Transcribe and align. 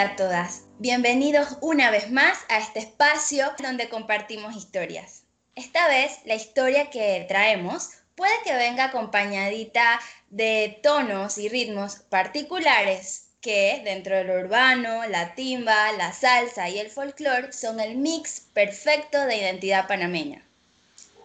a 0.00 0.16
todas. 0.16 0.62
Bienvenidos 0.78 1.58
una 1.60 1.90
vez 1.90 2.10
más 2.10 2.38
a 2.48 2.56
este 2.56 2.78
espacio 2.78 3.52
donde 3.62 3.90
compartimos 3.90 4.56
historias. 4.56 5.24
Esta 5.54 5.88
vez 5.88 6.20
la 6.24 6.36
historia 6.36 6.88
que 6.88 7.26
traemos 7.28 7.90
puede 8.14 8.32
que 8.42 8.54
venga 8.54 8.84
acompañadita 8.84 10.00
de 10.30 10.80
tonos 10.82 11.36
y 11.36 11.50
ritmos 11.50 11.96
particulares 11.96 13.26
que 13.42 13.82
dentro 13.84 14.16
de 14.16 14.24
lo 14.24 14.40
urbano, 14.40 15.06
la 15.06 15.34
timba, 15.34 15.92
la 15.92 16.14
salsa 16.14 16.70
y 16.70 16.78
el 16.78 16.88
folclore 16.88 17.52
son 17.52 17.78
el 17.78 17.96
mix 17.98 18.46
perfecto 18.54 19.26
de 19.26 19.36
identidad 19.36 19.86
panameña. 19.86 20.42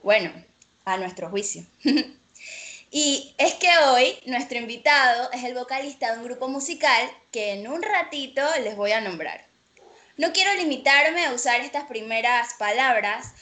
Bueno, 0.04 0.34
a 0.84 0.98
nuestro 0.98 1.30
juicio. 1.30 1.64
Y 2.92 3.34
es 3.38 3.56
que 3.56 3.70
hoy 3.90 4.18
nuestro 4.26 4.58
invitado 4.58 5.32
es 5.32 5.44
el 5.44 5.54
vocalista 5.54 6.12
de 6.12 6.20
un 6.20 6.26
grupo 6.26 6.48
musical 6.48 7.10
que 7.32 7.52
en 7.52 7.68
un 7.68 7.82
ratito 7.82 8.42
les 8.64 8.76
voy 8.76 8.92
a 8.92 9.02
nombrar. 9.02 9.46
No 10.18 10.32
quiero 10.32 10.54
limitarme 10.54 11.26
a 11.26 11.34
usar 11.34 11.62
estas 11.62 11.86
primeras 11.86 12.54
palabras 12.54 13.34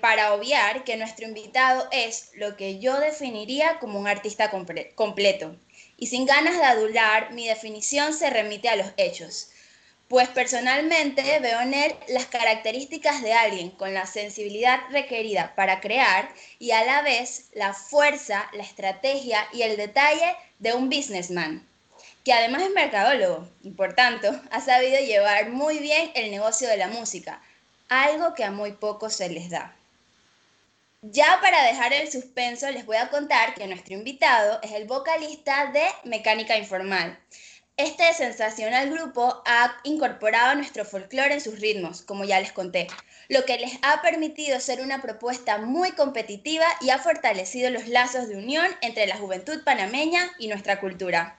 para 0.00 0.32
obviar 0.34 0.84
que 0.84 0.96
nuestro 0.96 1.26
invitado 1.26 1.88
es 1.90 2.30
lo 2.34 2.56
que 2.56 2.78
yo 2.78 3.00
definiría 3.00 3.78
como 3.80 3.98
un 3.98 4.06
artista 4.06 4.50
completo. 4.50 5.56
Y 5.96 6.06
sin 6.06 6.26
ganas 6.26 6.56
de 6.56 6.64
adular, 6.64 7.32
mi 7.32 7.48
definición 7.48 8.14
se 8.14 8.30
remite 8.30 8.68
a 8.68 8.76
los 8.76 8.92
hechos 8.96 9.50
pues 10.08 10.28
personalmente 10.28 11.38
veo 11.40 11.60
en 11.60 11.74
él 11.74 11.94
las 12.08 12.26
características 12.26 13.22
de 13.22 13.34
alguien 13.34 13.70
con 13.70 13.92
la 13.92 14.06
sensibilidad 14.06 14.80
requerida 14.90 15.54
para 15.54 15.80
crear 15.80 16.30
y 16.58 16.70
a 16.70 16.84
la 16.84 17.02
vez 17.02 17.50
la 17.52 17.74
fuerza, 17.74 18.48
la 18.54 18.62
estrategia 18.62 19.46
y 19.52 19.62
el 19.62 19.76
detalle 19.76 20.34
de 20.58 20.72
un 20.72 20.88
businessman, 20.88 21.66
que 22.24 22.32
además 22.32 22.62
es 22.62 22.70
mercadólogo 22.70 23.46
y 23.62 23.70
por 23.70 23.92
tanto 23.92 24.28
ha 24.50 24.60
sabido 24.62 24.98
llevar 25.00 25.50
muy 25.50 25.78
bien 25.78 26.10
el 26.14 26.30
negocio 26.30 26.68
de 26.68 26.78
la 26.78 26.88
música, 26.88 27.42
algo 27.90 28.34
que 28.34 28.44
a 28.44 28.50
muy 28.50 28.72
pocos 28.72 29.14
se 29.14 29.28
les 29.28 29.50
da. 29.50 29.74
Ya 31.02 31.38
para 31.40 31.62
dejar 31.64 31.92
el 31.92 32.10
suspenso 32.10 32.68
les 32.70 32.84
voy 32.84 32.96
a 32.96 33.08
contar 33.08 33.54
que 33.54 33.66
nuestro 33.68 33.94
invitado 33.94 34.58
es 34.62 34.72
el 34.72 34.86
vocalista 34.86 35.66
de 35.66 35.84
Mecánica 36.04 36.56
Informal 36.56 37.16
este 37.78 38.12
sensacional 38.12 38.90
grupo 38.90 39.40
ha 39.46 39.76
incorporado 39.84 40.56
nuestro 40.56 40.84
folclore 40.84 41.34
en 41.34 41.40
sus 41.40 41.60
ritmos, 41.60 42.02
como 42.02 42.24
ya 42.24 42.40
les 42.40 42.50
conté, 42.50 42.88
lo 43.28 43.44
que 43.44 43.56
les 43.56 43.78
ha 43.82 44.02
permitido 44.02 44.58
ser 44.58 44.80
una 44.80 45.00
propuesta 45.00 45.58
muy 45.58 45.92
competitiva 45.92 46.66
y 46.80 46.90
ha 46.90 46.98
fortalecido 46.98 47.70
los 47.70 47.86
lazos 47.86 48.28
de 48.28 48.36
unión 48.36 48.66
entre 48.80 49.06
la 49.06 49.16
juventud 49.16 49.62
panameña 49.64 50.28
y 50.40 50.48
nuestra 50.48 50.80
cultura. 50.80 51.38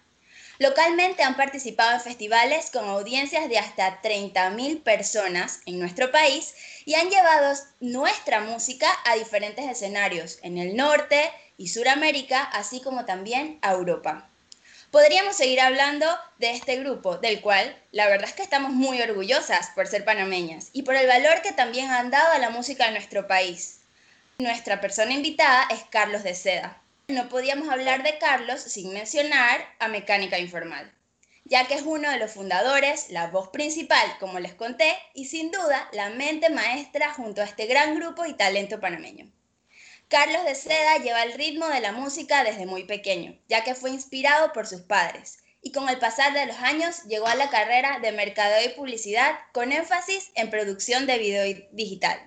Localmente 0.60 1.24
han 1.24 1.36
participado 1.36 1.96
en 1.96 2.02
festivales 2.02 2.72
con 2.72 2.88
audiencias 2.88 3.50
de 3.50 3.58
hasta 3.58 4.02
30.000 4.02 4.82
personas 4.82 5.60
en 5.66 5.78
nuestro 5.78 6.10
país 6.10 6.56
y 6.86 6.96
han 6.96 7.10
llevado 7.10 7.54
nuestra 7.82 8.40
música 8.40 8.88
a 9.06 9.16
diferentes 9.16 9.70
escenarios 9.70 10.40
en 10.42 10.58
el 10.58 10.78
norte 10.78 11.32
y 11.58 11.68
Suramérica, 11.68 12.44
así 12.44 12.82
como 12.82 13.04
también 13.04 13.60
a 13.62 13.74
Europa. 13.74 14.29
Podríamos 14.92 15.38
seguir 15.38 15.62
hablando 15.62 16.08
de 16.40 16.50
este 16.50 16.78
grupo, 16.78 17.18
del 17.18 17.42
cual 17.42 17.78
la 17.92 18.08
verdad 18.08 18.28
es 18.28 18.34
que 18.34 18.42
estamos 18.42 18.72
muy 18.72 19.00
orgullosas 19.00 19.70
por 19.76 19.86
ser 19.86 20.04
panameñas 20.04 20.70
y 20.74 20.82
por 20.82 20.96
el 20.96 21.06
valor 21.06 21.44
que 21.44 21.52
también 21.52 21.92
han 21.92 22.10
dado 22.10 22.32
a 22.34 22.40
la 22.40 22.50
música 22.50 22.88
de 22.88 22.94
nuestro 22.94 23.28
país. 23.28 23.82
Nuestra 24.40 24.82
persona 24.82 25.14
invitada 25.14 25.68
es 25.70 25.84
Carlos 25.92 26.24
de 26.24 26.34
Seda. 26.34 26.82
No 27.08 27.30
podíamos 27.30 27.70
hablar 27.70 28.02
de 28.02 28.18
Carlos 28.18 28.62
sin 28.62 28.92
mencionar 28.92 29.64
a 29.78 29.90
Mecánica 29.90 30.40
Informal, 30.40 30.92
ya 31.46 31.68
que 31.68 31.76
es 31.76 31.84
uno 31.84 32.10
de 32.10 32.18
los 32.18 32.32
fundadores, 32.32 33.12
la 33.12 33.28
voz 33.28 33.50
principal, 33.50 34.18
como 34.20 34.40
les 34.40 34.56
conté, 34.56 34.98
y 35.14 35.26
sin 35.26 35.52
duda 35.52 35.88
la 35.92 36.10
mente 36.10 36.50
maestra 36.50 37.14
junto 37.14 37.42
a 37.42 37.46
este 37.46 37.68
gran 37.68 37.94
grupo 37.96 38.26
y 38.26 38.34
talento 38.34 38.80
panameño. 38.80 39.32
Carlos 40.10 40.44
de 40.44 40.56
Seda 40.56 40.98
lleva 40.98 41.22
el 41.22 41.34
ritmo 41.34 41.68
de 41.68 41.82
la 41.82 41.92
música 41.92 42.44
desde 42.44 42.66
muy 42.66 42.84
pequeño, 42.84 43.40
ya 43.48 43.64
que 43.64 43.76
fue 43.76 43.92
inspirado 43.92 44.52
por 44.54 44.66
sus 44.66 44.82
padres, 44.82 45.38
y 45.62 45.72
con 45.72 45.88
el 45.88 46.00
pasar 46.00 46.34
de 46.34 46.48
los 46.48 46.58
años 46.58 47.04
llegó 47.04 47.28
a 47.28 47.36
la 47.36 47.52
carrera 47.52 48.00
de 48.00 48.12
mercadeo 48.12 48.66
y 48.66 48.74
publicidad 48.74 49.38
con 49.54 49.72
énfasis 49.72 50.32
en 50.34 50.50
producción 50.50 51.06
de 51.06 51.20
video 51.20 51.68
digital, 51.74 52.20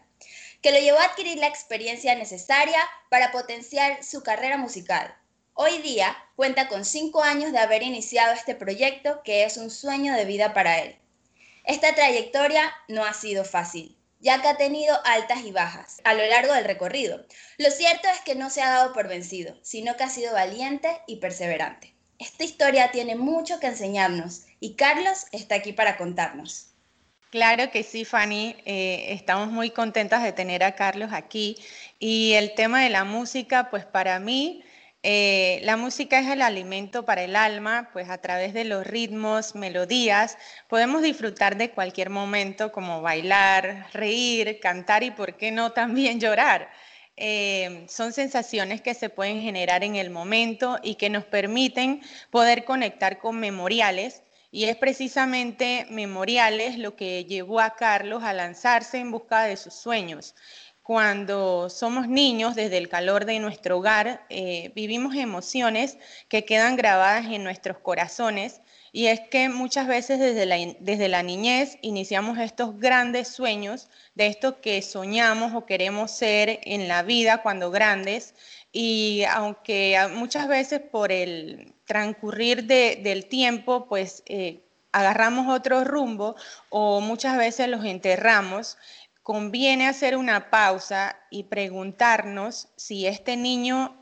que 0.62 0.70
lo 0.70 0.78
llevó 0.78 1.00
a 1.00 1.06
adquirir 1.06 1.38
la 1.38 1.48
experiencia 1.48 2.14
necesaria 2.14 2.78
para 3.10 3.32
potenciar 3.32 4.04
su 4.04 4.22
carrera 4.22 4.58
musical. 4.58 5.12
Hoy 5.54 5.78
día 5.78 6.16
cuenta 6.36 6.68
con 6.68 6.84
cinco 6.84 7.24
años 7.24 7.50
de 7.50 7.58
haber 7.58 7.82
iniciado 7.82 8.32
este 8.32 8.54
proyecto 8.54 9.22
que 9.24 9.42
es 9.42 9.56
un 9.56 9.72
sueño 9.72 10.14
de 10.14 10.24
vida 10.24 10.54
para 10.54 10.78
él. 10.78 10.96
Esta 11.64 11.96
trayectoria 11.96 12.72
no 12.86 13.04
ha 13.04 13.12
sido 13.12 13.44
fácil, 13.44 13.98
ya 14.22 14.40
que 14.40 14.48
ha 14.48 14.56
tenido 14.56 14.96
altas 15.04 15.44
y 15.44 15.52
bajas 15.52 16.00
a 16.04 16.14
lo 16.14 16.24
largo 16.26 16.54
del 16.54 16.64
recorrido. 16.64 17.26
Lo 17.58 17.70
cierto 17.70 18.08
es 18.08 18.20
que 18.20 18.34
no 18.34 18.48
se 18.48 18.62
ha 18.62 18.70
dado 18.70 18.94
por 18.94 19.08
vencido, 19.08 19.54
sino 19.62 19.96
que 19.96 20.04
ha 20.04 20.08
sido 20.08 20.32
valiente 20.32 21.02
y 21.06 21.16
perseverante. 21.16 21.92
Esta 22.18 22.44
historia 22.44 22.92
tiene 22.92 23.16
mucho 23.16 23.58
que 23.58 23.66
enseñarnos 23.66 24.42
y 24.60 24.74
Carlos 24.74 25.26
está 25.32 25.56
aquí 25.56 25.72
para 25.72 25.96
contarnos. 25.96 26.68
Claro 27.30 27.70
que 27.70 27.82
sí, 27.82 28.04
Fanny. 28.04 28.56
Eh, 28.64 29.06
estamos 29.08 29.48
muy 29.48 29.70
contentas 29.70 30.22
de 30.22 30.32
tener 30.32 30.62
a 30.62 30.76
Carlos 30.76 31.10
aquí. 31.12 31.56
Y 31.98 32.34
el 32.34 32.54
tema 32.54 32.82
de 32.82 32.90
la 32.90 33.04
música, 33.04 33.70
pues 33.70 33.86
para 33.86 34.20
mí 34.20 34.62
eh, 35.04 35.60
la 35.64 35.76
música 35.76 36.20
es 36.20 36.28
el 36.28 36.42
alimento 36.42 37.04
para 37.04 37.24
el 37.24 37.34
alma, 37.34 37.90
pues 37.92 38.08
a 38.08 38.18
través 38.18 38.54
de 38.54 38.64
los 38.64 38.86
ritmos, 38.86 39.56
melodías, 39.56 40.38
podemos 40.68 41.02
disfrutar 41.02 41.56
de 41.56 41.72
cualquier 41.72 42.08
momento 42.08 42.70
como 42.70 43.02
bailar, 43.02 43.88
reír, 43.92 44.60
cantar 44.60 45.02
y, 45.02 45.10
por 45.10 45.36
qué 45.36 45.50
no, 45.50 45.72
también 45.72 46.20
llorar. 46.20 46.70
Eh, 47.16 47.84
son 47.88 48.12
sensaciones 48.12 48.80
que 48.80 48.94
se 48.94 49.10
pueden 49.10 49.40
generar 49.42 49.82
en 49.84 49.96
el 49.96 50.10
momento 50.10 50.78
y 50.82 50.94
que 50.94 51.10
nos 51.10 51.24
permiten 51.24 52.00
poder 52.30 52.64
conectar 52.64 53.18
con 53.18 53.40
memoriales. 53.40 54.22
Y 54.52 54.64
es 54.64 54.76
precisamente 54.76 55.86
memoriales 55.90 56.78
lo 56.78 56.94
que 56.94 57.24
llevó 57.24 57.60
a 57.60 57.74
Carlos 57.74 58.22
a 58.22 58.34
lanzarse 58.34 58.98
en 58.98 59.10
busca 59.10 59.44
de 59.44 59.56
sus 59.56 59.74
sueños 59.74 60.34
cuando 60.92 61.70
somos 61.70 62.06
niños, 62.06 62.54
desde 62.54 62.76
el 62.76 62.90
calor 62.90 63.24
de 63.24 63.38
nuestro 63.38 63.78
hogar, 63.78 64.26
eh, 64.28 64.72
vivimos 64.74 65.14
emociones 65.14 65.96
que 66.28 66.44
quedan 66.44 66.76
grabadas 66.76 67.24
en 67.32 67.44
nuestros 67.44 67.78
corazones. 67.78 68.60
Y 68.92 69.06
es 69.06 69.20
que 69.20 69.48
muchas 69.48 69.86
veces 69.86 70.18
desde 70.18 70.44
la, 70.44 70.56
desde 70.80 71.08
la 71.08 71.22
niñez 71.22 71.78
iniciamos 71.80 72.36
estos 72.36 72.78
grandes 72.78 73.28
sueños 73.28 73.88
de 74.14 74.26
esto 74.26 74.60
que 74.60 74.82
soñamos 74.82 75.54
o 75.54 75.64
queremos 75.64 76.10
ser 76.10 76.60
en 76.64 76.88
la 76.88 77.02
vida 77.02 77.40
cuando 77.40 77.70
grandes. 77.70 78.34
Y 78.70 79.24
aunque 79.30 79.98
muchas 80.12 80.46
veces 80.46 80.82
por 80.82 81.10
el 81.10 81.72
transcurrir 81.86 82.66
del 82.66 83.24
tiempo, 83.30 83.86
pues 83.88 84.22
eh, 84.26 84.60
agarramos 84.92 85.48
otro 85.48 85.84
rumbo 85.84 86.36
o 86.68 87.00
muchas 87.00 87.38
veces 87.38 87.68
los 87.68 87.84
enterramos, 87.84 88.76
conviene 89.22 89.88
hacer 89.88 90.16
una 90.16 90.50
pausa 90.50 91.16
y 91.30 91.44
preguntarnos 91.44 92.68
si 92.76 93.06
este 93.06 93.36
niño 93.36 93.96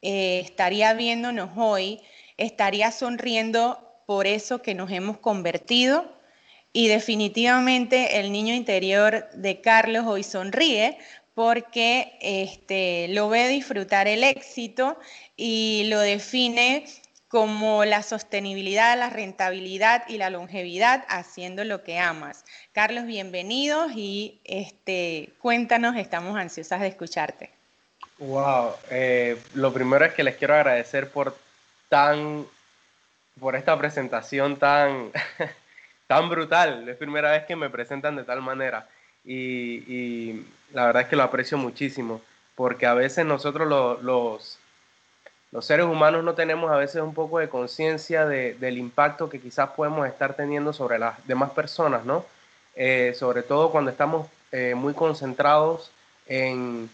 eh, 0.00 0.40
estaría 0.40 0.94
viéndonos 0.94 1.50
hoy, 1.56 2.00
estaría 2.36 2.90
sonriendo 2.90 3.78
por 4.06 4.26
eso 4.26 4.62
que 4.62 4.74
nos 4.74 4.90
hemos 4.90 5.18
convertido. 5.18 6.20
Y 6.74 6.88
definitivamente 6.88 8.18
el 8.18 8.32
niño 8.32 8.54
interior 8.54 9.28
de 9.34 9.60
Carlos 9.60 10.04
hoy 10.06 10.22
sonríe 10.22 10.96
porque 11.34 12.18
este, 12.20 13.08
lo 13.08 13.28
ve 13.28 13.48
disfrutar 13.48 14.08
el 14.08 14.24
éxito 14.24 14.98
y 15.36 15.84
lo 15.88 16.00
define 16.00 16.84
como 17.32 17.86
la 17.86 18.02
sostenibilidad, 18.02 18.94
la 18.98 19.08
rentabilidad 19.08 20.06
y 20.06 20.18
la 20.18 20.28
longevidad 20.28 21.06
haciendo 21.08 21.64
lo 21.64 21.82
que 21.82 21.98
amas. 21.98 22.44
Carlos, 22.72 23.06
bienvenidos 23.06 23.92
y 23.96 24.38
este, 24.44 25.32
cuéntanos, 25.38 25.96
estamos 25.96 26.36
ansiosas 26.36 26.82
de 26.82 26.88
escucharte. 26.88 27.48
Wow, 28.18 28.72
eh, 28.90 29.38
lo 29.54 29.72
primero 29.72 30.04
es 30.04 30.12
que 30.12 30.22
les 30.22 30.36
quiero 30.36 30.52
agradecer 30.52 31.08
por 31.08 31.34
tan, 31.88 32.44
por 33.40 33.56
esta 33.56 33.78
presentación 33.78 34.58
tan, 34.58 35.10
tan 36.08 36.28
brutal. 36.28 36.86
Es 36.86 36.98
primera 36.98 37.30
vez 37.30 37.46
que 37.46 37.56
me 37.56 37.70
presentan 37.70 38.14
de 38.14 38.24
tal 38.24 38.42
manera 38.42 38.86
y, 39.24 40.44
la 40.74 40.84
verdad 40.84 41.04
es 41.04 41.08
que 41.08 41.16
lo 41.16 41.22
aprecio 41.22 41.56
muchísimo 41.56 42.20
porque 42.54 42.84
a 42.84 42.92
veces 42.92 43.24
nosotros 43.24 44.02
los 44.02 44.58
los 45.52 45.66
seres 45.66 45.84
humanos 45.84 46.24
no 46.24 46.34
tenemos 46.34 46.72
a 46.72 46.76
veces 46.76 47.02
un 47.02 47.12
poco 47.12 47.38
de 47.38 47.50
conciencia 47.50 48.24
del 48.24 48.78
impacto 48.78 49.28
que 49.28 49.38
quizás 49.38 49.70
podemos 49.70 50.08
estar 50.08 50.34
teniendo 50.34 50.72
sobre 50.72 50.98
las 50.98 51.24
demás 51.26 51.50
personas, 51.50 52.06
¿no? 52.06 52.24
Eh, 52.74 53.14
sobre 53.18 53.42
todo 53.42 53.70
cuando 53.70 53.90
estamos 53.90 54.28
eh, 54.50 54.74
muy 54.74 54.94
concentrados 54.94 55.90
en, 56.26 56.88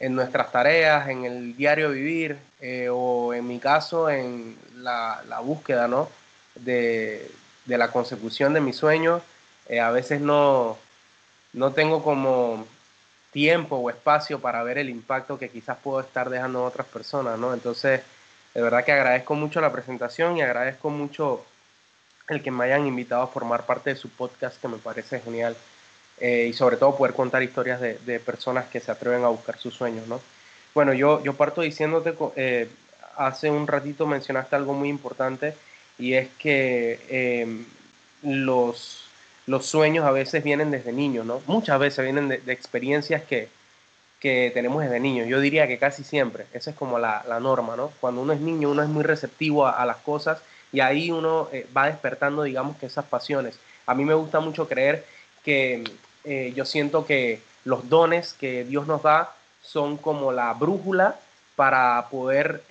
nuestras 0.00 0.50
tareas, 0.50 1.08
en 1.10 1.26
el 1.26 1.54
diario 1.54 1.90
vivir, 1.90 2.38
eh, 2.60 2.88
o 2.90 3.34
en 3.34 3.46
mi 3.46 3.58
caso, 3.58 4.08
en 4.08 4.56
la, 4.76 5.40
búsqueda, 5.42 5.86
¿no? 5.86 6.08
De, 6.54 7.30
de 7.66 7.78
la 7.78 7.92
consecución 7.92 8.54
de 8.54 8.62
mis 8.62 8.76
sueños, 8.76 9.20
a 9.82 9.90
veces 9.90 10.22
no, 10.22 10.78
no 11.52 11.72
tengo 11.72 12.02
como 12.02 12.66
tiempo 13.32 13.76
o 13.76 13.90
espacio 13.90 14.40
para 14.40 14.62
ver 14.62 14.78
el 14.78 14.88
impacto 14.88 15.38
que 15.38 15.50
quizás 15.50 15.76
puedo 15.82 16.00
estar 16.00 16.30
dejando 16.30 16.60
en 16.60 16.66
otras 16.66 16.86
personas, 16.86 17.38
¿no? 17.38 17.52
Entonces, 17.54 18.00
de 18.54 18.62
verdad 18.62 18.84
que 18.84 18.92
agradezco 18.92 19.34
mucho 19.34 19.60
la 19.60 19.72
presentación 19.72 20.36
y 20.36 20.42
agradezco 20.42 20.90
mucho 20.90 21.44
el 22.28 22.42
que 22.42 22.50
me 22.50 22.64
hayan 22.64 22.86
invitado 22.86 23.22
a 23.22 23.28
formar 23.28 23.66
parte 23.66 23.90
de 23.90 23.96
su 23.96 24.08
podcast, 24.10 24.60
que 24.60 24.68
me 24.68 24.78
parece 24.78 25.20
genial. 25.20 25.56
Eh, 26.20 26.48
y 26.50 26.52
sobre 26.52 26.76
todo 26.76 26.96
poder 26.96 27.14
contar 27.14 27.42
historias 27.42 27.80
de, 27.80 27.98
de, 27.98 28.18
personas 28.18 28.66
que 28.66 28.80
se 28.80 28.90
atreven 28.90 29.24
a 29.24 29.28
buscar 29.28 29.56
sus 29.56 29.74
sueños, 29.74 30.08
¿no? 30.08 30.20
Bueno, 30.74 30.92
yo, 30.92 31.22
yo 31.22 31.34
parto 31.34 31.60
diciéndote, 31.62 32.14
eh, 32.36 32.68
hace 33.16 33.50
un 33.50 33.66
ratito 33.66 34.06
mencionaste 34.06 34.56
algo 34.56 34.74
muy 34.74 34.88
importante 34.88 35.54
y 35.98 36.14
es 36.14 36.28
que 36.38 37.00
em, 37.08 37.64
los, 38.22 39.07
los 39.48 39.64
sueños 39.64 40.04
a 40.04 40.10
veces 40.10 40.44
vienen 40.44 40.70
desde 40.70 40.92
niños, 40.92 41.24
¿no? 41.24 41.40
Muchas 41.46 41.80
veces 41.80 42.04
vienen 42.04 42.28
de, 42.28 42.52
experiencias 42.52 43.22
que, 43.22 43.48
que, 44.20 44.50
tenemos 44.52 44.82
desde 44.82 45.00
niños. 45.00 45.26
Yo 45.26 45.40
diría 45.40 45.66
que 45.66 45.78
casi 45.78 46.04
siempre. 46.04 46.46
Esa 46.52 46.70
es 46.70 46.76
como 46.76 46.98
la, 46.98 47.24
la 47.26 47.40
norma, 47.40 47.74
¿no? 47.74 47.90
Cuando 47.98 48.20
uno 48.20 48.34
es 48.34 48.40
niño, 48.40 48.70
uno 48.70 48.82
es 48.82 48.90
muy 48.90 49.02
receptivo 49.02 49.66
a, 49.66 49.84
las 49.86 49.96
cosas 49.96 50.42
y 50.70 50.80
ahí 50.80 51.10
uno 51.10 51.48
eh, 51.50 51.66
va 51.74 51.86
despertando, 51.86 52.42
digamos, 52.42 52.76
que 52.76 52.86
esas 52.86 53.06
pasiones. 53.06 53.58
A 53.86 53.94
mí 53.94 54.04
me 54.04 54.12
gusta 54.12 54.38
mucho 54.38 54.68
creer 54.68 55.06
que 55.42 55.82
eh, 56.24 56.52
yo 56.54 56.66
siento 56.66 57.06
que 57.06 57.40
los 57.64 57.88
dones 57.88 58.34
que 58.34 58.64
Dios 58.64 58.86
nos 58.86 59.02
da 59.02 59.34
son 59.62 59.96
como 59.96 60.30
la 60.30 60.52
brújula 60.52 61.18
para 61.56 62.06
poder, 62.10 62.62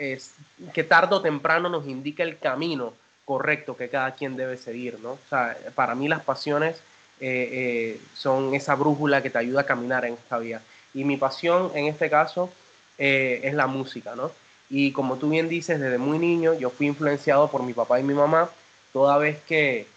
que 0.74 0.84
tarde 0.84 1.16
o 1.16 1.22
temprano 1.22 1.70
nos 1.70 1.88
indique 1.88 2.24
el 2.24 2.38
camino 2.38 2.94
correcto 3.28 3.76
que 3.76 3.90
cada 3.90 4.12
quien 4.16 4.38
debe 4.38 4.56
seguir, 4.56 5.00
¿no? 5.02 5.12
O 5.12 5.20
sea, 5.30 5.58
para 5.76 5.96
mí 5.96 6.08
las 6.08 6.22
pasiones 6.24 6.78
eh, 7.20 7.50
eh, 7.52 8.02
son 8.14 8.56
esa 8.56 8.74
brújula 8.76 9.22
que 9.22 9.30
te 9.30 9.38
ayuda 9.38 9.62
a 9.62 9.66
caminar 9.66 10.06
en 10.06 10.14
esta 10.14 10.38
vida. 10.38 10.62
Y 10.94 11.04
mi 11.04 11.18
pasión 11.18 11.70
en 11.76 11.88
este 11.88 12.10
caso 12.10 12.50
eh, 12.98 13.42
es 13.44 13.54
la 13.54 13.68
música, 13.68 14.16
¿no? 14.16 14.32
Y 14.70 14.94
como 14.94 15.18
tú 15.18 15.30
bien 15.30 15.50
dices, 15.50 15.78
desde 15.78 15.98
muy 15.98 16.20
niño 16.20 16.54
yo 16.54 16.70
fui 16.70 16.88
influenciado 16.88 17.52
por 17.52 17.64
mi 17.64 17.74
papá 17.74 18.00
y 18.00 18.04
mi 18.04 18.14
mamá, 18.14 18.50
toda 18.94 19.18
vez 19.18 19.40
que 19.44 19.88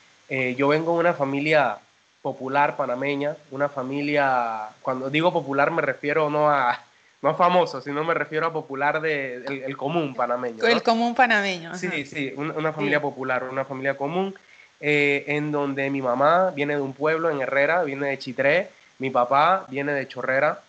yo 0.56 0.68
vengo 0.68 0.92
de 0.94 1.00
una 1.00 1.14
familia 1.14 1.78
popular 2.22 2.76
panameña, 2.76 3.36
una 3.50 3.68
familia, 3.68 4.68
cuando 4.82 5.10
digo 5.10 5.32
popular 5.32 5.72
me 5.72 5.82
refiero 5.82 6.30
no 6.30 6.48
a, 6.48 6.84
no 7.22 7.34
famoso, 7.34 7.80
sino 7.80 8.02
me 8.02 8.14
refiero 8.14 8.46
a 8.46 8.52
popular 8.52 9.00
de 9.00 9.44
el, 9.66 9.76
común 9.76 10.14
panameño. 10.14 10.64
El 10.64 10.82
común 10.82 11.14
panameño. 11.14 11.74
Sí, 11.74 12.06
sí, 12.06 12.32
una, 12.36 12.72
familia 12.72 13.00
popular, 13.00 13.44
una 13.44 13.64
familia 13.64 13.96
común, 13.96 14.34
eh, 14.80 15.24
en 15.26 15.52
donde 15.52 15.90
mi 15.90 16.00
mamá 16.00 16.50
viene 16.50 16.76
de 16.76 16.80
un 16.80 16.94
pueblo 16.94 17.30
en 17.30 17.42
Herrera, 17.42 17.82
viene 17.82 18.08
de 18.08 18.18
Chitré, 18.18 18.70
mi 18.98 19.10
papá 19.10 19.66
viene 19.68 19.92
de 19.92 20.08
Chorrera, 20.08 20.62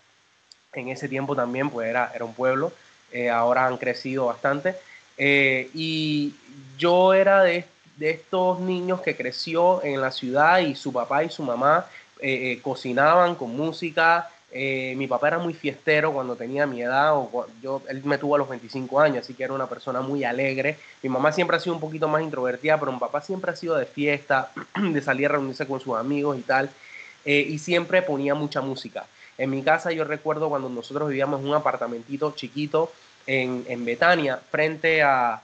en 0.74 0.89
ese 0.89 1.07
tiempo 1.07 1.36
también 1.36 1.69
pues 1.69 1.88
era, 1.88 2.12
era 2.13 2.25
un 2.25 2.33
pueblo, 2.33 2.74
eh, 3.13 3.30
ahora 3.30 3.65
han 3.65 3.77
crecido 3.77 4.25
bastante, 4.25 4.75
eh, 5.18 5.69
y 5.74 6.36
yo 6.77 7.13
era 7.13 7.44
de, 7.44 7.63
de, 7.95 8.09
estos 8.09 8.59
niños 8.59 9.00
que 9.01 9.15
creció 9.15 9.81
en 9.83 10.01
la 10.01 10.12
ciudad 10.12 10.59
y 10.59 10.75
su 10.75 10.92
papá 10.92 11.24
y 11.24 11.30
su 11.30 11.44
mamá 11.44 11.86
cocinaban 12.62 13.33
con 13.33 13.57
música, 13.57 14.30
eh, 14.53 14.95
mi 14.98 15.07
papá 15.07 15.30
era 15.30 15.38
muy 15.38 15.53
fiestero 15.53 16.12
cuando 16.12 16.36
tenía 16.36 16.68
mi 16.68 16.81
edad, 16.81 17.15
o 17.15 17.48
yo, 17.62 17.81
él 17.88 18.01
me 18.03 18.18
tuvo 18.18 18.36
a 18.36 18.38
los 18.38 18.50
25 18.50 19.00
años, 19.00 19.24
así 19.24 19.33
que 19.33 19.45
era 19.45 19.53
una 19.53 19.68
persona 19.68 20.01
muy 20.01 20.25
alegre. 20.25 20.77
Mi 21.01 21.09
mamá 21.09 21.31
siempre 21.31 21.56
ha 21.56 21.59
sido 21.59 21.75
un 21.75 21.80
poquito 21.80 22.09
más 22.09 22.21
introvertida, 22.21 22.77
pero 22.77 22.92
mi 22.92 23.00
papá 23.00 23.21
siempre 23.21 23.51
ha 23.51 23.56
sido 23.56 23.77
de 23.77 23.86
fiesta, 23.86 24.51
de 24.75 25.01
salir 25.01 25.27
a 25.27 25.30
reunirse 25.30 25.65
con 25.65 25.80
sus 25.80 25.98
amigos 25.98 26.38
y 26.38 26.42
tal, 26.42 26.69
eh, 27.24 27.45
y 27.48 27.59
siempre 27.59 28.01
ponía 28.01 28.36
mucha 28.36 28.59
música. 28.62 29.06
En 29.38 29.50
mi 29.50 29.63
casa 29.63 29.92
yo 29.94 30.03
recuerdo 30.03 30.50
cuando 30.50 30.68
nosotros 30.68 31.07
vivíamos 31.07 31.39
en 31.39 31.48
un 31.48 31.56
apartamentito 31.56 32.33
chiquito 32.36 32.92
en, 33.25 33.63
en 33.69 33.86
Betania, 33.86 34.38
frente 34.50 35.01
a, 35.01 35.42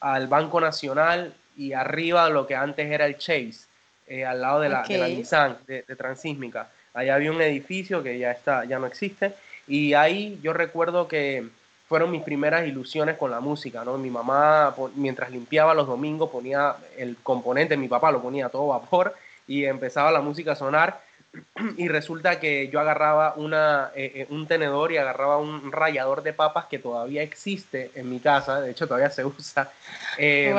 al 0.00 0.28
Banco 0.28 0.60
Nacional 0.60 1.32
y 1.56 1.72
arriba 1.72 2.28
lo 2.28 2.46
que 2.46 2.56
antes 2.56 2.90
era 2.90 3.06
el 3.06 3.16
Chase, 3.16 3.66
eh, 4.06 4.26
al 4.26 4.42
lado 4.42 4.60
de 4.60 4.68
la, 4.68 4.82
de 4.82 4.98
la 4.98 5.08
Nissan, 5.08 5.58
de, 5.66 5.82
de 5.82 5.96
Transísmica. 5.96 6.68
Allá 6.94 7.14
había 7.14 7.30
un 7.30 7.40
edificio 7.40 8.02
que 8.02 8.18
ya, 8.18 8.30
está, 8.32 8.64
ya 8.64 8.78
no 8.78 8.86
existe. 8.86 9.34
Y 9.66 9.94
ahí 9.94 10.38
yo 10.42 10.52
recuerdo 10.52 11.06
que 11.06 11.48
fueron 11.88 12.10
mis 12.10 12.22
primeras 12.22 12.66
ilusiones 12.66 13.16
con 13.16 13.30
la 13.30 13.40
música, 13.40 13.84
¿no? 13.84 13.98
Mi 13.98 14.10
mamá, 14.10 14.74
mientras 14.94 15.30
limpiaba 15.30 15.74
los 15.74 15.86
domingos, 15.86 16.30
ponía 16.30 16.76
el 16.96 17.16
componente, 17.22 17.76
mi 17.76 17.88
papá 17.88 18.12
lo 18.12 18.22
ponía 18.22 18.46
a 18.46 18.48
todo 18.48 18.68
vapor 18.68 19.14
y 19.48 19.64
empezaba 19.64 20.12
la 20.12 20.20
música 20.20 20.52
a 20.52 20.56
sonar. 20.56 21.00
Y 21.76 21.88
resulta 21.88 22.40
que 22.40 22.68
yo 22.68 22.80
agarraba 22.80 23.34
una, 23.36 23.90
eh, 23.94 24.12
eh, 24.14 24.26
un 24.30 24.48
tenedor 24.48 24.90
y 24.90 24.96
agarraba 24.96 25.38
un 25.38 25.70
rallador 25.70 26.22
de 26.22 26.32
papas 26.32 26.66
que 26.66 26.80
todavía 26.80 27.22
existe 27.22 27.92
en 27.94 28.10
mi 28.10 28.18
casa, 28.18 28.60
de 28.60 28.72
hecho 28.72 28.86
todavía 28.86 29.10
se 29.10 29.24
usa. 29.24 29.70
Eh, 30.18 30.52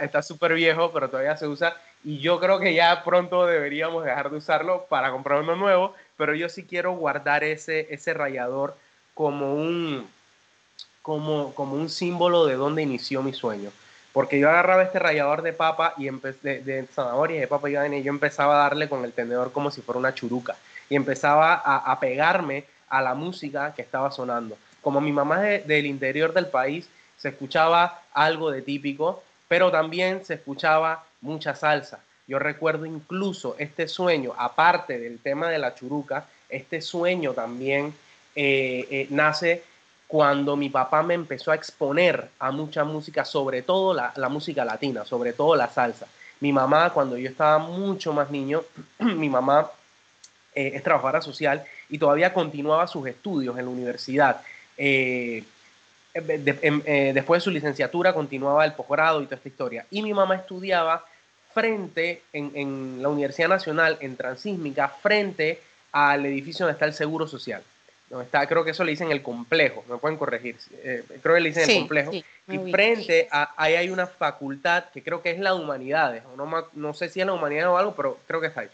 está 0.00 0.22
súper 0.22 0.54
viejo, 0.54 0.92
pero 0.92 1.08
todavía 1.08 1.36
se 1.38 1.46
usa 1.46 1.74
y 2.02 2.18
yo 2.18 2.40
creo 2.40 2.58
que 2.58 2.74
ya 2.74 3.04
pronto 3.04 3.46
deberíamos 3.46 4.04
dejar 4.04 4.30
de 4.30 4.38
usarlo 4.38 4.86
para 4.88 5.10
comprar 5.10 5.40
uno 5.40 5.56
nuevo, 5.56 5.94
pero 6.16 6.34
yo 6.34 6.48
sí 6.48 6.64
quiero 6.64 6.92
guardar 6.92 7.44
ese, 7.44 7.86
ese 7.90 8.14
rayador 8.14 8.76
como 9.14 9.54
un, 9.54 10.08
como, 11.02 11.54
como 11.54 11.74
un 11.74 11.90
símbolo 11.90 12.46
de 12.46 12.54
dónde 12.54 12.82
inició 12.82 13.22
mi 13.22 13.34
sueño. 13.34 13.70
Porque 14.12 14.40
yo 14.40 14.48
agarraba 14.48 14.82
este 14.82 14.98
rallador 14.98 15.42
de 15.42 15.52
papa 15.52 15.94
y 15.96 16.08
de, 16.08 16.62
de 16.62 16.86
zanahoria 16.92 17.36
y 17.36 17.40
de 17.40 17.46
papa 17.46 17.70
y 17.70 18.02
yo 18.02 18.10
empezaba 18.10 18.56
a 18.56 18.62
darle 18.62 18.88
con 18.88 19.04
el 19.04 19.12
tenedor 19.12 19.52
como 19.52 19.70
si 19.70 19.82
fuera 19.82 20.00
una 20.00 20.14
churuca 20.14 20.56
y 20.88 20.96
empezaba 20.96 21.54
a, 21.54 21.76
a 21.76 22.00
pegarme 22.00 22.64
a 22.88 23.02
la 23.02 23.14
música 23.14 23.72
que 23.74 23.82
estaba 23.82 24.10
sonando. 24.10 24.56
Como 24.80 25.00
mi 25.00 25.12
mamá 25.12 25.48
es 25.50 25.66
del 25.66 25.86
interior 25.86 26.32
del 26.32 26.46
país, 26.46 26.88
se 27.18 27.28
escuchaba 27.28 28.02
algo 28.12 28.50
de 28.50 28.62
típico, 28.62 29.22
pero 29.50 29.72
también 29.72 30.24
se 30.24 30.34
escuchaba 30.34 31.04
mucha 31.22 31.56
salsa. 31.56 31.98
Yo 32.28 32.38
recuerdo 32.38 32.86
incluso 32.86 33.56
este 33.58 33.88
sueño, 33.88 34.32
aparte 34.38 34.96
del 34.96 35.18
tema 35.18 35.48
de 35.48 35.58
la 35.58 35.74
churuca, 35.74 36.26
este 36.48 36.80
sueño 36.80 37.32
también 37.32 37.92
eh, 38.36 38.86
eh, 38.88 39.06
nace 39.10 39.64
cuando 40.06 40.54
mi 40.54 40.70
papá 40.70 41.02
me 41.02 41.14
empezó 41.14 41.50
a 41.50 41.56
exponer 41.56 42.28
a 42.38 42.52
mucha 42.52 42.84
música, 42.84 43.24
sobre 43.24 43.62
todo 43.62 43.92
la, 43.92 44.28
música 44.28 44.64
latina, 44.64 45.04
sobre 45.04 45.32
todo 45.32 45.56
la 45.56 45.68
salsa. 45.68 46.06
Mi 46.38 46.52
mamá, 46.52 46.90
cuando 46.90 47.16
yo 47.16 47.28
estaba 47.28 47.58
mucho 47.58 48.12
más 48.12 48.30
niño, 48.30 48.62
mi 49.00 49.28
mamá 49.28 49.68
eh, 50.54 50.70
es 50.74 50.82
trabajadora 50.84 51.22
social 51.22 51.64
y 51.88 51.98
todavía 51.98 52.32
continuaba 52.32 52.86
sus 52.86 53.04
estudios 53.08 53.58
en 53.58 53.64
la 53.64 53.70
universidad. 53.72 54.42
Em, 56.12 56.82
después 57.14 57.40
de 57.40 57.44
su 57.44 57.50
licenciatura 57.50 58.12
continuaba 58.12 58.64
el 58.64 58.72
posgrado 58.72 59.22
y 59.22 59.26
toda 59.26 59.36
esta 59.36 59.48
historia. 59.48 59.86
Y 59.90 60.02
mi 60.02 60.12
mamá 60.12 60.36
estudiaba 60.36 61.04
frente, 61.54 62.22
en, 62.32 63.02
la 63.02 63.08
Universidad 63.08 63.48
Nacional, 63.48 63.96
en 64.00 64.16
Transísmica, 64.16 64.88
frente 64.88 65.60
al 65.92 66.26
edificio 66.26 66.64
donde 66.64 66.74
está 66.74 66.86
el 66.86 66.94
Seguro 66.94 67.26
Social. 67.26 67.62
Donde 68.08 68.24
está, 68.24 68.44
creo 68.46 68.64
que 68.64 68.72
eso 68.72 68.82
le 68.82 68.90
dicen 68.90 69.12
el 69.12 69.22
complejo, 69.22 69.84
me 69.88 69.96
pueden 69.98 70.18
corregir, 70.18 70.56
eh, 70.82 71.04
creo 71.22 71.36
que 71.36 71.40
le 71.40 71.50
dicen 71.50 71.70
el 71.70 71.78
complejo. 71.78 72.10
y 72.12 72.72
frente 72.72 73.28
a, 73.30 73.54
ahí 73.56 73.74
hay 73.74 73.88
una 73.88 74.08
facultad 74.08 74.86
que 74.92 75.00
creo 75.00 75.22
que 75.22 75.30
es 75.30 75.38
la 75.38 75.54
humanidades, 75.54 76.24
no, 76.36 76.66
no 76.72 76.94
sé 76.94 77.08
si 77.08 77.20
es 77.20 77.26
la 77.26 77.32
humanidad 77.32 77.70
o 77.70 77.76
algo, 77.76 77.94
pero 77.94 78.18
creo 78.26 78.40
que 78.40 78.48
está 78.48 78.62
ahí. 78.62 78.68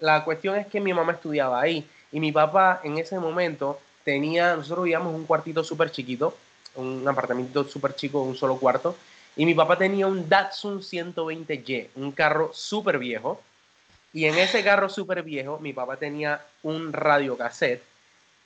La 0.00 0.22
cuestión 0.24 0.56
es 0.56 0.66
que 0.66 0.80
mi 0.80 0.92
mamá 0.92 1.12
estudiaba 1.12 1.62
ahí 1.62 1.88
y 2.12 2.20
mi 2.20 2.30
papá 2.30 2.82
en 2.84 2.98
ese 2.98 3.18
momento 3.18 3.80
tenía, 4.04 4.54
nosotros 4.54 4.84
vivíamos 4.84 5.14
un 5.14 5.24
cuartito 5.24 5.64
súper 5.64 5.90
chiquito, 5.90 6.36
un 6.76 7.06
apartamento 7.06 7.64
súper 7.64 7.94
chico, 7.94 8.22
un 8.22 8.36
solo 8.36 8.56
cuarto, 8.56 8.96
y 9.36 9.46
mi 9.46 9.54
papá 9.54 9.76
tenía 9.76 10.06
un 10.06 10.28
Datsun 10.28 10.80
120Y, 10.80 11.88
un 11.96 12.12
carro 12.12 12.50
súper 12.52 12.98
viejo. 12.98 13.40
Y 14.12 14.26
en 14.26 14.38
ese 14.38 14.62
carro 14.62 14.88
súper 14.88 15.24
viejo, 15.24 15.58
mi 15.58 15.72
papá 15.72 15.96
tenía 15.96 16.40
un 16.62 16.92
radiocassette 16.92 17.82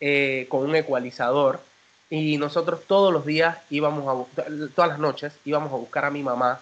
eh, 0.00 0.46
con 0.48 0.64
un 0.64 0.74
ecualizador. 0.76 1.60
Y 2.08 2.38
nosotros 2.38 2.84
todos 2.86 3.12
los 3.12 3.26
días 3.26 3.58
íbamos 3.68 4.08
a 4.08 4.42
todas 4.74 4.90
las 4.90 4.98
noches 4.98 5.34
íbamos 5.44 5.70
a 5.72 5.76
buscar 5.76 6.06
a 6.06 6.10
mi 6.10 6.22
mamá 6.22 6.60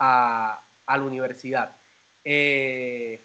a, 0.00 0.60
la 0.88 1.02
universidad. 1.02 1.70
Eh, 2.24 3.20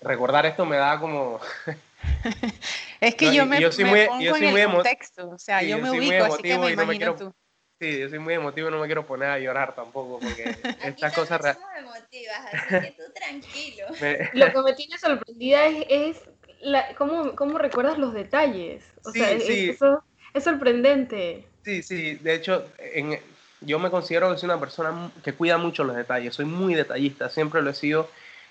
recordar 0.00 0.46
esto 0.46 0.66
me 0.66 0.76
da 0.76 0.98
como... 0.98 1.40
es 3.00 3.14
que 3.14 3.34
yo 3.34 3.46
me, 3.46 3.60
yo 3.60 3.72
soy 3.72 3.84
muy, 3.84 4.06
pongo 4.06 4.36
en 4.36 4.44
el 4.44 4.70
contexto, 4.70 5.30
o 5.30 5.38
sea, 5.38 5.62
yo, 5.62 5.78
me 5.78 5.90
ubico, 5.90 6.24
así 6.24 6.42
que 6.42 6.58
me 6.58 6.70
imagino 6.70 7.16
tú. 7.16 7.34
Sí, 7.80 7.98
yo 7.98 8.08
soy 8.08 8.20
muy 8.20 8.34
emotivo, 8.34 8.70
no 8.70 8.78
me 8.78 8.86
quiero 8.86 9.04
poner 9.04 9.28
a 9.28 9.38
llorar 9.40 9.74
tampoco, 9.74 10.20
porque 10.20 10.54
estas 10.84 11.12
cosas... 11.12 11.40
No 11.42 11.52
somos 11.52 11.70
emotivas, 11.76 12.38
así 12.52 12.68
que 12.68 12.94
tú 12.96 13.02
tranquilo. 13.12 13.86
Lo 14.34 14.52
que 14.52 14.62
me 14.62 14.72
tiene 14.74 14.98
sorprendida 14.98 15.66
es, 15.66 16.20
la, 16.60 16.94
cómo, 16.94 17.34
cómo, 17.34 17.58
recuerdas 17.58 17.98
los 17.98 18.14
detalles. 18.14 18.84
O 19.04 19.10
sea, 19.10 19.32
Eso 19.32 20.04
es 20.32 20.44
sorprendente. 20.44 21.44
Sí, 21.64 21.82
sí, 21.82 22.14
de 22.14 22.34
hecho, 22.34 22.68
en, 22.78 23.18
Yo 23.60 23.80
me 23.80 23.90
considero 23.90 24.30
que 24.30 24.38
soy 24.38 24.48
una 24.48 24.60
persona 24.60 25.10
que 25.24 25.32
cuida 25.32 25.58
mucho 25.58 25.82
los 25.82 25.96
detalles, 25.96 26.34
soy 26.36 26.44
muy 26.44 26.74
detallista, 26.74 27.28
siempre 27.30 27.62
lo 27.62 27.70
he 27.70 27.74
sido. 27.74 28.08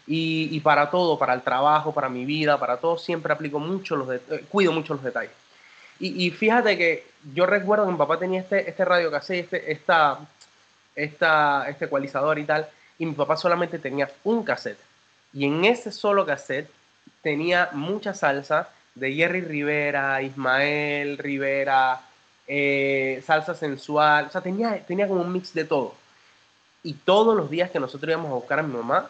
Y, 0.08 0.60
para 0.62 0.90
todo, 0.90 1.18
para 1.18 1.34
el 1.34 1.42
trabajo, 1.42 1.94
para 1.94 2.10
mi 2.10 2.26
vida, 2.26 2.60
para 2.60 2.78
todo, 2.78 2.98
siempre 2.98 3.32
aplico 3.32 3.60
mucho 3.60 3.96
los 3.96 4.10
eh, 4.12 4.46
cuido 4.50 4.72
mucho 4.74 4.94
los 4.94 5.04
detalles. 5.04 5.32
Y, 6.00 6.32
fíjate 6.32 6.78
que 6.78 7.06
yo 7.34 7.46
recuerdo 7.46 7.86
que 7.86 7.92
mi 7.92 7.98
papá 7.98 8.18
tenía 8.18 8.42
este, 8.42 8.68
este 8.68 8.84
radio 8.84 9.12
cassette, 9.12 9.44
este, 9.46 9.72
esta, 9.72 10.18
esta, 10.96 11.70
este 11.70 11.86
ecualizador 11.86 12.40
y 12.40 12.44
tal, 12.44 12.68
y 12.98 13.06
mi 13.06 13.14
papá 13.14 13.38
solamente 13.38 13.78
tenía 13.78 14.10
un 14.24 14.44
cassette. 14.44 14.80
Y 15.32 15.46
en 15.46 15.64
ese 15.64 15.92
solo 15.92 16.26
cassette 16.26 16.72
tenía 17.22 17.70
mucha 17.74 18.16
salsa 18.16 18.70
de 18.96 19.14
Jerry 19.14 19.42
Rivera, 19.42 20.22
Ismael 20.24 21.20
Rivera, 21.20 22.02
eh, 22.48 23.24
salsa 23.26 23.54
sensual, 23.54 24.26
o 24.26 24.30
sea, 24.32 24.42
tenía, 24.42 24.84
tenía 24.86 25.08
como 25.08 25.22
un 25.22 25.32
mix 25.32 25.54
de 25.54 25.66
todo. 25.66 25.96
Y 26.84 26.94
todos 26.94 27.38
los 27.38 27.50
días 27.50 27.70
que 27.70 27.80
nosotros 27.80 28.10
íbamos 28.10 28.32
a 28.32 28.36
buscar 28.36 28.60
a 28.60 28.64
mi 28.64 28.74
mamá, 28.74 29.10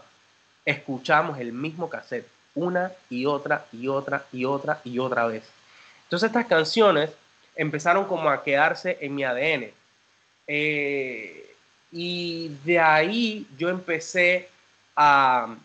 escuchábamos 0.65 1.39
el 1.39 1.53
mismo 1.53 1.89
cassette, 1.89 2.27
una 2.55 2.91
y 3.09 3.25
otra 3.25 3.65
y 3.71 3.87
otra 3.87 4.25
y 4.31 4.45
otra 4.45 4.81
y 4.83 4.99
otra 4.99 5.27
vez. 5.27 5.43
Entonces 6.03 6.27
estas 6.27 6.45
canciones 6.45 7.11
empezaron 7.55 8.05
como 8.05 8.29
a 8.29 8.43
quedarse 8.43 8.97
en 9.01 9.15
mi 9.15 9.23
ADN. 9.23 9.71
Eh, 10.47 11.55
y 11.91 12.49
de 12.65 12.79
ahí 12.79 13.47
yo 13.57 13.69
empecé 13.69 14.49
a, 14.95 15.55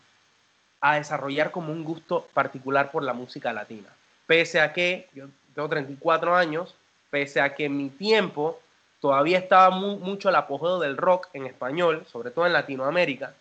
a 0.81 0.95
desarrollar 0.97 1.51
como 1.51 1.73
un 1.73 1.85
gusto 1.85 2.29
particular 2.33 2.91
por 2.91 3.03
la 3.03 3.13
música 3.13 3.53
latina. 3.53 3.89
Pese 4.27 4.61
a 4.61 4.73
que 4.73 5.09
yo 5.15 5.27
tengo 5.55 5.69
34 5.69 6.35
años, 6.35 6.75
pese 7.11 7.41
a 7.41 7.55
que 7.55 7.65
en 7.65 7.77
mi 7.77 7.91
tiempo 7.91 8.61
todavía 9.01 9.39
estaba 9.39 9.71
mucho 9.71 10.29
el 10.29 10.35
apogeo 10.35 10.79
del 10.79 10.97
rock 10.97 11.29
en 11.33 11.47
español, 11.47 12.05
sobre 12.11 12.31
todo 12.31 12.47
en 12.47 12.53
Latinoamérica, 12.53 13.35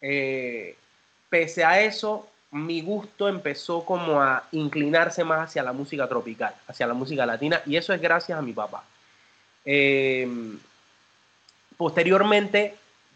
eh, 0.00 0.76
pese 1.32 1.64
a 1.64 1.80
eso, 1.80 2.28
mi 2.50 2.82
gusto 2.82 3.26
empezó 3.26 3.86
como 3.86 4.20
a 4.20 4.44
inclinarse 4.52 5.24
más 5.24 5.48
hacia 5.48 5.62
la 5.62 5.72
música 5.72 6.06
tropical, 6.06 6.54
hacia 6.68 6.86
la 6.86 6.92
música 6.92 7.24
latina, 7.24 7.62
y 7.64 7.78
eso 7.78 7.94
es 7.94 8.02
gracias 8.02 8.38
a 8.38 8.42
mi 8.42 8.52
papá. 8.52 8.84
Eh, 9.64 10.28
posteriormente, 11.78 12.74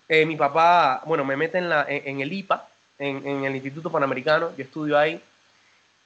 eh, 0.08 0.24
mi 0.24 0.34
papá, 0.34 1.02
bueno, 1.04 1.26
me 1.26 1.36
mete 1.36 1.58
en, 1.58 1.68
la, 1.68 1.84
en, 1.86 2.22
el 2.22 2.32
IPA, 2.32 2.66
en, 2.98 3.44
el 3.44 3.54
Instituto 3.54 3.92
Panamericano, 3.92 4.56
yo 4.56 4.64
estudio 4.64 4.98
ahí, 4.98 5.20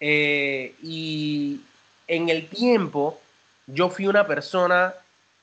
y 0.01 1.61
en 2.09 2.29
el 2.29 2.49
tiempo 2.49 3.21
yo 3.69 3.89
fui 3.89 4.09
una 4.09 4.27
persona 4.27 4.95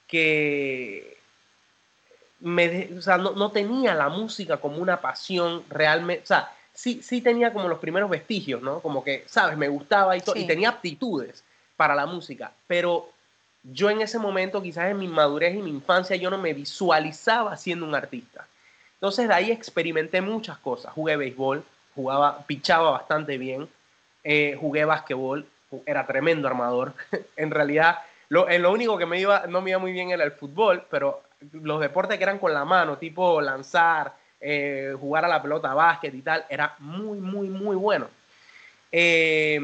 que 0.06 1.18
me, 2.42 2.90
o 2.98 3.02
sea, 3.02 3.18
no, 3.18 3.52
tenía 3.52 3.96
la 3.96 4.10
música 4.10 4.58
como 4.58 4.80
una 4.80 5.00
pasión 5.00 5.64
realmente, 5.70 6.24
o 6.24 6.28
sea, 6.28 6.52
sí, 6.78 7.02
sí 7.02 7.22
tenía 7.22 7.52
como 7.52 7.68
los 7.68 7.80
primeros 7.80 8.08
vestigios, 8.08 8.62
¿no? 8.62 8.82
Como 8.82 9.04
que, 9.04 9.24
¿sabes? 9.26 9.58
Me 9.58 9.68
gustaba 9.68 10.16
y, 10.16 10.22
y 10.36 10.46
tenía 10.46 10.70
aptitudes 10.70 11.44
para 11.76 11.96
la 11.96 12.06
música, 12.06 12.52
pero 12.68 13.10
yo 13.64 13.90
en 13.90 14.02
ese 14.02 14.20
momento, 14.20 14.62
quizás 14.62 14.92
en 14.92 15.00
mi 15.00 15.08
madurez 15.08 15.56
y 15.56 15.62
mi 15.64 15.72
infancia, 15.72 16.16
yo 16.16 16.30
no 16.30 16.38
me 16.38 16.54
visualizaba 16.54 17.58
siendo 17.58 17.86
un 17.86 17.96
artista. 17.96 18.48
Entonces 18.94 19.28
de 19.28 19.34
ahí 19.34 19.52
experimenté 19.52 20.22
muchas 20.22 20.60
cosas. 20.60 20.94
Jugué 20.94 21.18
béisbol, 21.18 21.64
jugaba, 21.96 22.46
pichaba 22.46 22.92
bastante 22.92 23.40
bien, 23.40 23.68
eh, 24.24 24.56
jugué 24.60 24.86
básquetbol, 24.86 25.48
era 25.88 26.06
tremendo 26.06 26.48
armador. 26.48 26.94
en 27.36 27.50
realidad 27.50 28.00
lo, 28.30 28.48
lo 28.48 28.72
único 28.72 29.00
que 29.00 29.08
me 29.08 29.20
iba, 29.20 29.48
no 29.48 29.62
me 29.62 29.72
iba 29.72 29.80
muy 29.80 29.94
bien 29.94 30.12
era 30.12 30.24
el 30.24 30.32
fútbol, 30.32 30.86
pero 30.92 31.24
los 31.54 31.80
deportes 31.80 32.18
que 32.18 32.24
eran 32.24 32.38
con 32.38 32.54
la 32.54 32.66
mano, 32.66 33.00
tipo 33.00 33.42
lanzar, 33.42 34.14
eh, 34.40 34.96
jugar 35.00 35.26
a 35.26 35.28
la 35.28 35.42
pelota, 35.42 35.74
básquet 35.74 36.14
y 36.14 36.22
tal, 36.22 36.46
era 36.48 36.76
muy, 36.78 37.18
muy, 37.20 37.50
muy 37.50 37.76
bueno. 37.76 38.08
Eh, 38.92 39.60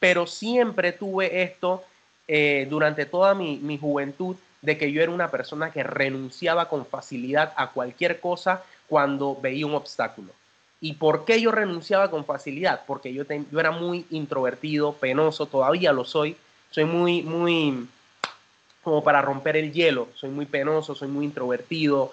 pero 0.00 0.26
siempre 0.26 0.92
tuve 0.92 1.42
esto 1.42 1.84
eh, 2.26 2.66
durante 2.68 3.06
toda 3.06 3.34
mi, 3.34 3.58
mi, 3.58 3.78
juventud 3.78 4.34
de 4.60 4.76
que 4.76 4.90
yo 4.90 5.02
era 5.02 5.12
una 5.12 5.30
persona 5.30 5.70
que 5.70 5.84
renunciaba 5.84 6.68
con 6.68 6.84
facilidad 6.84 7.52
a 7.56 7.70
cualquier 7.70 8.18
cosa 8.18 8.64
cuando 8.88 9.38
veía 9.40 9.66
un 9.66 9.74
obstáculo. 9.74 10.32
¿Y 10.80 10.94
por 10.94 11.24
qué 11.24 11.40
yo 11.40 11.52
renunciaba 11.52 12.10
con 12.10 12.24
facilidad? 12.24 12.82
Porque 12.84 13.14
yo, 13.14 13.22
yo 13.52 13.60
era 13.60 13.70
muy 13.70 14.04
introvertido, 14.10 14.94
penoso, 14.94 15.46
todavía 15.46 15.92
lo 15.92 16.04
soy, 16.04 16.36
soy 16.72 16.86
muy, 16.86 17.22
muy, 17.22 17.86
como 18.82 19.04
para 19.04 19.22
romper 19.22 19.56
el 19.56 19.72
hielo, 19.72 20.08
soy 20.16 20.30
muy 20.30 20.46
penoso, 20.46 20.96
soy 20.96 21.06
muy 21.06 21.24
introvertido, 21.24 22.12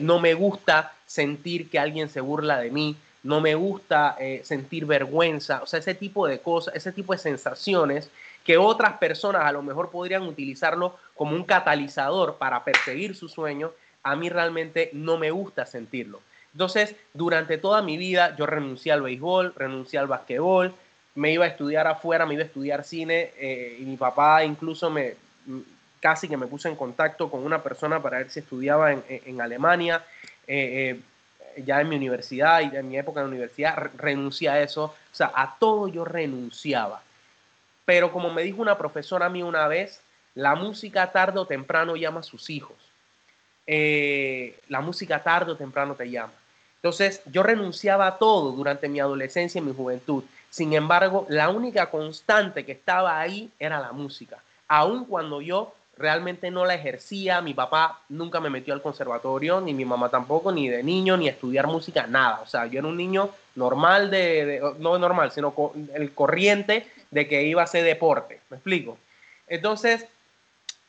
no 0.00 0.18
me 0.18 0.34
gusta 0.34 0.92
sentir 1.12 1.68
que 1.68 1.78
alguien 1.78 2.08
se 2.08 2.22
burla 2.22 2.58
de 2.58 2.70
mí, 2.70 2.96
no 3.22 3.42
me 3.42 3.54
gusta 3.54 4.16
eh, 4.18 4.40
sentir 4.44 4.86
vergüenza, 4.86 5.62
o 5.62 5.66
sea, 5.66 5.78
ese 5.78 5.94
tipo 5.94 6.26
de 6.26 6.40
cosas, 6.40 6.74
ese 6.74 6.90
tipo 6.90 7.12
de 7.12 7.18
sensaciones 7.18 8.10
que 8.44 8.56
otras 8.56 8.94
personas 8.94 9.44
a 9.44 9.52
lo 9.52 9.62
mejor 9.62 9.90
podrían 9.90 10.22
utilizarlo 10.22 10.96
como 11.14 11.36
un 11.36 11.44
catalizador 11.44 12.36
para 12.38 12.64
perseguir 12.64 13.14
su 13.14 13.28
sueño, 13.28 13.72
a 14.02 14.16
mí 14.16 14.30
realmente 14.30 14.88
no 14.94 15.18
me 15.18 15.30
gusta 15.30 15.66
sentirlo. 15.66 16.22
Entonces, 16.54 16.96
durante 17.12 17.58
toda 17.58 17.82
mi 17.82 17.98
vida 17.98 18.34
yo 18.36 18.46
renuncié 18.46 18.92
al 18.92 19.02
béisbol, 19.02 19.52
renuncié 19.54 19.98
al 19.98 20.06
basquetbol, 20.06 20.74
me 21.14 21.30
iba 21.30 21.44
a 21.44 21.48
estudiar 21.48 21.86
afuera, 21.88 22.24
me 22.24 22.34
iba 22.34 22.42
a 22.42 22.46
estudiar 22.46 22.84
cine 22.84 23.32
eh, 23.36 23.76
y 23.78 23.84
mi 23.84 23.98
papá 23.98 24.44
incluso 24.44 24.88
me 24.88 25.16
casi 26.02 26.28
que 26.28 26.36
me 26.36 26.48
puse 26.48 26.68
en 26.68 26.74
contacto 26.74 27.30
con 27.30 27.46
una 27.46 27.62
persona 27.62 28.02
para 28.02 28.18
ver 28.18 28.28
si 28.28 28.40
estudiaba 28.40 28.92
en, 28.92 29.40
Alemania. 29.40 30.04
Eh, 30.46 31.00
eh, 31.56 31.62
ya 31.64 31.80
en 31.80 31.88
mi 31.88 31.96
universidad 31.96 32.60
y 32.60 32.74
en 32.74 32.88
mi 32.88 32.96
época 32.96 33.20
de 33.20 33.28
universidad 33.28 33.90
renuncié 33.96 34.48
a 34.48 34.62
eso. 34.62 34.84
O 34.84 34.94
sea, 35.14 35.32
a 35.34 35.56
todo 35.58 35.88
yo 35.88 36.04
renunciaba. 36.04 37.02
Pero 37.84 38.12
como 38.12 38.30
me 38.30 38.42
dijo 38.42 38.62
una 38.62 38.78
profesora 38.78 39.26
a 39.26 39.28
mí 39.28 39.42
una 39.42 39.68
vez, 39.68 40.00
la 40.34 40.54
música 40.54 41.12
tarde 41.12 41.38
o 41.38 41.46
temprano 41.46 41.96
llama 41.96 42.20
a 42.20 42.22
sus 42.22 42.48
hijos. 42.48 42.76
la 43.66 44.80
música 44.80 45.22
tarde 45.22 45.52
o 45.52 45.56
temprano 45.56 45.94
te 45.94 46.10
llama. 46.10 46.32
Entonces, 46.76 47.22
yo 47.26 47.44
renunciaba 47.44 48.08
a 48.08 48.18
todo 48.18 48.50
durante 48.50 48.88
mi 48.88 48.98
adolescencia 48.98 49.60
y 49.60 49.62
mi 49.62 49.72
juventud. 49.72 50.24
Sin 50.50 50.72
embargo, 50.72 51.26
la 51.28 51.48
única 51.48 51.90
constante 51.90 52.64
que 52.66 52.72
estaba 52.72 53.20
ahí 53.20 53.50
era 53.58 53.78
la 53.80 53.92
música. 53.92 54.42
Aun 54.66 55.04
cuando 55.04 55.40
yo 55.40 55.74
realmente 55.96 56.50
no 56.50 56.64
la 56.64 56.74
ejercía, 56.74 57.40
mi 57.40 57.54
papá 57.54 58.00
nunca 58.08 58.40
me 58.40 58.50
metió 58.50 58.74
al 58.74 58.82
conservatorio, 58.82 59.60
ni 59.60 59.74
mi 59.74 59.84
mamá 59.84 60.08
tampoco, 60.08 60.50
ni 60.50 60.68
de 60.68 60.82
niño, 60.82 61.16
ni 61.16 61.28
estudiar 61.28 61.66
música, 61.66 62.06
nada. 62.06 62.40
O 62.40 62.46
sea, 62.46 62.66
yo 62.66 62.78
era 62.78 62.88
un 62.88 62.96
niño 62.96 63.30
normal, 63.54 64.10
de, 64.10 64.60
no 64.78 64.98
normal, 64.98 65.32
sino 65.32 65.54
el 65.94 66.12
corriente 66.12 66.86
de 67.10 67.28
que 67.28 67.44
iba 67.44 67.60
a 67.60 67.64
hacer 67.64 67.84
deporte. 67.84 68.40
¿Me 68.48 68.56
explico? 68.56 68.98
Entonces, 69.46 70.06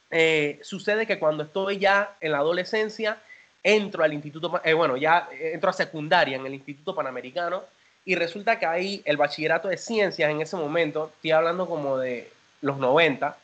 eh, 0.10 0.60
sucede 0.64 1.06
que 1.06 1.20
cuando 1.20 1.44
estoy 1.44 1.80
ya 1.80 2.16
en 2.22 2.32
la 2.32 2.38
adolescencia, 2.38 3.18
entro 3.62 4.04
al 4.04 4.14
instituto, 4.14 4.62
eh, 4.64 4.74
bueno, 4.74 4.98
ya 4.98 5.28
entro 5.40 5.70
a 5.70 5.74
secundaria 5.74 6.36
en 6.36 6.46
el 6.46 6.54
Instituto 6.54 6.94
Panamericano 6.94 7.64
y 8.06 8.16
resulta 8.16 8.60
que 8.60 8.66
ahí 8.66 9.02
el 9.06 9.18
bachillerato 9.18 9.70
de 9.70 9.78
ciencias 9.78 10.30
en 10.30 10.42
ese 10.42 10.58
momento, 10.58 11.12
estoy 11.16 11.32
hablando 11.32 11.68
como 11.68 11.98
de 11.98 12.30
los 12.62 12.78
90, 12.78 13.38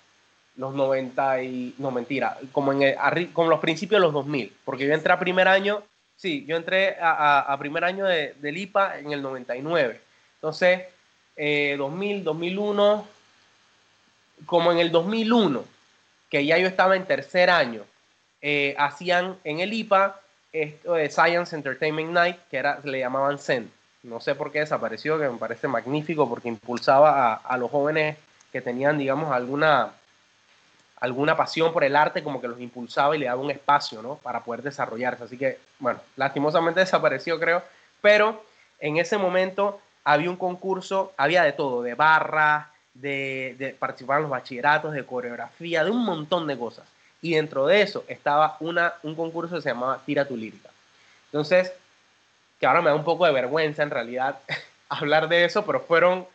los 0.59 0.73
90 0.73 1.43
y, 1.43 1.75
no 1.77 1.89
mentira, 1.89 2.37
como 2.51 2.73
en 2.73 2.95
como 3.33 3.49
los 3.49 3.59
principios 3.59 3.99
de 3.99 4.05
los 4.05 4.13
2000, 4.13 4.53
porque 4.65 4.85
yo 4.85 4.93
entré 4.93 5.13
a 5.13 5.19
primer 5.19 5.47
año, 5.47 5.83
sí, 6.15 6.45
yo 6.45 6.57
entré 6.57 6.97
a, 7.01 7.55
primer 7.57 7.83
año 7.83 8.05
de, 8.05 8.35
del 8.41 8.57
IPA 8.57 8.99
en 8.99 9.11
el 9.13 9.21
99. 9.21 10.01
Entonces, 10.35 10.81
2000, 11.37 12.17
eh, 12.17 12.21
2001, 12.23 13.07
como 14.45 14.71
en 14.71 14.79
el 14.79 14.91
2001, 14.91 15.63
que 16.29 16.45
ya 16.45 16.57
yo 16.57 16.67
estaba 16.67 16.95
en 16.95 17.05
tercer 17.05 17.49
año, 17.49 17.83
eh, 18.41 18.75
hacían 18.77 19.37
en 19.43 19.61
el 19.61 19.73
IPA 19.73 20.19
esto 20.51 20.93
de 20.93 21.09
Science 21.09 21.55
Entertainment 21.55 22.11
Night, 22.11 22.37
que 22.49 22.57
era, 22.57 22.79
le 22.83 22.99
llamaban 22.99 23.37
CEN. 23.37 23.71
No 24.03 24.19
sé 24.19 24.35
por 24.35 24.51
qué 24.51 24.59
desapareció, 24.59 25.19
que 25.19 25.29
me 25.29 25.37
parece 25.37 25.67
magnífico 25.67 26.27
porque 26.27 26.47
impulsaba 26.47 27.33
a, 27.33 27.57
los 27.57 27.69
jóvenes 27.69 28.17
que 28.51 28.61
tenían, 28.61 28.97
digamos, 28.97 29.31
alguna, 29.31 29.91
alguna 30.99 31.37
pasión 31.37 31.71
por 31.71 31.83
el 31.83 31.95
arte, 31.95 32.23
como 32.23 32.41
que 32.41 32.47
los 32.47 32.59
impulsaba 32.59 33.15
y 33.15 33.19
le 33.19 33.25
daba 33.25 33.41
un 33.41 33.51
espacio, 33.51 34.01
¿no? 34.01 34.15
Para 34.15 34.43
poder 34.43 34.61
desarrollarse. 34.61 35.23
Así 35.23 35.37
que, 35.37 35.59
bueno, 35.79 35.99
lastimosamente 36.15 36.79
desapareció, 36.81 37.39
creo. 37.39 37.63
Pero 38.01 38.43
en 38.79 38.97
ese 38.97 39.17
momento 39.17 39.79
había 40.03 40.29
un 40.29 40.37
concurso, 40.37 41.13
había 41.17 41.43
de 41.43 41.53
todo, 41.53 41.81
de 41.81 41.93
barra, 41.93 42.71
de, 42.93 43.55
de 43.57 43.69
participar 43.69 44.17
en 44.17 44.23
los 44.23 44.31
bachilleratos, 44.31 44.93
de 44.93 45.05
coreografía, 45.05 45.83
de 45.83 45.91
un 45.91 46.03
montón 46.03 46.47
de 46.47 46.57
cosas. 46.57 46.85
Y 47.21 47.35
dentro 47.35 47.67
de 47.67 47.81
eso 47.81 48.03
estaba 48.07 48.57
una, 48.59 48.93
un 49.03 49.15
concurso 49.15 49.55
que 49.55 49.61
se 49.61 49.69
llamaba 49.69 50.01
Tira 50.05 50.25
tu 50.25 50.35
lírica. 50.35 50.69
Entonces, 51.25 51.71
que 52.59 52.65
ahora 52.65 52.81
me 52.81 52.89
da 52.89 52.95
un 52.95 53.03
poco 53.03 53.25
de 53.25 53.31
vergüenza 53.31 53.83
en 53.83 53.89
realidad 53.89 54.39
hablar 54.89 55.29
de 55.29 55.45
eso, 55.45 55.65
pero 55.65 55.81
fueron, 55.81 56.27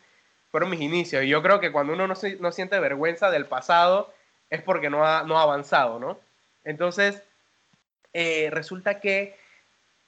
fueron 0.51 0.71
mis 0.71 0.81
inicios. 0.81 1.25
Y 1.25 1.29
yo 1.29 1.43
creo 1.43 1.61
que 1.61 1.73
cuando 1.73 1.93
uno 1.93 2.07
no, 2.07 2.15
no 2.41 2.53
siente 2.53 2.79
vergüenza 2.81 3.31
del 3.31 3.47
pasado 3.47 4.13
es 4.55 4.63
porque 4.63 4.91
no 4.91 5.05
ha, 5.05 5.23
no 5.23 5.39
ha 5.39 5.43
avanzado, 5.43 5.99
¿no? 5.99 6.19
Entonces, 6.65 7.23
eh, 8.13 8.49
resulta 8.51 9.01
que 9.01 9.37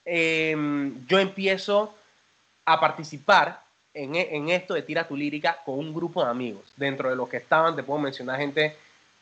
em, 0.05 1.07
yo 1.07 1.19
empiezo 1.19 1.95
a 2.65 2.81
participar 2.81 3.63
en, 3.93 4.15
en, 4.15 4.49
esto 4.51 4.75
de 4.75 4.83
Tira 4.83 5.09
tu 5.09 5.17
Lírica 5.17 5.59
con 5.65 5.79
un 5.79 5.95
grupo 5.95 6.25
de 6.25 6.31
amigos. 6.31 6.73
Dentro 6.77 7.11
de 7.11 7.17
los 7.17 7.29
que 7.29 7.39
estaban, 7.39 7.75
te 7.77 7.83
puedo 7.83 8.01
mencionar 8.01 8.39
gente, 8.39 8.77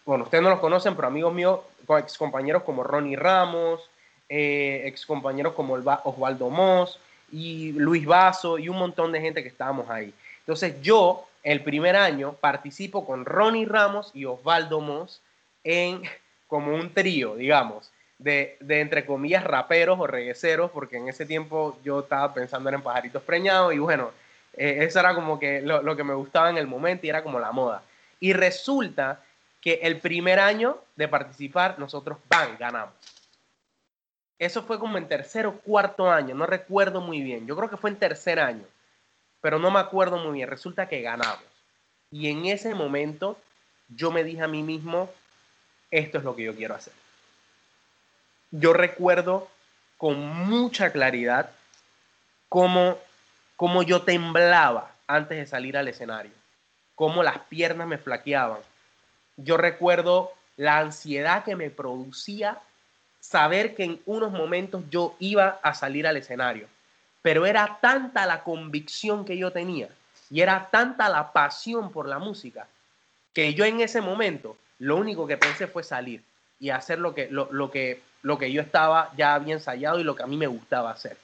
bueno, 0.04 0.24
ustedes 0.24 0.42
no 0.42 0.50
los 0.50 0.60
conocen, 0.60 0.94
pero 0.94 1.08
amigos 1.08 1.32
míos, 1.32 1.60
ex 1.88 2.18
compañeros 2.18 2.62
como 2.62 2.82
Ronnie 2.82 3.16
Ramos, 3.16 3.88
eh, 4.28 4.82
ex 4.86 5.06
compañeros 5.06 5.54
como 5.54 5.74
Osvaldo 5.74 6.50
Moss 6.50 6.98
y 7.30 7.72
Luis 7.72 8.06
Vaso 8.06 8.58
y 8.58 8.68
un 8.68 8.78
montón 8.78 9.12
de 9.12 9.20
gente 9.20 9.42
que 9.42 9.48
estábamos 9.48 9.88
ahí. 9.90 10.12
Entonces 10.40 10.80
yo, 10.82 11.26
el 11.44 11.62
primer 11.62 11.94
año, 11.94 12.32
participo 12.40 13.06
con 13.06 13.24
Ronnie 13.24 13.66
Ramos 13.66 14.10
y 14.14 14.24
Osvaldo 14.24 14.80
Moss 14.80 15.22
en 15.62 16.02
como 16.48 16.74
un 16.74 16.92
trío, 16.92 17.36
digamos, 17.36 17.92
de, 18.18 18.56
de, 18.60 18.80
entre 18.80 19.04
comillas 19.04 19.44
raperos 19.44 19.98
o 20.00 20.06
regueceros, 20.06 20.70
porque 20.70 20.96
en 20.96 21.08
ese 21.08 21.26
tiempo 21.26 21.78
yo 21.84 22.00
estaba 22.00 22.32
pensando 22.32 22.70
en 22.70 22.82
pajaritos 22.82 23.22
preñados 23.22 23.74
y 23.74 23.78
bueno, 23.78 24.10
eh, 24.54 24.78
eso 24.80 25.00
era 25.00 25.14
como 25.14 25.38
que 25.38 25.60
lo, 25.60 25.82
lo, 25.82 25.96
que 25.96 26.04
me 26.04 26.14
gustaba 26.14 26.48
en 26.48 26.56
el 26.56 26.66
momento 26.66 27.06
y 27.06 27.10
era 27.10 27.22
como 27.22 27.38
la 27.38 27.52
moda. 27.52 27.82
Y 28.20 28.32
resulta 28.32 29.20
que 29.60 29.80
el 29.82 29.98
primer 29.98 30.38
año 30.38 30.78
de 30.96 31.08
participar 31.08 31.78
nosotros, 31.78 32.18
¡bam!, 32.28 32.56
ganamos. 32.58 32.94
Eso 34.38 34.62
fue 34.62 34.78
como 34.78 34.98
en 34.98 35.08
tercer 35.08 35.46
o 35.46 35.58
cuarto 35.58 36.10
año, 36.10 36.34
no 36.34 36.46
recuerdo 36.46 37.00
muy 37.00 37.22
bien. 37.22 37.46
Yo 37.46 37.56
creo 37.56 37.68
que 37.68 37.76
fue 37.76 37.90
en 37.90 37.96
tercer 37.96 38.40
año, 38.40 38.64
pero 39.44 39.58
no 39.58 39.70
me 39.70 39.78
acuerdo 39.78 40.16
muy 40.16 40.32
bien. 40.32 40.48
Resulta 40.48 40.88
que 40.88 41.02
ganamos. 41.02 41.44
Y 42.10 42.30
en 42.30 42.46
ese 42.46 42.74
momento 42.74 43.38
yo 43.88 44.10
me 44.10 44.24
dije 44.24 44.40
a 44.40 44.48
mí 44.48 44.62
mismo, 44.62 45.10
esto 45.90 46.16
es 46.16 46.24
lo 46.24 46.34
que 46.34 46.44
yo 46.44 46.56
quiero 46.56 46.74
hacer. 46.74 46.94
Yo 48.50 48.72
recuerdo 48.72 49.46
con 49.98 50.18
mucha 50.18 50.92
claridad 50.92 51.50
cómo, 52.48 52.96
cómo 53.56 53.82
yo 53.82 54.00
temblaba 54.00 54.92
antes 55.06 55.36
de 55.36 55.44
salir 55.44 55.76
al 55.76 55.88
escenario, 55.88 56.32
cómo 56.94 57.22
las 57.22 57.38
piernas 57.40 57.86
me 57.86 57.98
flaqueaban. 57.98 58.60
Yo 59.36 59.58
recuerdo 59.58 60.32
la 60.56 60.78
ansiedad 60.78 61.44
que 61.44 61.54
me 61.54 61.68
producía 61.68 62.60
saber 63.20 63.74
que 63.74 63.84
en 63.84 64.00
unos 64.06 64.32
momentos 64.32 64.84
yo 64.88 65.14
iba 65.18 65.60
a 65.62 65.74
salir 65.74 66.06
al 66.06 66.16
escenario, 66.16 66.66
pero 67.24 67.46
era 67.46 67.78
tanta 67.80 68.26
la 68.26 68.44
convicción 68.44 69.24
que 69.24 69.38
yo 69.38 69.50
tenía 69.50 69.88
y 70.28 70.42
era 70.42 70.68
tanta 70.70 71.08
la 71.08 71.32
pasión 71.32 71.90
por 71.90 72.06
la 72.06 72.18
música 72.18 72.66
que 73.32 73.54
yo 73.54 73.64
en 73.64 73.80
ese 73.80 74.02
momento 74.02 74.58
lo 74.78 74.98
único 74.98 75.26
que 75.26 75.38
pensé 75.38 75.66
fue 75.66 75.82
salir 75.82 76.22
y 76.60 76.68
hacer 76.68 76.98
lo 76.98 77.14
que, 77.14 77.28
lo, 77.30 77.70
que, 77.70 78.02
lo 78.20 78.36
que 78.36 78.52
yo 78.52 78.60
estaba 78.60 79.10
ya 79.16 79.38
bien 79.38 79.56
ensayado 79.56 79.98
y 79.98 80.04
lo 80.04 80.14
que 80.14 80.22
a 80.22 80.26
mí 80.26 80.36
me 80.36 80.46
gustaba 80.46 80.90
hacer. 80.90 81.16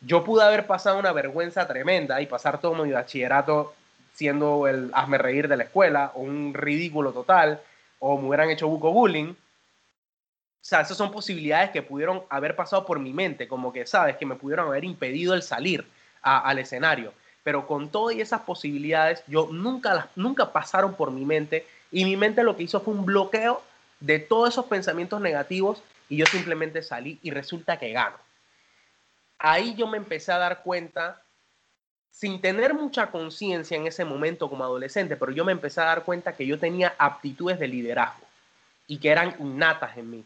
Yo 0.00 0.24
pude 0.24 0.42
haber 0.42 0.66
pasado 0.66 0.98
una 0.98 1.12
vergüenza 1.12 1.68
tremenda 1.68 2.22
y 2.22 2.26
pasar 2.26 2.58
todo 2.58 2.74
mi 2.82 2.90
bachillerato 2.90 3.74
siendo 4.14 4.66
el 4.66 4.90
hazme 4.94 5.18
reír 5.18 5.48
de 5.48 5.58
la 5.58 5.64
escuela 5.64 6.12
o 6.14 6.22
un 6.22 6.54
ridículo 6.54 7.12
total 7.12 7.60
o 7.98 8.16
me 8.16 8.28
hubieran 8.28 8.48
hecho 8.48 8.68
buco 8.68 8.90
bullying. 8.90 9.34
O 10.62 10.64
sea, 10.64 10.82
esas 10.82 10.96
son 10.96 11.10
posibilidades 11.10 11.70
que 11.70 11.82
pudieron 11.82 12.22
haber 12.28 12.54
pasado 12.54 12.86
por 12.86 13.00
mi 13.00 13.12
mente, 13.12 13.48
como 13.48 13.72
que, 13.72 13.84
sabes, 13.84 14.16
que 14.16 14.24
me 14.24 14.36
pudieron 14.36 14.68
haber 14.68 14.84
impedido 14.84 15.34
el 15.34 15.42
salir 15.42 15.84
al 16.22 16.56
escenario. 16.60 17.12
Pero 17.42 17.66
con 17.66 17.88
todas 17.88 18.16
esas 18.16 18.42
posibilidades, 18.42 19.24
yo 19.26 19.48
nunca, 19.50 19.92
las, 19.92 20.06
nunca 20.14 20.52
pasaron 20.52 20.94
por 20.94 21.10
mi 21.10 21.24
mente 21.24 21.66
y 21.90 22.04
mi 22.04 22.16
mente 22.16 22.44
lo 22.44 22.56
que 22.56 22.62
hizo 22.62 22.80
fue 22.80 22.94
un 22.94 23.04
bloqueo 23.04 23.60
de 23.98 24.20
todos 24.20 24.50
esos 24.50 24.66
pensamientos 24.66 25.20
negativos 25.20 25.82
y 26.08 26.18
yo 26.18 26.26
simplemente 26.26 26.80
salí 26.82 27.18
y 27.22 27.32
resulta 27.32 27.76
que 27.76 27.90
gano. 27.90 28.16
Ahí 29.40 29.74
yo 29.74 29.88
me 29.88 29.96
empecé 29.96 30.30
a 30.30 30.38
dar 30.38 30.62
cuenta, 30.62 31.24
sin 32.12 32.40
tener 32.40 32.72
mucha 32.72 33.10
conciencia 33.10 33.76
en 33.76 33.88
ese 33.88 34.04
momento 34.04 34.48
como 34.48 34.62
adolescente, 34.62 35.16
pero 35.16 35.32
yo 35.32 35.44
me 35.44 35.50
empecé 35.50 35.80
a 35.80 35.86
dar 35.86 36.04
cuenta 36.04 36.36
que 36.36 36.46
yo 36.46 36.60
tenía 36.60 36.94
aptitudes 36.98 37.58
de 37.58 37.66
liderazgo 37.66 38.24
y 38.86 38.98
que 38.98 39.10
eran 39.10 39.34
innatas 39.40 39.96
en 39.96 40.08
mí. 40.08 40.24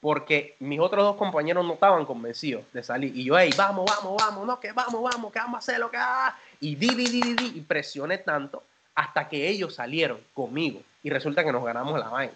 Porque 0.00 0.56
mis 0.60 0.78
otros 0.78 1.02
dos 1.04 1.16
compañeros 1.16 1.64
no 1.64 1.74
estaban 1.74 2.04
convencidos 2.06 2.64
de 2.72 2.82
salir. 2.82 3.16
Y 3.16 3.24
yo, 3.24 3.38
hey, 3.38 3.50
vamos, 3.56 3.84
vamos, 3.86 4.16
vamos, 4.16 4.46
no, 4.46 4.60
que 4.60 4.72
vamos, 4.72 5.02
vamos, 5.02 5.32
que 5.32 5.38
vamos 5.38 5.56
a 5.56 5.58
hacer 5.58 5.80
lo 5.80 5.90
que 5.90 5.96
haga. 5.96 6.36
Y 6.60 6.76
di, 6.76 6.94
di, 6.94 7.06
di, 7.06 7.34
di, 7.34 7.52
y 7.58 7.60
presioné 7.62 8.18
tanto 8.18 8.62
hasta 8.94 9.28
que 9.28 9.48
ellos 9.48 9.74
salieron 9.74 10.18
conmigo 10.34 10.80
y 11.02 11.10
resulta 11.10 11.44
que 11.44 11.52
nos 11.52 11.64
ganamos 11.64 11.98
la 11.98 12.08
vaina. 12.08 12.34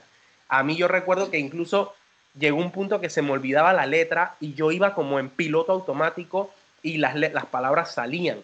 A 0.48 0.62
mí 0.62 0.76
yo 0.76 0.86
recuerdo 0.88 1.30
que 1.30 1.38
incluso 1.38 1.94
llegó 2.38 2.58
un 2.58 2.70
punto 2.70 3.00
que 3.00 3.10
se 3.10 3.22
me 3.22 3.32
olvidaba 3.32 3.72
la 3.72 3.86
letra 3.86 4.36
y 4.40 4.54
yo 4.54 4.70
iba 4.70 4.94
como 4.94 5.18
en 5.18 5.28
piloto 5.28 5.72
automático 5.72 6.50
y 6.82 6.98
las, 6.98 7.14
las 7.16 7.46
palabras 7.46 7.92
salían. 7.92 8.38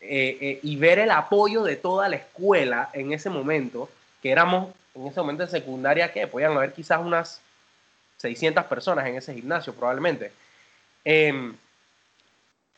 Eh, 0.00 0.36
eh, 0.40 0.60
y 0.64 0.76
ver 0.76 0.98
el 0.98 1.12
apoyo 1.12 1.62
de 1.62 1.76
toda 1.76 2.08
la 2.08 2.16
escuela 2.16 2.90
en 2.92 3.12
ese 3.12 3.30
momento, 3.30 3.88
que 4.20 4.32
éramos 4.32 4.74
en 4.94 5.06
ese 5.06 5.20
momento 5.20 5.44
en 5.44 5.50
secundaria, 5.50 6.12
que 6.12 6.26
podían 6.26 6.56
haber 6.56 6.72
quizás 6.72 7.00
unas 7.00 7.40
600 8.22 8.64
personas 8.64 9.06
en 9.06 9.16
ese 9.16 9.34
gimnasio 9.34 9.74
probablemente. 9.74 10.32
Em, 11.04 11.54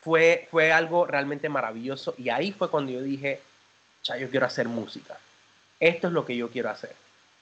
fue, 0.00 0.48
fue 0.50 0.72
algo 0.72 1.06
realmente 1.06 1.48
maravilloso 1.48 2.14
y 2.18 2.28
ahí 2.30 2.52
fue 2.52 2.70
cuando 2.70 2.92
yo 2.92 3.02
dije, 3.02 3.40
sea, 4.04 4.18
yo 4.18 4.30
quiero 4.30 4.46
hacer 4.46 4.68
música. 4.68 5.18
Esto 5.80 6.08
es 6.08 6.12
lo 6.12 6.24
que 6.24 6.36
yo 6.36 6.50
quiero 6.50 6.70
hacer. 6.70 6.94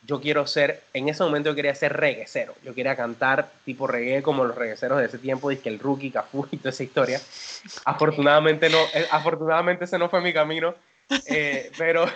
Yo 0.04 0.20
quiero 0.20 0.46
ser, 0.46 0.82
en 0.92 1.08
ese 1.08 1.22
momento 1.22 1.50
yo 1.50 1.54
quería 1.54 1.74
ser 1.74 1.92
reguecero. 1.92 2.54
Yo 2.64 2.74
quería 2.74 2.96
cantar 2.96 3.52
tipo 3.64 3.86
reggae 3.86 4.22
como 4.22 4.44
los 4.44 4.56
regueceros 4.56 4.98
de 4.98 5.06
ese 5.06 5.18
tiempo, 5.18 5.48
que 5.48 5.68
el 5.68 5.78
rookie, 5.78 6.10
Cafú 6.10 6.46
y 6.50 6.56
toda 6.56 6.70
esa 6.70 6.82
historia. 6.82 7.20
Afortunadamente 7.84 8.68
no, 8.68 8.78
eh, 8.94 9.06
afortunadamente 9.10 9.84
ese 9.84 9.98
no 9.98 10.08
fue 10.08 10.20
mi 10.20 10.32
camino. 10.32 10.74
Eh, 11.26 11.70
pero, 11.78 12.06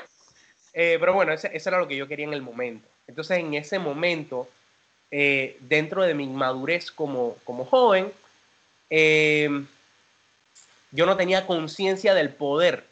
eh, 0.72 0.96
pero 0.98 1.12
bueno, 1.12 1.32
eso 1.32 1.48
era 1.52 1.78
lo 1.78 1.86
que 1.86 1.96
yo 1.96 2.08
quería 2.08 2.26
en 2.26 2.32
el 2.32 2.42
momento. 2.42 2.88
Entonces 3.06 3.38
en 3.38 3.54
ese 3.54 3.78
momento, 3.78 4.48
dentro 5.10 6.02
de 6.02 6.14
mi 6.14 6.24
inmadurez 6.24 6.90
como, 6.90 7.36
como 7.44 7.64
joven, 7.64 8.12
yo 10.90 11.06
no 11.06 11.16
tenía 11.16 11.46
conciencia 11.46 12.14
del 12.14 12.30
poder 12.30 12.84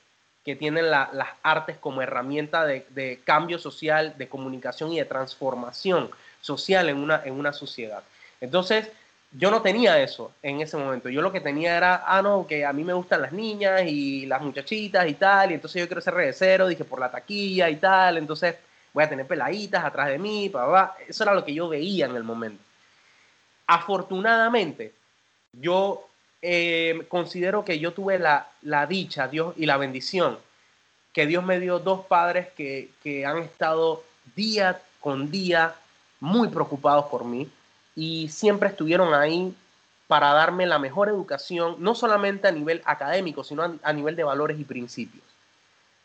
que 0.45 0.55
tienen 0.55 0.91
las 0.91 1.29
artes 1.43 1.79
como 1.79 2.03
herramienta 2.03 2.67
de, 2.67 3.21
cambio 3.25 3.59
social, 3.59 4.15
de 4.19 4.29
comunicación 4.29 4.93
y 4.93 4.99
de 4.99 5.07
transformación 5.07 6.11
social 6.41 6.89
en 6.91 6.99
una, 6.99 7.23
en 7.25 7.33
una 7.33 7.53
sociedad. 7.53 8.03
Entonces, 8.43 8.91
yo 9.33 9.51
no 9.51 9.63
tenía 9.63 10.01
eso 10.01 10.33
en 10.43 10.61
ese 10.61 10.77
momento. 10.77 11.09
Yo 11.09 11.23
lo 11.23 11.33
que 11.33 11.41
tenía 11.41 11.77
era, 11.77 12.05
ah, 12.07 12.21
no, 12.21 12.47
que 12.47 12.65
a 12.65 12.75
mí 12.75 12.85
me 12.85 12.93
gustan 12.93 13.23
las 13.23 13.33
niñas 13.33 13.83
y 13.87 14.27
las 14.27 14.43
muchachitas 14.43 15.09
y 15.09 15.15
tal, 15.15 15.51
y 15.51 15.55
entonces 15.55 15.81
yo 15.81 15.89
quiero 15.89 16.03
ser 16.03 16.35
cero, 16.35 16.69
dije, 16.69 16.85
por 16.85 17.01
la 17.01 17.11
taquilla 17.11 17.71
y 17.71 17.77
tal, 17.77 18.19
entonces 18.19 18.57
voy 18.95 19.05
a 19.05 19.09
tener 19.09 19.27
peladitas 19.27 19.85
atrás 19.85 20.09
de 20.09 20.19
mí, 20.19 20.49
pa, 20.49 20.97
eso 21.07 21.25
era 21.25 21.35
lo 21.35 21.45
que 21.45 21.53
yo 21.53 21.69
veía 21.69 22.07
en 22.07 22.17
el 22.17 22.25
momento. 22.25 22.63
Afortunadamente, 23.67 24.95
yo 25.53 26.09
eh, 26.43 27.07
considero 27.09 27.65
que 27.65 27.79
yo 27.79 27.93
tuve 27.93 28.19
la, 28.19 28.87
dicha, 28.87 29.29
Dios, 29.29 29.55
y 29.57 29.67
la 29.67 29.77
bendición, 29.77 30.39
que 31.13 31.27
Dios 31.27 31.45
me 31.45 31.59
dio 31.59 31.79
dos 31.79 32.07
padres 32.07 32.49
que, 32.57 33.25
han 33.27 33.39
estado 33.39 34.05
día 34.37 34.81
con 35.01 35.31
día 35.31 35.75
muy 36.21 36.49
preocupados 36.49 37.07
por 37.07 37.25
mí 37.25 37.51
y 37.95 38.29
siempre 38.29 38.69
estuvieron 38.69 39.15
ahí 39.15 39.55
para 40.07 40.33
darme 40.33 40.67
la 40.67 40.79
mejor 40.79 41.09
educación, 41.09 41.77
no 41.79 41.95
solamente 41.95 42.49
a 42.49 42.53
nivel 42.53 42.83
académico, 42.85 43.43
sino 43.43 43.79
a, 43.83 43.93
nivel 43.93 44.17
de 44.17 44.25
valores 44.25 44.59
y 44.59 44.65
principios. 44.65 45.25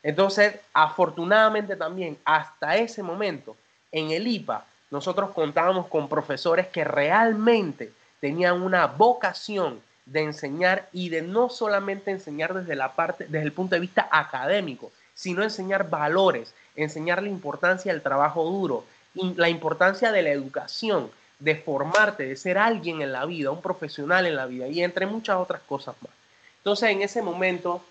Entonces, 0.02 0.56
afortunadamente 0.74 1.76
también, 1.76 2.18
hasta 2.24 2.78
ese 2.78 3.04
momento, 3.04 3.56
en 3.92 4.12
el 4.12 4.28
IPA, 4.28 4.66
nosotros 4.92 5.32
contábamos 5.32 5.88
con 5.88 6.10
profesores 6.10 6.68
que 6.68 6.84
realmente 6.84 7.92
tenían 8.20 8.62
una 8.62 8.88
vocación 8.88 9.82
de 10.06 10.24
enseñar 10.24 10.90
y 10.92 11.10
de 11.10 11.22
no 11.22 11.50
solamente 11.50 12.12
enseñar 12.12 12.54
desde 12.54 12.76
la 12.76 12.94
parte, 12.94 13.26
desde 13.26 13.46
el 13.46 13.54
punto 13.54 13.76
de 13.76 13.82
vista 13.82 14.08
académico, 14.12 14.92
sino 15.14 15.44
enseñar 15.44 15.90
valores, 15.90 16.54
enseñar 16.76 17.22
la 17.22 17.30
importancia 17.30 17.92
del 17.92 18.02
trabajo 18.02 18.44
duro, 18.44 18.86
la 19.14 19.50
importancia 19.50 20.12
de 20.12 20.22
la 20.22 20.32
educación, 20.32 21.12
de 21.40 21.56
formarte, 21.56 22.26
de 22.26 22.36
ser 22.36 22.58
alguien 22.58 23.02
en 23.02 23.12
la 23.12 23.26
vida, 23.26 23.52
un 23.52 23.62
profesional 23.62 24.26
en 24.26 24.36
la 24.36 24.46
vida 24.46 24.68
y 24.68 24.84
entre 24.84 25.06
muchas 25.06 25.38
otras 25.38 25.62
cosas 25.62 25.96
más. 26.02 26.12
Entonces, 26.58 26.90
en 26.90 27.02
ese 27.02 27.22
momento, 27.22 27.84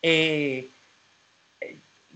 eh, 0.00 0.68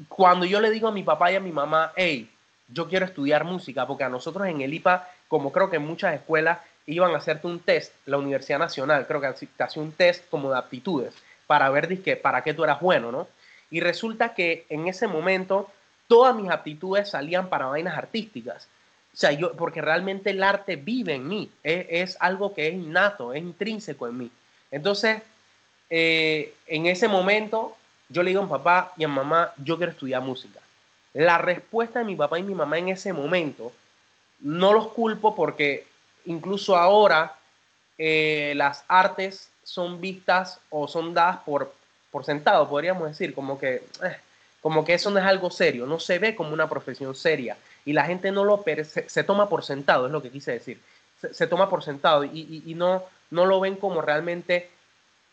cuando 0.08 0.44
yo 0.44 0.60
le 0.60 0.70
digo 0.70 0.88
a 0.88 0.92
mi 0.92 1.02
papá 1.02 1.32
y 1.32 1.36
a 1.36 1.40
mi 1.40 1.52
mamá, 1.52 1.92
hey, 1.96 2.30
yo 2.68 2.88
quiero 2.88 3.06
estudiar 3.06 3.44
música, 3.44 3.86
porque 3.86 4.04
a 4.04 4.08
nosotros 4.08 4.46
en 4.46 4.60
el 4.60 4.74
IPA, 4.74 5.08
como 5.28 5.52
creo 5.52 5.70
que 5.70 5.76
en 5.76 5.86
muchas 5.86 6.14
escuelas, 6.14 6.58
iban 6.86 7.14
a 7.14 7.18
hacerte 7.18 7.46
un 7.46 7.60
test, 7.60 7.92
la 8.06 8.18
Universidad 8.18 8.58
Nacional, 8.58 9.06
creo 9.06 9.20
que 9.20 9.46
te 9.46 9.64
hacía 9.64 9.82
un 9.82 9.92
test 9.92 10.28
como 10.30 10.50
de 10.50 10.58
aptitudes 10.58 11.14
para 11.46 11.68
ver 11.70 12.02
que, 12.02 12.16
para 12.16 12.42
qué 12.42 12.54
tú 12.54 12.64
eras 12.64 12.80
bueno, 12.80 13.10
¿no? 13.12 13.28
Y 13.70 13.80
resulta 13.80 14.34
que 14.34 14.66
en 14.68 14.86
ese 14.86 15.06
momento 15.06 15.70
todas 16.06 16.34
mis 16.34 16.50
aptitudes 16.50 17.10
salían 17.10 17.48
para 17.48 17.66
vainas 17.66 17.96
artísticas. 17.96 18.68
O 19.12 19.16
sea, 19.16 19.32
yo, 19.32 19.52
porque 19.52 19.80
realmente 19.80 20.30
el 20.30 20.42
arte 20.42 20.76
vive 20.76 21.14
en 21.14 21.26
mí, 21.26 21.50
es, 21.62 22.16
algo 22.20 22.54
que 22.54 22.68
es 22.68 22.74
innato, 22.74 23.32
es 23.32 23.42
intrínseco 23.42 24.06
en 24.06 24.18
mí. 24.18 24.30
Entonces, 24.70 25.22
eh, 25.88 26.54
en 26.66 26.86
ese 26.86 27.08
momento, 27.08 27.76
yo 28.08 28.22
le 28.22 28.30
digo 28.30 28.40
a 28.40 28.44
mi 28.44 28.50
papá 28.50 28.92
y 28.96 29.04
a 29.04 29.08
mi 29.08 29.14
mamá, 29.14 29.52
yo 29.56 29.76
quiero 29.76 29.92
estudiar 29.92 30.22
música. 30.22 30.60
La 31.12 31.38
respuesta 31.38 32.00
de 32.00 32.04
mi 32.04 32.16
papá 32.16 32.38
y 32.38 32.42
mi 32.42 32.54
mamá 32.54 32.78
en 32.78 32.88
ese 32.88 33.12
momento, 33.12 33.72
no 34.40 34.72
los 34.72 34.88
culpo 34.88 35.34
porque 35.34 35.86
incluso 36.26 36.76
ahora 36.76 37.34
eh, 37.98 38.52
las 38.56 38.84
artes 38.88 39.50
son 39.62 40.00
vistas 40.00 40.60
o 40.70 40.86
son 40.86 41.14
dadas 41.14 41.38
por, 41.38 41.72
por 42.10 42.24
sentado, 42.24 42.68
podríamos 42.68 43.08
decir, 43.08 43.34
como 43.34 43.58
que, 43.58 43.76
eh, 44.02 44.16
como 44.60 44.84
que 44.84 44.94
eso 44.94 45.10
no 45.10 45.18
es 45.18 45.24
algo 45.24 45.50
serio, 45.50 45.86
no 45.86 45.98
se 45.98 46.18
ve 46.18 46.36
como 46.36 46.52
una 46.52 46.68
profesión 46.68 47.14
seria 47.14 47.56
y 47.84 47.92
la 47.92 48.04
gente 48.04 48.30
no 48.30 48.44
lo 48.44 48.62
se, 48.64 49.08
se 49.08 49.24
toma 49.24 49.48
por 49.48 49.64
sentado, 49.64 50.06
es 50.06 50.12
lo 50.12 50.22
que 50.22 50.30
quise 50.30 50.52
decir, 50.52 50.80
se, 51.32 51.46
toma 51.46 51.70
por 51.70 51.82
sentado 51.82 52.24
y, 52.24 52.74
no, 52.76 53.04
no 53.30 53.46
lo 53.46 53.58
ven 53.58 53.76
como 53.76 54.02
realmente 54.02 54.68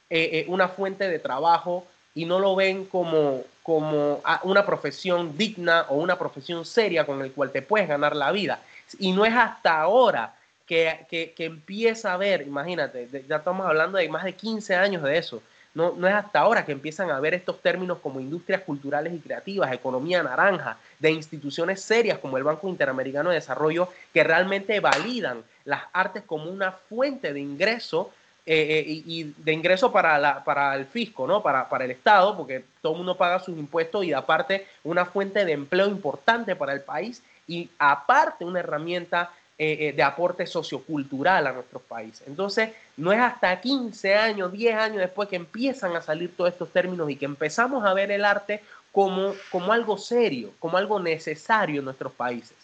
eh, 0.10 0.46
una 0.48 0.70
fuente 0.70 1.10
de 1.10 1.20
trabajo 1.20 1.86
y 2.16 2.26
no 2.26 2.40
lo 2.40 2.56
ven 2.56 2.86
como, 2.86 3.44
como 3.64 4.22
una 4.44 4.66
profesión 4.66 5.38
digna 5.38 5.86
o 5.90 5.96
una 5.96 6.18
profesión 6.18 6.66
seria 6.66 7.06
con 7.06 7.22
el 7.22 7.32
cual 7.32 7.52
te 7.52 7.62
puedes 7.62 7.88
ganar 7.88 8.16
la 8.16 8.32
vida. 8.32 8.62
Y 9.00 9.14
no 9.14 9.26
es 9.26 9.34
hasta 9.34 9.82
ahora 9.82 10.36
que, 10.66 11.34
empieza 11.38 12.14
a 12.14 12.18
ver, 12.18 12.42
imagínate, 12.44 13.08
ya 13.28 13.38
estamos 13.38 13.66
hablando 13.66 13.98
de 13.98 14.10
más 14.10 14.24
de 14.24 14.34
15 14.34 14.76
años 14.76 15.04
de 15.04 15.18
eso, 15.18 15.42
no, 15.76 15.94
no 15.98 16.08
es 16.08 16.14
hasta 16.14 16.40
ahora 16.40 16.66
que 16.66 16.72
empiezan 16.72 17.10
a 17.10 17.20
ver 17.20 17.34
estos 17.34 17.60
términos 17.60 17.98
como 17.98 18.20
industrias 18.20 18.62
culturales 18.62 19.12
y 19.12 19.20
creativas, 19.20 19.74
economía 19.74 20.22
naranja, 20.22 20.78
de 21.00 21.12
instituciones 21.12 21.82
serias 21.82 22.20
como 22.20 22.38
el 22.38 22.44
Banco 22.44 22.70
Interamericano 22.70 23.30
de 23.32 23.36
Desarrollo, 23.36 23.90
que 24.14 24.24
realmente 24.24 24.80
validan 24.80 25.44
las 25.66 25.84
artes 25.92 26.24
como 26.24 26.52
una 26.52 26.72
fuente 26.72 27.34
de 27.34 27.40
ingreso 27.40 28.12
eh, 28.46 28.84
eh, 28.86 29.04
y, 29.06 29.24
de 29.38 29.54
ingreso 29.54 29.90
para, 29.90 30.18
la, 30.18 30.44
para 30.44 30.76
el 30.76 30.86
fisco, 30.86 31.26
¿no? 31.26 31.42
Para, 31.42 31.70
para 31.70 31.86
el 31.86 31.92
Estado, 31.92 32.36
porque 32.36 32.66
todo 32.82 32.92
el 32.92 32.98
mundo 32.98 33.16
paga 33.16 33.40
sus 33.40 33.58
impuestos 33.58 34.04
y 34.04 34.12
aparte 34.12 34.68
una 34.84 35.06
fuente 35.06 35.46
de 35.46 35.54
empleo 35.54 35.88
importante 35.88 36.54
para 36.54 36.74
el 36.74 36.82
país 36.82 37.24
y 37.48 37.70
aparte 37.80 38.44
una 38.44 38.60
herramienta 38.60 39.32
eh, 39.58 39.94
de 39.96 40.04
aporte 40.04 40.46
sociocultural 40.46 41.48
a 41.48 41.54
nuestros 41.54 41.84
países. 41.84 42.28
Entonces, 42.28 42.72
no 42.98 43.14
es 43.14 43.20
hasta 43.20 43.62
15 43.62 44.14
años, 44.14 44.52
10 44.52 44.76
años 44.76 44.98
después 44.98 45.30
que 45.30 45.38
empiezan 45.38 45.96
a 45.96 46.02
salir 46.02 46.36
todos 46.36 46.52
estos 46.52 46.70
términos 46.70 47.10
y 47.10 47.16
que 47.16 47.26
empezamos 47.26 47.86
a 47.86 47.94
ver 47.94 48.12
el 48.12 48.26
arte 48.26 48.62
como, 48.92 49.36
como 49.52 49.72
algo 49.72 49.98
serio, 49.98 50.52
como 50.60 50.78
algo 50.78 51.00
necesario 51.00 51.80
en 51.80 51.86
nuestros 51.86 52.12
países. 52.12 52.58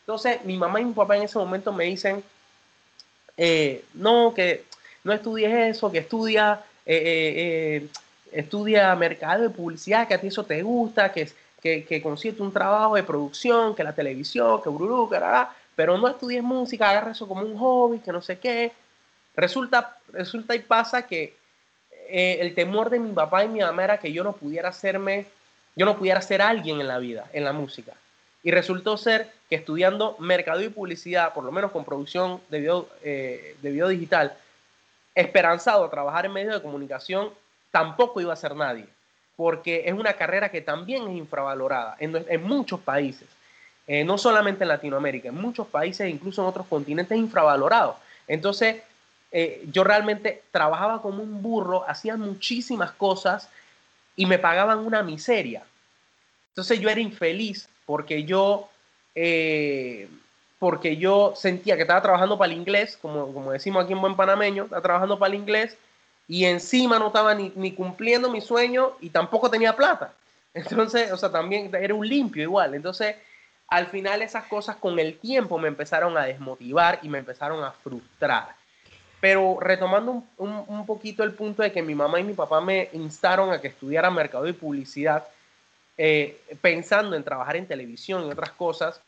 Entonces, 0.00 0.42
mi 0.46 0.56
mamá 0.56 0.80
y 0.80 0.86
mi 0.86 0.94
papá 0.94 1.18
en 1.18 1.24
ese 1.24 1.38
momento 1.38 1.74
me 1.74 1.84
dicen, 1.84 2.24
no, 3.92 4.32
que 4.34 4.64
no 5.06 5.12
estudies 5.12 5.52
eso, 5.52 5.90
que 5.90 5.98
estudia, 5.98 6.60
estudia 8.32 8.94
mercado 8.96 9.44
de 9.44 9.50
publicidad, 9.50 10.06
que 10.06 10.14
a 10.14 10.20
ti 10.20 10.26
eso 10.26 10.44
te 10.44 10.62
gusta, 10.62 11.12
que, 11.12 11.30
que, 11.62 11.84
que 11.84 12.02
consiste 12.02 12.42
un 12.42 12.52
trabajo 12.52 12.96
de 12.96 13.02
producción, 13.02 13.74
que 13.74 13.84
la 13.84 13.94
televisión, 13.94 14.60
que 14.62 14.68
burú, 14.68 15.08
que 15.08 15.18
pero 15.76 15.98
no 15.98 16.08
estudies 16.08 16.42
música, 16.42 16.90
agarra 16.90 17.12
eso 17.12 17.28
como 17.28 17.42
un 17.42 17.56
hobby, 17.56 17.98
que 17.98 18.10
no 18.10 18.22
sé 18.22 18.38
qué. 18.38 18.72
Resulta, 19.36 19.98
resulta 20.12 20.54
y 20.54 20.60
pasa 20.60 21.06
que 21.06 21.36
eh, 22.08 22.38
el 22.40 22.54
temor 22.54 22.88
de 22.88 22.98
mi 22.98 23.12
papá 23.12 23.44
y 23.44 23.48
mi 23.48 23.60
mamá 23.60 23.84
era 23.84 23.98
que 23.98 24.12
yo 24.12 24.24
no 24.24 24.32
pudiera 24.32 24.70
hacerme, 24.70 25.26
yo 25.76 25.84
no 25.84 25.98
pudiera 25.98 26.22
ser 26.22 26.40
alguien 26.40 26.80
en 26.80 26.88
la 26.88 26.98
vida, 26.98 27.26
en 27.32 27.44
la 27.44 27.52
música. 27.52 27.92
Y 28.42 28.50
resultó 28.52 28.96
ser 28.96 29.30
que 29.50 29.56
estudiando 29.56 30.16
mercado 30.18 30.62
y 30.62 30.70
publicidad, 30.70 31.34
por 31.34 31.44
lo 31.44 31.52
menos 31.52 31.72
con 31.72 31.84
producción 31.84 32.40
de 32.48 32.60
video, 32.60 32.88
eh, 33.02 33.56
de 33.60 33.70
video 33.70 33.88
digital, 33.88 34.34
esperanzado 35.16 35.84
a 35.84 35.90
trabajar 35.90 36.26
en 36.26 36.32
medios 36.32 36.54
de 36.54 36.62
comunicación, 36.62 37.30
tampoco 37.72 38.20
iba 38.20 38.32
a 38.32 38.36
ser 38.36 38.54
nadie, 38.54 38.86
porque 39.34 39.82
es 39.86 39.94
una 39.94 40.12
carrera 40.12 40.50
que 40.50 40.60
también 40.60 41.08
es 41.08 41.16
infravalorada 41.16 41.96
en, 41.98 42.42
muchos 42.44 42.78
países. 42.78 43.28
Eh, 43.88 44.04
no 44.04 44.18
solamente 44.18 44.64
en 44.64 44.68
Latinoamérica, 44.68 45.28
en 45.28 45.40
muchos 45.40 45.66
países, 45.68 46.08
incluso 46.10 46.42
en 46.42 46.48
otros 46.48 46.66
continentes, 46.66 47.16
infravalorados. 47.16 47.96
Entonces, 48.28 48.82
eh, 49.32 49.64
yo 49.72 49.84
realmente 49.84 50.42
trabajaba 50.50 51.02
como 51.02 51.22
un 51.22 51.42
burro, 51.42 51.88
hacía 51.88 52.16
muchísimas 52.16 52.92
cosas 52.92 53.48
y 54.16 54.26
me 54.26 54.38
pagaban 54.38 54.78
una 54.78 55.02
miseria. 55.02 55.64
Entonces 56.50 56.80
yo 56.80 56.88
era 56.88 57.00
infeliz 57.00 57.68
porque 57.84 58.24
yo, 58.24 58.68
eh, 59.14 60.08
porque 60.58 60.96
yo 60.96 61.34
sentía 61.36 61.76
que 61.76 61.82
estaba 61.82 62.02
trabajando 62.02 62.38
para 62.38 62.52
el 62.52 62.58
inglés, 62.58 62.98
como, 63.00 63.32
como 63.32 63.52
decimos 63.52 63.84
aquí 63.84 63.92
en 63.92 64.00
buen 64.00 64.16
panameño, 64.16 64.64
estaba 64.64 64.82
trabajando 64.82 65.18
para 65.18 65.34
el 65.34 65.40
inglés 65.40 65.76
y 66.28 66.44
encima 66.44 66.98
no 66.98 67.08
estaba 67.08 67.34
ni, 67.34 67.52
ni 67.56 67.72
cumpliendo 67.72 68.30
mi 68.30 68.40
sueño 68.40 68.92
y 69.00 69.10
tampoco 69.10 69.50
tenía 69.50 69.76
plata. 69.76 70.12
Entonces, 70.54 71.12
o 71.12 71.16
sea, 71.16 71.30
también 71.30 71.70
era 71.74 71.94
un 71.94 72.08
limpio 72.08 72.42
igual. 72.42 72.74
Entonces, 72.74 73.16
al 73.68 73.88
final 73.88 74.22
esas 74.22 74.44
cosas 74.44 74.76
con 74.76 74.98
el 74.98 75.18
tiempo 75.18 75.58
me 75.58 75.68
empezaron 75.68 76.16
a 76.16 76.24
desmotivar 76.24 77.00
y 77.02 77.08
me 77.08 77.18
empezaron 77.18 77.62
a 77.64 77.72
frustrar. 77.72 78.54
Pero 79.20 79.58
retomando 79.60 80.22
un, 80.36 80.86
poquito 80.86 81.22
el 81.22 81.32
punto 81.32 81.62
de 81.62 81.72
que 81.72 81.82
mi 81.82 81.94
mamá 81.94 82.20
y 82.20 82.24
mi 82.24 82.34
papá 82.34 82.60
me 82.60 82.90
instaron 82.92 83.50
a 83.50 83.60
que 83.60 83.68
estudiara 83.68 84.10
mercado 84.10 84.46
y 84.46 84.52
publicidad, 84.52 85.26
eh, 85.98 86.40
pensando 86.60 87.16
en 87.16 87.24
trabajar 87.24 87.56
en 87.56 87.66
televisión 87.66 88.26
y 88.26 88.30
otras 88.30 88.52
cosas, 88.52 89.00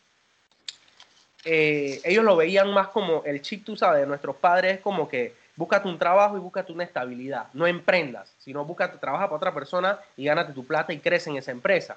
eh, 1.50 2.02
ellos 2.04 2.26
lo 2.26 2.36
veían 2.36 2.70
más 2.74 2.88
como 2.88 3.22
el 3.24 3.40
chip, 3.40 3.64
tú 3.64 3.74
sabes, 3.74 4.02
de 4.02 4.06
nuestros 4.06 4.36
padres 4.36 4.74
es 4.74 4.80
como 4.82 5.08
que 5.08 5.34
búscate 5.56 5.88
un 5.88 5.98
trabajo 5.98 6.36
y 6.36 6.40
búscate 6.40 6.72
una 6.72 6.84
estabilidad, 6.84 7.46
no 7.54 7.66
emprendas, 7.66 8.34
sino 8.38 8.66
búscate, 8.66 8.98
trabaja 8.98 9.24
para 9.24 9.36
otra 9.36 9.54
persona 9.54 9.98
y 10.14 10.26
gánate 10.26 10.52
tu 10.52 10.66
plata 10.66 10.92
y 10.92 10.98
crece 10.98 11.30
en 11.30 11.36
esa 11.36 11.50
empresa. 11.50 11.96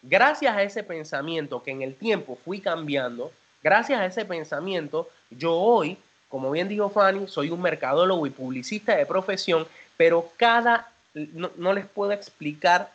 Gracias 0.00 0.56
a 0.56 0.62
ese 0.62 0.82
pensamiento 0.82 1.62
que 1.62 1.72
en 1.72 1.82
el 1.82 1.94
tiempo 1.94 2.38
fui 2.42 2.60
cambiando, 2.60 3.32
gracias 3.62 4.00
a 4.00 4.06
ese 4.06 4.24
pensamiento, 4.24 5.10
yo 5.28 5.52
hoy, 5.52 5.98
como 6.30 6.50
bien 6.50 6.66
dijo 6.66 6.88
Fanny, 6.88 7.28
soy 7.28 7.50
un 7.50 7.60
mercadólogo 7.60 8.26
y 8.26 8.30
publicista 8.30 8.96
de 8.96 9.04
profesión, 9.04 9.68
pero 9.98 10.30
cada, 10.38 10.90
no, 11.12 11.74
les 11.74 11.84
puedo 11.84 12.12
explicar 12.12 12.90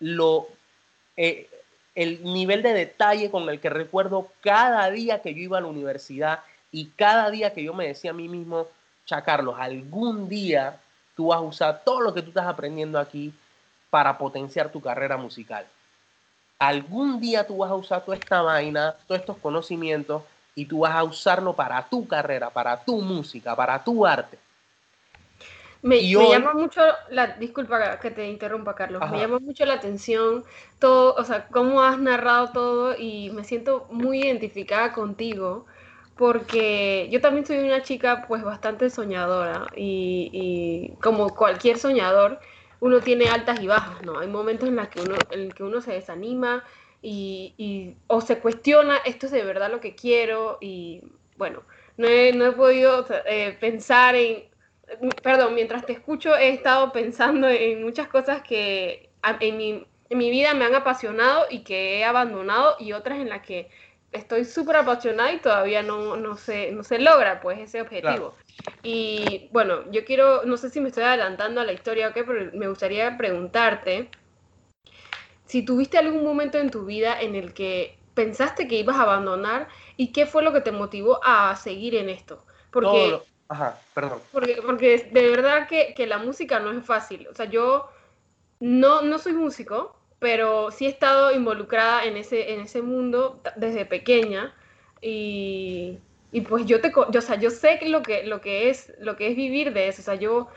lo, 0.00 0.48
eh, 1.16 1.48
el 1.94 2.22
nivel 2.22 2.62
de 2.62 2.72
detalle 2.72 3.30
con 3.30 3.48
el 3.48 3.60
que 3.60 3.70
recuerdo 3.70 4.28
cada 4.40 4.90
día 4.90 5.22
que 5.22 5.34
yo 5.34 5.40
iba 5.40 5.58
a 5.58 5.62
la 5.62 5.66
universidad 5.66 6.40
y 6.72 6.86
cada 6.96 7.30
día 7.30 7.52
que 7.52 7.64
yo 7.64 7.74
me 7.74 7.88
decía 7.88 8.10
a 8.10 8.14
mí 8.14 8.28
mismo, 8.28 8.68
cha 9.06 9.22
Carlos, 9.22 9.56
algún 9.58 10.28
día 10.28 10.80
tú 11.16 11.28
vas 11.28 11.38
a 11.38 11.42
usar 11.42 11.82
todo 11.84 12.00
lo 12.00 12.14
que 12.14 12.22
tú 12.22 12.28
estás 12.28 12.46
aprendiendo 12.46 12.98
aquí 12.98 13.32
para 13.90 14.16
potenciar 14.16 14.70
tu 14.70 14.80
carrera 14.80 15.16
musical 15.16 15.66
algún 16.60 17.20
día 17.20 17.46
tú 17.46 17.56
vas 17.56 17.70
a 17.70 17.74
usar 17.74 18.04
toda 18.04 18.16
esta 18.16 18.42
vaina, 18.42 18.94
todos 19.06 19.20
estos 19.20 19.38
conocimientos 19.38 20.22
y 20.54 20.66
tú 20.66 20.80
vas 20.80 20.94
a 20.94 21.02
usarlo 21.02 21.54
para 21.56 21.82
tu 21.88 22.06
carrera, 22.06 22.50
para 22.50 22.84
tu 22.84 23.00
música, 23.00 23.56
para 23.56 23.82
tu 23.82 24.06
arte. 24.06 24.38
Me, 25.82 26.06
llama 26.06 26.52
mucho 26.52 26.82
la, 27.08 27.28
disculpa 27.38 27.98
que 28.00 28.10
te 28.10 28.28
interrumpa, 28.28 28.74
Carlos, 28.74 29.02
me 29.10 29.18
llama 29.18 29.38
mucho 29.38 29.64
la 29.64 29.74
atención 29.74 30.44
todo, 30.78 31.14
o 31.14 31.24
sea, 31.24 31.46
cómo 31.48 31.82
has 31.82 31.98
narrado 31.98 32.52
todo 32.52 32.94
y 32.98 33.30
me 33.30 33.44
siento 33.44 33.86
muy 33.90 34.24
identificada 34.24 34.92
contigo 34.92 35.64
porque 36.16 37.08
yo 37.10 37.22
también 37.22 37.46
soy 37.46 37.60
una 37.60 37.82
chica 37.82 38.26
pues 38.28 38.42
bastante 38.42 38.90
soñadora 38.90 39.68
y 39.74 40.92
como 41.00 41.34
cualquier 41.34 41.78
soñador, 41.78 42.40
uno 42.80 43.00
tiene 43.00 43.28
altas 43.28 43.60
y 43.60 43.66
bajas, 43.66 44.02
¿no? 44.02 44.18
Hay 44.18 44.28
momentos 44.28 44.68
en 44.68 44.76
los 44.76 44.88
que 44.88 45.00
uno, 45.00 45.16
en 45.30 45.50
que 45.50 45.62
uno 45.62 45.80
se 45.80 45.92
desanima 45.92 46.64
y, 47.02 47.96
o 48.06 48.20
se 48.20 48.38
cuestiona, 48.38 48.96
esto 49.04 49.26
es 49.26 49.32
de 49.32 49.44
verdad 49.44 49.70
lo 49.70 49.80
que 49.80 49.94
quiero 49.94 50.58
y 50.60 51.02
bueno, 51.36 51.62
no 51.96 52.06
he, 52.08 52.32
no 52.32 52.46
he 52.46 52.52
podido 52.52 53.06
eh, 53.26 53.56
pensar 53.60 54.14
en, 54.14 54.49
perdón, 55.22 55.54
mientras 55.54 55.86
te 55.86 55.92
escucho 55.92 56.36
he 56.36 56.50
estado 56.50 56.92
pensando 56.92 57.48
en 57.48 57.82
muchas 57.82 58.08
cosas 58.08 58.42
que 58.42 59.10
en 59.40 59.56
mi, 59.56 59.86
en 60.08 60.18
mi 60.18 60.30
vida 60.30 60.54
me 60.54 60.64
han 60.64 60.74
apasionado 60.74 61.46
y 61.50 61.64
que 61.64 61.98
he 61.98 62.04
abandonado 62.04 62.76
y 62.78 62.92
otras 62.92 63.18
en 63.18 63.28
las 63.28 63.42
que 63.42 63.70
estoy 64.12 64.44
súper 64.44 64.76
apasionada 64.76 65.32
y 65.32 65.40
todavía 65.40 65.82
no, 65.82 66.16
no, 66.16 66.36
se, 66.36 66.72
no 66.72 66.82
se 66.84 66.98
logra 66.98 67.40
pues 67.40 67.58
ese 67.60 67.80
objetivo. 67.80 68.36
Y 68.82 69.48
bueno, 69.52 69.90
yo 69.92 70.04
quiero, 70.04 70.44
no 70.44 70.56
sé 70.56 70.70
si 70.70 70.80
me 70.80 70.88
estoy 70.88 71.04
adelantando 71.04 71.60
a 71.60 71.64
la 71.64 71.72
historia 71.72 72.08
o 72.08 72.12
qué, 72.12 72.24
pero 72.24 72.50
me 72.54 72.68
gustaría 72.68 73.16
preguntarte 73.18 74.10
si 75.46 75.64
tuviste 75.64 75.98
algún 75.98 76.24
momento 76.24 76.58
en 76.58 76.70
tu 76.70 76.84
vida 76.84 77.20
en 77.20 77.34
el 77.34 77.52
que 77.54 77.98
pensaste 78.14 78.68
que 78.68 78.76
ibas 78.78 78.96
a 78.96 79.02
abandonar 79.02 79.68
y 79.96 80.12
qué 80.12 80.26
fue 80.26 80.42
lo 80.42 80.52
que 80.52 80.60
te 80.60 80.72
motivó 80.72 81.20
a 81.24 81.54
seguir 81.56 81.94
en 81.96 82.08
esto. 82.08 82.44
Porque, 82.70 83.22
Ajá, 83.50 83.78
perdón. 83.94 84.20
Porque, 84.32 84.62
porque 84.64 85.08
de 85.12 85.28
verdad 85.28 85.68
que, 85.68 85.92
que, 85.94 86.06
la 86.06 86.18
música 86.18 86.60
no 86.60 86.70
es 86.70 86.86
fácil. 86.86 87.26
O 87.28 87.34
sea, 87.34 87.46
yo 87.46 87.90
no, 88.60 89.02
no 89.02 89.18
soy 89.18 89.32
músico, 89.32 89.96
pero 90.20 90.70
sí 90.70 90.86
he 90.86 90.88
estado 90.88 91.32
involucrada 91.32 92.04
en 92.04 92.16
ese, 92.16 92.52
en 92.52 92.60
ese 92.60 92.80
mundo 92.80 93.42
desde 93.56 93.84
pequeña. 93.84 94.54
y, 95.02 95.98
y 96.32 96.42
pues 96.42 96.64
yo 96.66 96.80
te, 96.80 96.92
yo, 97.10 97.18
o 97.18 97.22
sea, 97.22 97.36
yo 97.36 97.50
sé 97.50 97.80
lo 97.86 98.04
que, 98.04 98.24
lo 98.24 98.40
que 98.40 98.70
es, 98.70 98.92
lo 99.00 99.16
que 99.16 99.28
es 99.28 99.36
vivir 99.36 99.72
de 99.72 99.88
eso, 99.88 100.00
o 100.02 100.04
sea, 100.04 100.14
yo 100.14 100.48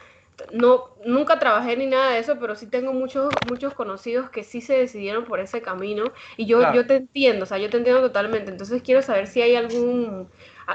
no, 0.51 0.95
nunca 1.05 1.39
trabajé 1.39 1.77
ni 1.77 1.87
nada 1.87 2.11
de 2.11 2.19
eso, 2.19 2.37
pero 2.39 2.55
sí 2.55 2.67
tengo 2.67 2.93
muchos, 2.93 3.43
muchos 3.43 3.73
conocidos 3.73 4.29
que 4.29 4.43
sí 4.43 4.61
se 4.61 4.77
decidieron 4.77 5.25
por 5.25 5.39
ese 5.39 5.61
camino 5.61 6.11
y 6.37 6.45
yo, 6.45 6.73
yo 6.73 6.85
te 6.87 6.95
entiendo, 6.97 7.43
o 7.43 7.45
sea, 7.45 7.57
yo 7.57 7.69
te 7.69 7.77
entiendo 7.77 8.01
totalmente. 8.01 8.51
Entonces 8.51 8.81
quiero 8.83 9.01
saber 9.01 9.27
si 9.27 9.41
hay 9.41 9.55
algún, 9.55 10.29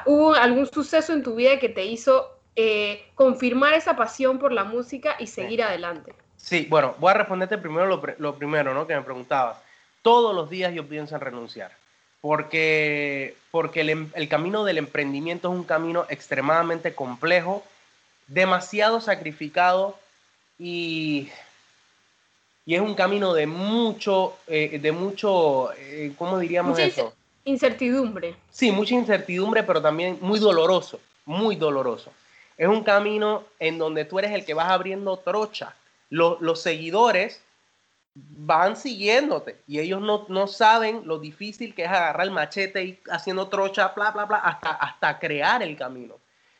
hubo 0.07 0.35
algún 0.35 0.66
suceso 0.66 1.12
en 1.12 1.22
tu 1.22 1.35
vida 1.35 1.59
que 1.59 1.68
te 1.68 1.85
hizo 1.85 2.31
eh, 2.57 3.05
confirmar 3.14 3.74
esa 3.74 3.96
pasión 3.96 4.38
por 4.38 4.53
la 4.53 4.64
música 4.64 5.16
y 5.18 5.27
seguir 5.27 5.62
adelante. 5.62 6.14
Sí, 6.37 6.66
bueno, 6.68 6.94
voy 6.98 7.11
a 7.11 7.14
responderte 7.14 7.59
primero 7.59 7.87
lo, 8.18 8.35
primero, 8.37 8.74
¿no? 8.74 8.87
Que 8.87 8.94
me 8.94 9.03
preguntabas. 9.03 9.59
Todos 10.03 10.35
los 10.35 10.48
días 10.48 10.72
yo 10.72 10.87
pienso 10.87 11.14
en 11.14 11.20
renunciar, 11.20 11.72
porque, 12.20 13.37
porque 13.51 13.83
el, 13.83 13.90
em, 13.90 14.11
el 14.14 14.29
camino 14.29 14.64
del 14.64 14.79
emprendimiento 14.79 15.51
es 15.51 15.59
un 15.59 15.64
camino 15.64 16.07
extremadamente 16.09 16.94
complejo 16.94 17.64
demasiado 18.29 19.01
sacrificado 19.01 19.98
y, 20.59 21.29
y 22.66 22.74
es 22.74 22.81
un 22.81 22.94
camino 22.94 23.33
de 23.35 23.46
mucho, 23.46 24.37
eh, 24.46 24.79
de 24.79 24.92
mucho, 24.92 25.72
eh, 25.72 26.12
¿cómo 26.16 26.38
diríamos 26.38 26.79
eso? 26.79 27.14
Incertidumbre. 27.44 28.37
Sí, 28.51 28.70
mucha 28.70 28.94
incertidumbre, 28.94 29.62
pero 29.62 29.81
también 29.81 30.18
muy 30.20 30.38
doloroso, 30.38 31.01
muy 31.24 31.57
doloroso. 31.57 32.12
Es 32.57 32.68
un 32.68 32.83
camino 32.83 33.44
en 33.59 33.79
donde 33.79 34.05
tú 34.05 34.18
eres 34.18 34.33
el 34.33 34.44
que 34.44 34.55
vas 34.55 34.70
abriendo 34.70 35.16
trocha. 35.18 35.74
Los, 36.11 36.40
los 36.40 36.61
seguidores 36.61 37.40
van 38.14 38.77
siguiéndote 38.77 39.59
y 39.66 39.79
ellos 39.79 40.01
no, 40.01 40.27
no, 40.29 40.46
saben 40.46 41.03
lo 41.05 41.18
difícil 41.18 41.74
que 41.74 41.85
es 41.85 41.88
agarrar 41.88 42.27
el 42.27 42.33
machete 42.33 42.83
y 42.85 42.98
haciendo 43.11 43.48
trocha, 43.48 43.92
bla, 43.94 44.11
bla, 44.11 44.24
bla, 44.24 44.38
hasta, 44.38 44.70
hasta 44.70 45.18
crear 45.18 45.62
el 45.62 45.77
camino. 45.77 46.16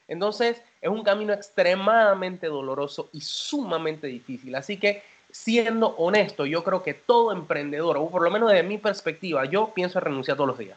Entonces, 0.07 0.63
es 0.81 0.89
un 0.89 1.03
camino 1.03 1.33
extremadamente 1.33 2.47
doloroso 2.47 3.11
y 3.13 3.21
sumamente 3.21 4.07
difícil. 4.07 4.55
Así 4.55 4.79
que, 4.79 5.03
siendo 5.43 5.95
honesto, 5.97 6.47
yo 6.47 6.65
creo 6.65 6.83
que 6.83 6.95
todo 6.95 7.33
emprendedor, 7.33 7.97
o 7.97 8.11
por 8.11 8.23
lo 8.23 8.31
menos 8.31 8.51
desde 8.51 8.65
mi 8.65 8.77
perspectiva, 8.77 9.45
yo 9.45 9.73
pienso 9.73 9.99
en 9.99 10.05
renunciar 10.05 10.37
todos 10.37 10.49
los 10.49 10.59
días. 10.59 10.77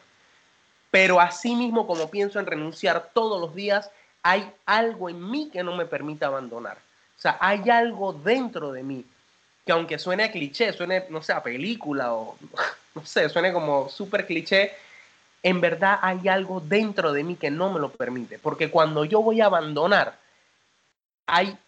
Pero 0.90 1.20
así 1.20 1.56
mismo 1.56 1.86
como 1.86 2.10
pienso 2.10 2.38
en 2.38 2.46
renunciar 2.46 3.10
todos 3.12 3.40
los 3.40 3.54
días, 3.54 3.90
hay 4.22 4.48
algo 4.64 5.10
en 5.10 5.30
mí 5.30 5.50
que 5.52 5.64
no 5.64 5.74
me 5.74 5.84
permite 5.84 6.24
abandonar. 6.24 6.76
O 6.76 7.20
sea, 7.20 7.36
hay 7.40 7.68
algo 7.70 8.12
dentro 8.12 8.72
de 8.72 8.82
mí 8.82 9.04
que 9.66 9.72
aunque 9.72 9.98
suene 9.98 10.24
a 10.24 10.32
cliché, 10.32 10.72
suene, 10.72 11.06
no 11.08 11.22
sé, 11.22 11.32
a 11.32 11.42
película 11.42 12.14
o, 12.14 12.36
no 12.94 13.04
sé, 13.04 13.28
suene 13.28 13.52
como 13.52 13.88
súper 13.88 14.26
cliché, 14.26 14.72
en 15.42 15.60
verdad 15.60 15.98
hay 16.02 16.28
algo 16.28 16.60
dentro 16.60 17.12
de 17.12 17.24
mí 17.24 17.34
que 17.34 17.50
no 17.50 17.72
me 17.72 17.80
lo 17.80 17.90
permite. 17.90 18.38
Porque 18.38 18.70
cuando 18.70 19.04
yo 19.04 19.22
voy 19.22 19.40
a 19.40 19.46
abandonar, 19.46 20.16
hay, 21.26 21.58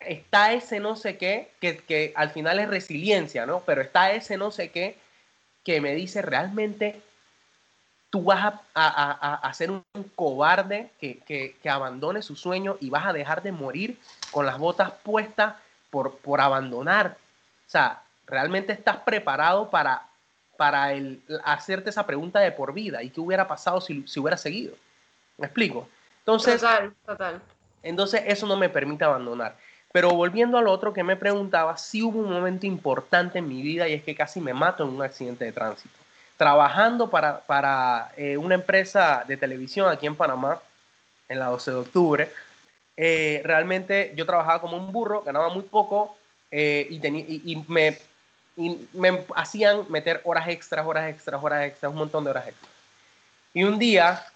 está 0.00 0.52
ese 0.52 0.80
no 0.80 0.96
sé 0.96 1.16
qué, 1.16 1.50
que, 1.60 2.12
al 2.16 2.30
final 2.30 2.58
es 2.58 2.68
resiliencia, 2.68 3.46
¿no? 3.46 3.60
Pero 3.60 3.82
está 3.82 4.12
ese 4.12 4.36
no 4.36 4.50
sé 4.50 4.70
qué 4.70 4.98
que 5.64 5.80
me 5.80 5.94
dice 5.94 6.20
realmente 6.20 7.00
tú 8.10 8.24
vas 8.24 8.54
a, 8.74 9.40
a, 9.42 9.54
ser 9.54 9.70
un 9.70 9.82
cobarde 10.14 10.90
que, 11.00 11.18
que, 11.20 11.68
abandone 11.68 12.22
su 12.22 12.36
sueño 12.36 12.76
y 12.80 12.90
vas 12.90 13.06
a 13.06 13.12
dejar 13.12 13.42
de 13.42 13.50
morir 13.50 13.98
con 14.30 14.46
las 14.46 14.58
botas 14.58 14.92
puestas 15.02 15.56
por, 15.90 16.18
por 16.18 16.40
abandonar. 16.40 17.16
O 17.66 17.70
sea, 17.70 18.02
realmente 18.26 18.72
estás 18.72 18.98
preparado 18.98 19.68
para 19.70 20.06
para 20.56 20.92
el, 20.92 21.22
hacerte 21.44 21.90
esa 21.90 22.06
pregunta 22.06 22.40
de 22.40 22.52
por 22.52 22.72
vida 22.72 23.02
y 23.02 23.10
qué 23.10 23.20
hubiera 23.20 23.46
pasado 23.48 23.80
si, 23.80 24.06
si 24.06 24.20
hubiera 24.20 24.36
seguido. 24.36 24.74
¿Me 25.36 25.46
explico? 25.46 25.88
Entonces, 26.20 26.60
total, 26.60 26.94
total. 27.04 27.42
Entonces 27.82 28.22
eso 28.26 28.46
no 28.46 28.56
me 28.56 28.68
permite 28.68 29.04
abandonar. 29.04 29.56
Pero 29.94 30.10
volviendo 30.10 30.58
a 30.58 30.60
lo 30.60 30.72
otro 30.72 30.92
que 30.92 31.04
me 31.04 31.14
preguntaba, 31.14 31.76
sí 31.76 32.02
hubo 32.02 32.18
un 32.18 32.32
momento 32.32 32.66
importante 32.66 33.38
en 33.38 33.46
mi 33.46 33.62
vida 33.62 33.86
y 33.86 33.92
es 33.92 34.02
que 34.02 34.16
casi 34.16 34.40
me 34.40 34.52
mato 34.52 34.82
en 34.82 34.90
un 34.90 35.00
accidente 35.00 35.44
de 35.44 35.52
tránsito. 35.52 35.94
Trabajando 36.36 37.08
para, 37.08 37.42
para 37.42 38.10
eh, 38.16 38.36
una 38.36 38.56
empresa 38.56 39.24
de 39.28 39.36
televisión 39.36 39.88
aquí 39.88 40.08
en 40.08 40.16
Panamá, 40.16 40.60
en 41.28 41.38
la 41.38 41.46
12 41.46 41.70
de 41.70 41.76
octubre, 41.76 42.32
eh, 42.96 43.40
realmente 43.44 44.12
yo 44.16 44.26
trabajaba 44.26 44.60
como 44.60 44.76
un 44.76 44.90
burro, 44.90 45.22
ganaba 45.22 45.48
muy 45.50 45.62
poco 45.62 46.16
eh, 46.50 46.88
y, 46.90 46.96
y, 47.06 47.52
y 47.52 47.64
me 47.68 47.96
y 48.56 48.88
me 48.94 49.24
hacían 49.36 49.84
meter 49.90 50.20
horas 50.24 50.48
extras, 50.48 50.84
horas 50.84 51.08
extras, 51.08 51.40
horas 51.40 51.66
extras, 51.66 51.92
un 51.92 51.98
montón 51.98 52.24
de 52.24 52.30
horas 52.30 52.48
extras. 52.48 52.72
Y 53.52 53.62
un 53.62 53.78
día, 53.78 54.26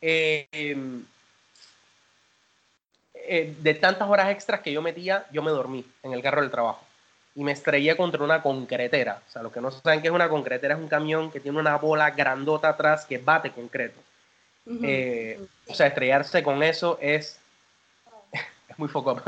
eh, 0.00 0.46
eh, 3.28 3.54
de 3.60 3.74
tantas 3.74 4.08
horas 4.08 4.30
extras 4.30 4.60
que 4.60 4.72
yo 4.72 4.82
metía, 4.82 5.26
yo 5.32 5.42
me 5.42 5.50
dormí 5.50 5.84
en 6.02 6.12
el 6.12 6.22
carro 6.22 6.40
del 6.40 6.50
trabajo 6.50 6.84
y 7.38 7.44
me 7.44 7.52
estrellé 7.52 7.96
contra 7.96 8.24
una 8.24 8.42
concretera. 8.42 9.22
O 9.28 9.30
sea, 9.30 9.42
los 9.42 9.52
que 9.52 9.60
no 9.60 9.70
saben 9.70 10.02
qué 10.02 10.08
es 10.08 10.14
una 10.14 10.28
concretera 10.28 10.74
es 10.74 10.80
un 10.80 10.88
camión 10.88 11.30
que 11.30 11.38
tiene 11.38 11.60
una 11.60 11.76
bola 11.76 12.10
grandota 12.10 12.70
atrás 12.70 13.06
que 13.06 13.18
bate 13.18 13.52
concreto. 13.52 14.00
Eh, 14.82 15.40
o 15.66 15.74
sea, 15.74 15.86
estrellarse 15.86 16.42
con 16.42 16.62
eso 16.64 16.98
es, 17.00 17.38
es 18.68 18.78
muy 18.78 18.88
foco. 18.88 19.22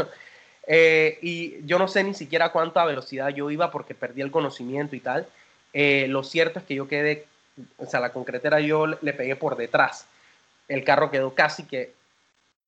Eh, 0.66 1.18
y 1.22 1.64
yo 1.66 1.78
no 1.78 1.88
sé 1.88 2.02
ni 2.02 2.14
siquiera 2.14 2.50
cuánta 2.50 2.84
velocidad 2.84 3.28
yo 3.28 3.50
iba 3.50 3.70
porque 3.70 3.94
perdí 3.94 4.22
el 4.22 4.32
conocimiento 4.32 4.96
y 4.96 5.00
tal. 5.00 5.26
Eh, 5.72 6.06
lo 6.08 6.24
cierto 6.24 6.58
es 6.58 6.64
que 6.64 6.74
yo 6.74 6.88
quedé, 6.88 7.26
o 7.78 7.86
sea, 7.86 8.00
la 8.00 8.12
concretera 8.12 8.58
yo 8.60 8.86
le 8.86 9.12
pegué 9.12 9.36
por 9.36 9.56
detrás. 9.56 10.06
El 10.66 10.82
carro 10.82 11.12
quedó 11.12 11.34
casi 11.34 11.62
que 11.64 11.92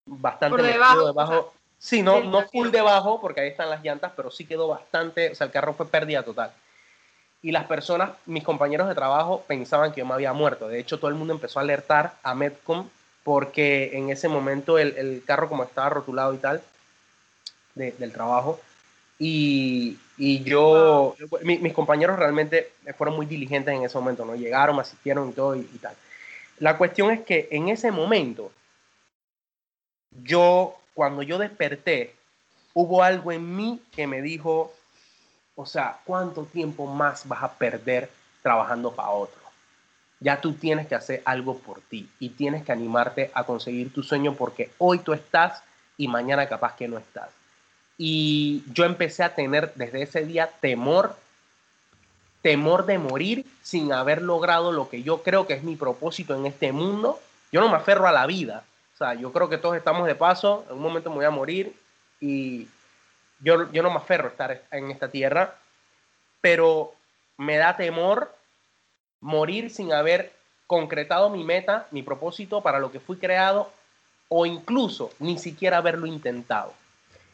bastante 0.06 0.56
por 0.56 0.62
debajo. 0.62 1.52
sí, 1.78 2.02
no, 2.02 2.20
no 2.22 2.42
full 2.48 2.70
debajo 2.70 3.20
porque 3.20 3.40
ahí 3.40 3.48
están 3.48 3.70
las 3.70 3.82
llantas, 3.82 4.12
pero 4.16 4.30
sí 4.30 4.44
quedó 4.44 4.68
bastante, 4.68 5.30
o 5.30 5.34
sea, 5.34 5.46
el 5.46 5.52
carro 5.52 5.74
fue 5.74 5.86
pérdida 5.86 6.22
total. 6.22 6.52
Y 7.42 7.50
las 7.50 7.64
personas, 7.64 8.10
mis 8.26 8.44
compañeros 8.44 8.88
de 8.88 8.94
trabajo, 8.94 9.42
pensaban 9.48 9.92
que 9.92 10.00
yo 10.00 10.06
me 10.06 10.14
había 10.14 10.32
muerto. 10.32 10.68
De 10.68 10.78
hecho, 10.78 10.98
todo 10.98 11.10
el 11.10 11.16
mundo 11.16 11.34
empezó 11.34 11.58
a 11.58 11.62
alertar 11.62 12.14
a 12.22 12.34
Medcom 12.34 12.88
porque 13.24 13.90
en 13.94 14.10
ese 14.10 14.28
momento 14.28 14.78
el, 14.78 14.96
el 14.96 15.22
carro 15.24 15.48
como 15.48 15.64
estaba 15.64 15.88
rotulado 15.88 16.34
y 16.34 16.38
tal, 16.38 16.62
del 17.74 18.12
trabajo. 18.12 18.60
Y, 19.18 19.98
y 20.18 20.42
yo, 20.42 21.14
mis 21.42 21.72
compañeros 21.72 22.18
realmente 22.18 22.72
fueron 22.96 23.16
muy 23.16 23.26
diligentes 23.26 23.72
en 23.72 23.84
ese 23.84 23.98
momento, 23.98 24.24
¿no? 24.24 24.34
Llegaron, 24.34 24.76
me 24.76 24.82
asistieron 24.82 25.28
y 25.28 25.32
todo 25.32 25.54
y, 25.54 25.62
tal. 25.80 25.94
La 26.58 26.76
cuestión 26.76 27.10
es 27.10 27.20
que 27.20 27.48
en 27.50 27.68
ese 27.68 27.90
momento, 27.90 28.50
yo, 30.22 30.76
cuando 30.94 31.22
yo 31.22 31.38
desperté, 31.38 32.14
hubo 32.74 33.02
algo 33.02 33.32
en 33.32 33.56
mí 33.56 33.80
que 33.92 34.06
me 34.06 34.22
dijo, 34.22 34.72
o 35.54 35.66
sea, 35.66 35.98
¿cuánto 36.04 36.44
tiempo 36.44 36.86
más 36.86 37.26
vas 37.28 37.42
a 37.42 37.52
perder 37.52 38.10
trabajando 38.42 38.92
para 38.92 39.10
otro? 39.10 39.40
Ya 40.20 40.40
tú 40.40 40.54
tienes 40.54 40.86
que 40.86 40.94
hacer 40.94 41.22
algo 41.24 41.58
por 41.58 41.80
ti 41.80 42.08
y 42.20 42.30
tienes 42.30 42.64
que 42.64 42.72
animarte 42.72 43.30
a 43.34 43.44
conseguir 43.44 43.92
tu 43.92 44.02
sueño 44.02 44.34
porque 44.34 44.70
hoy 44.78 45.00
tú 45.00 45.12
estás 45.12 45.62
y 45.96 46.08
mañana 46.08 46.48
capaz 46.48 46.76
que 46.76 46.88
no 46.88 46.98
estás. 46.98 47.28
Y 47.98 48.64
yo 48.72 48.84
empecé 48.84 49.22
a 49.22 49.34
tener 49.34 49.72
desde 49.74 50.02
ese 50.02 50.24
día 50.24 50.50
temor, 50.60 51.16
temor 52.40 52.86
de 52.86 52.98
morir 52.98 53.46
sin 53.62 53.92
haber 53.92 54.22
logrado 54.22 54.72
lo 54.72 54.88
que 54.88 55.02
yo 55.02 55.22
creo 55.22 55.46
que 55.46 55.54
es 55.54 55.62
mi 55.62 55.76
propósito 55.76 56.34
en 56.34 56.46
este 56.46 56.72
mundo. 56.72 57.20
Yo 57.50 57.60
no 57.60 57.68
me 57.68 57.76
aferro 57.76 58.06
a 58.06 58.12
la 58.12 58.26
vida. 58.26 58.64
Yo 59.18 59.32
creo 59.32 59.48
que 59.48 59.58
todos 59.58 59.76
estamos 59.76 60.06
de 60.06 60.14
paso, 60.14 60.64
en 60.68 60.76
un 60.76 60.82
momento 60.82 61.10
me 61.10 61.16
voy 61.16 61.24
a 61.24 61.30
morir 61.30 61.74
y 62.20 62.68
yo, 63.40 63.70
yo 63.72 63.82
no 63.82 63.90
me 63.90 63.96
aferro 63.96 64.28
a 64.28 64.30
estar 64.30 64.62
en 64.70 64.90
esta 64.90 65.08
tierra, 65.08 65.56
pero 66.40 66.92
me 67.36 67.56
da 67.56 67.76
temor 67.76 68.32
morir 69.20 69.70
sin 69.70 69.92
haber 69.92 70.32
concretado 70.66 71.30
mi 71.30 71.44
meta, 71.44 71.86
mi 71.90 72.02
propósito 72.02 72.60
para 72.60 72.78
lo 72.78 72.92
que 72.92 73.00
fui 73.00 73.16
creado 73.16 73.70
o 74.28 74.46
incluso 74.46 75.10
ni 75.18 75.38
siquiera 75.38 75.78
haberlo 75.78 76.06
intentado. 76.06 76.72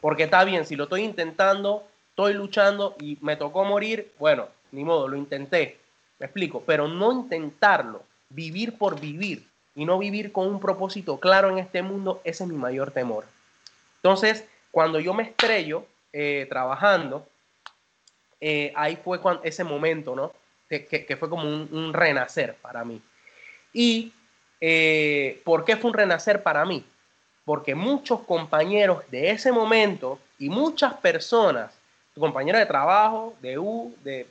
Porque 0.01 0.23
está 0.23 0.43
bien, 0.43 0.65
si 0.65 0.75
lo 0.75 0.85
estoy 0.85 1.03
intentando, 1.03 1.83
estoy 2.09 2.33
luchando 2.33 2.95
y 2.99 3.17
me 3.21 3.35
tocó 3.35 3.63
morir, 3.63 4.11
bueno, 4.17 4.47
ni 4.71 4.83
modo, 4.83 5.07
lo 5.07 5.17
intenté. 5.17 5.79
Me 6.19 6.25
explico, 6.25 6.63
pero 6.65 6.87
no 6.87 7.11
intentarlo, 7.11 8.03
vivir 8.29 8.77
por 8.77 8.99
vivir 8.99 9.48
y 9.79 9.85
no 9.85 9.97
vivir 9.97 10.31
con 10.31 10.47
un 10.47 10.59
propósito 10.59 11.19
claro 11.19 11.49
en 11.49 11.57
este 11.57 11.81
mundo, 11.81 12.21
ese 12.23 12.43
es 12.43 12.49
mi 12.49 12.57
mayor 12.57 12.91
temor. 12.91 13.25
Entonces, 13.97 14.45
cuando 14.71 14.99
yo 14.99 15.13
me 15.13 15.23
estrello 15.23 15.85
eh, 16.13 16.45
trabajando, 16.49 17.27
eh, 18.41 18.73
ahí 18.75 18.97
fue 18.97 19.21
cuando, 19.21 19.43
ese 19.43 19.63
momento, 19.63 20.15
¿no? 20.15 20.33
Que, 20.69 21.17
fue 21.19 21.29
como 21.29 21.43
un, 21.43 21.93
renacer 21.93 22.55
para 22.55 22.85
mí. 22.85 23.01
¿Y 23.73 24.13
eh, 24.61 25.41
por 25.43 25.65
qué 25.65 25.77
fue 25.77 25.89
un 25.89 25.97
renacer 25.97 26.43
para 26.43 26.63
mí? 26.65 26.85
porque 27.49 27.73
muchos 27.73 28.19
compañeros 28.19 29.01
de 29.09 29.31
ese 29.31 29.51
momento 29.51 30.19
y 30.37 30.49
muchas 30.49 30.93
personas, 30.93 31.73
compañeros 32.13 32.59
de 32.59 32.67
trabajo, 32.67 33.33
de 33.41 33.57
U, 33.57 33.95
de, 34.03 34.27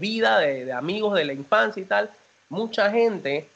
vida, 0.00 0.40
de, 0.40 0.72
amigos 0.72 1.14
de 1.14 1.26
la 1.26 1.32
infancia 1.32 1.80
y 1.80 1.86
tal, 1.86 2.10
mucha 2.48 2.90
gente 2.90 3.48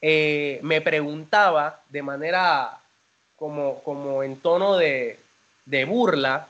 eh, 0.00 0.60
me 0.62 0.80
preguntaba 0.80 1.80
de 1.88 2.02
manera 2.02 2.78
como, 3.36 3.82
como 3.82 4.22
en 4.22 4.36
tono 4.40 4.76
de, 4.76 5.18
de 5.66 5.84
burla 5.84 6.48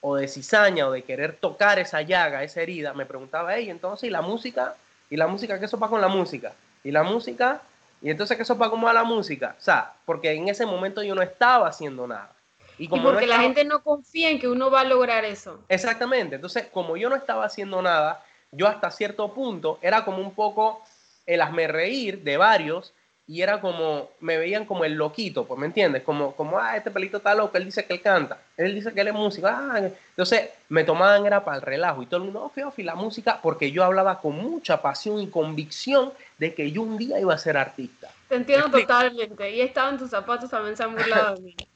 o 0.00 0.16
de 0.16 0.28
cizaña 0.28 0.88
o 0.88 0.92
de 0.92 1.02
querer 1.02 1.36
tocar 1.36 1.78
esa 1.78 2.02
llaga, 2.02 2.42
esa 2.42 2.60
herida, 2.60 2.92
me 2.92 3.06
preguntaba, 3.06 3.54
hey, 3.54 3.70
entonces, 3.70 4.08
¿y 4.08 4.10
la 4.10 4.22
música? 4.22 4.74
¿Y 5.08 5.16
la 5.16 5.26
música 5.26 5.60
qué 5.60 5.68
sopa 5.68 5.88
con 5.88 6.00
la 6.00 6.08
música? 6.08 6.52
¿Y 6.82 6.90
la 6.90 7.02
música? 7.02 7.62
¿Y 8.02 8.10
entonces 8.10 8.36
qué 8.36 8.44
sopa 8.44 8.68
como 8.68 8.88
a 8.88 8.92
la 8.92 9.04
música? 9.04 9.54
O 9.58 9.62
sea, 9.62 9.92
porque 10.04 10.32
en 10.32 10.48
ese 10.48 10.66
momento 10.66 11.02
yo 11.02 11.14
no 11.14 11.22
estaba 11.22 11.68
haciendo 11.68 12.06
nada. 12.06 12.32
Y, 12.78 12.88
como 12.88 13.04
porque 13.04 13.28
la 13.28 13.38
gente 13.38 13.64
no 13.64 13.82
confía 13.84 14.30
en 14.30 14.40
que 14.40 14.48
uno 14.48 14.70
va 14.70 14.80
a 14.80 14.84
lograr 14.84 15.24
eso. 15.24 15.60
Exactamente. 15.68 16.36
Entonces, 16.36 16.66
como 16.72 16.96
yo 16.96 17.08
no 17.08 17.14
estaba 17.14 17.44
haciendo 17.44 17.80
nada, 17.80 18.24
yo 18.50 18.66
hasta 18.66 18.90
cierto 18.90 19.32
punto 19.32 19.78
era 19.82 20.04
como 20.04 20.18
un 20.18 20.34
poco 20.34 20.82
el 21.26 21.40
hazme 21.40 21.68
reír 21.68 22.22
de 22.22 22.36
varios 22.36 22.92
y 23.26 23.40
era 23.40 23.60
como, 23.60 24.10
me 24.20 24.36
veían 24.36 24.66
como 24.66 24.84
el 24.84 24.94
loquito, 24.94 25.46
pues, 25.46 25.58
¿me 25.58 25.66
entiendes? 25.66 26.02
Como, 26.02 26.34
como, 26.34 26.58
ah, 26.58 26.76
este 26.76 26.90
pelito 26.90 27.18
está 27.18 27.34
loco, 27.34 27.56
él 27.56 27.64
dice 27.64 27.84
que 27.84 27.94
él 27.94 28.02
canta, 28.02 28.38
él 28.56 28.74
dice 28.74 28.92
que 28.92 29.00
él 29.00 29.08
es 29.08 29.14
músico, 29.14 29.46
ah, 29.46 29.80
entonces 30.10 30.50
me 30.68 30.82
tomaban, 30.82 31.24
era 31.24 31.44
para 31.44 31.56
el 31.56 31.62
relajo, 31.62 32.02
y 32.02 32.06
todo 32.06 32.18
el 32.18 32.24
mundo, 32.24 32.42
oh, 32.42 32.50
Feofi, 32.50 32.82
la 32.82 32.96
música, 32.96 33.38
porque 33.40 33.70
yo 33.70 33.84
hablaba 33.84 34.20
con 34.20 34.36
mucha 34.36 34.82
pasión 34.82 35.20
y 35.20 35.28
convicción 35.28 36.12
de 36.38 36.52
que 36.52 36.72
yo 36.72 36.82
un 36.82 36.98
día 36.98 37.20
iba 37.20 37.32
a 37.32 37.38
ser 37.38 37.56
artista. 37.56 38.10
Te 38.28 38.34
entiendo 38.34 38.68
totalmente, 38.70 39.50
y 39.50 39.60
estaba 39.60 39.90
en 39.90 39.98
tus 39.98 40.10
zapatos, 40.10 40.50
también 40.50 40.76
se 40.76 40.82
han 40.82 40.94
burlado 40.94 41.36
de 41.36 41.40
mí. 41.40 41.56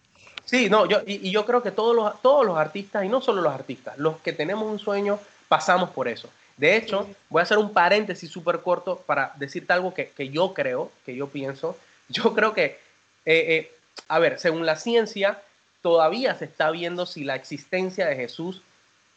Sí, 0.44 0.70
no, 0.70 0.86
yo, 0.86 1.00
y, 1.04 1.26
y, 1.26 1.32
yo 1.32 1.44
creo 1.44 1.60
que 1.60 1.72
todos 1.72 1.96
los, 1.96 2.22
todos 2.22 2.46
los 2.46 2.56
artistas, 2.56 3.04
y 3.04 3.08
no 3.08 3.20
solo 3.20 3.42
los 3.42 3.52
artistas, 3.52 3.98
los 3.98 4.18
que 4.18 4.32
tenemos 4.32 4.70
un 4.70 4.78
sueño, 4.78 5.18
pasamos 5.48 5.90
por 5.90 6.06
eso. 6.06 6.28
De 6.56 6.76
hecho, 6.76 7.08
voy 7.28 7.40
a 7.40 7.42
hacer 7.42 7.58
un 7.58 7.72
paréntesis 7.72 8.30
súper 8.30 8.60
corto 8.60 9.02
para 9.06 9.32
decirte 9.36 9.72
algo 9.72 9.92
que, 9.92 10.30
yo 10.30 10.54
creo, 10.54 10.90
que 11.04 11.14
yo 11.14 11.28
pienso. 11.28 11.76
Yo 12.08 12.34
creo 12.34 12.54
que, 12.54 12.64
eh, 12.64 12.78
eh, 13.26 13.72
a 14.06 14.20
ver, 14.20 14.38
según 14.38 14.64
la 14.64 14.76
ciencia, 14.76 15.42
todavía 15.82 16.34
se 16.36 16.44
está 16.44 16.70
viendo 16.70 17.04
si 17.04 17.24
la 17.24 17.34
existencia 17.34 18.06
de 18.06 18.14
Jesús 18.14 18.62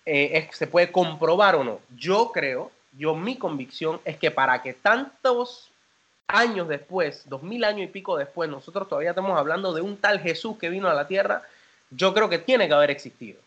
eh, 0.06 0.50
se 0.52 0.68
puede 0.68 0.92
comprobar 0.92 1.56
o 1.56 1.64
no. 1.64 1.80
Yo 1.96 2.32
creo, 2.32 2.72
yo 2.98 3.16
mi 3.16 3.38
convicción 3.38 4.02
es 4.06 4.18
que 4.18 4.32
para 4.32 4.62
que 4.64 4.74
tantos 4.74 5.70
años 6.28 6.68
después, 6.68 7.24
dos 7.28 7.44
mil 7.44 7.64
años 7.64 7.90
y 7.90 7.92
pico 7.92 8.18
después, 8.18 8.50
nosotros 8.50 8.88
todavía 8.88 9.12
estamos 9.12 9.38
hablando 9.38 9.74
de 9.74 9.82
un 9.82 9.98
tal 9.98 10.20
Jesús 10.20 10.58
que 10.58 10.70
vino 10.70 10.90
a 10.90 10.94
la 10.94 11.08
tierra, 11.08 11.44
yo 11.90 12.14
creo 12.14 12.30
que 12.30 12.38
tiene 12.38 12.68
que 12.68 12.74
haber 12.74 12.92
existido, 12.92 13.40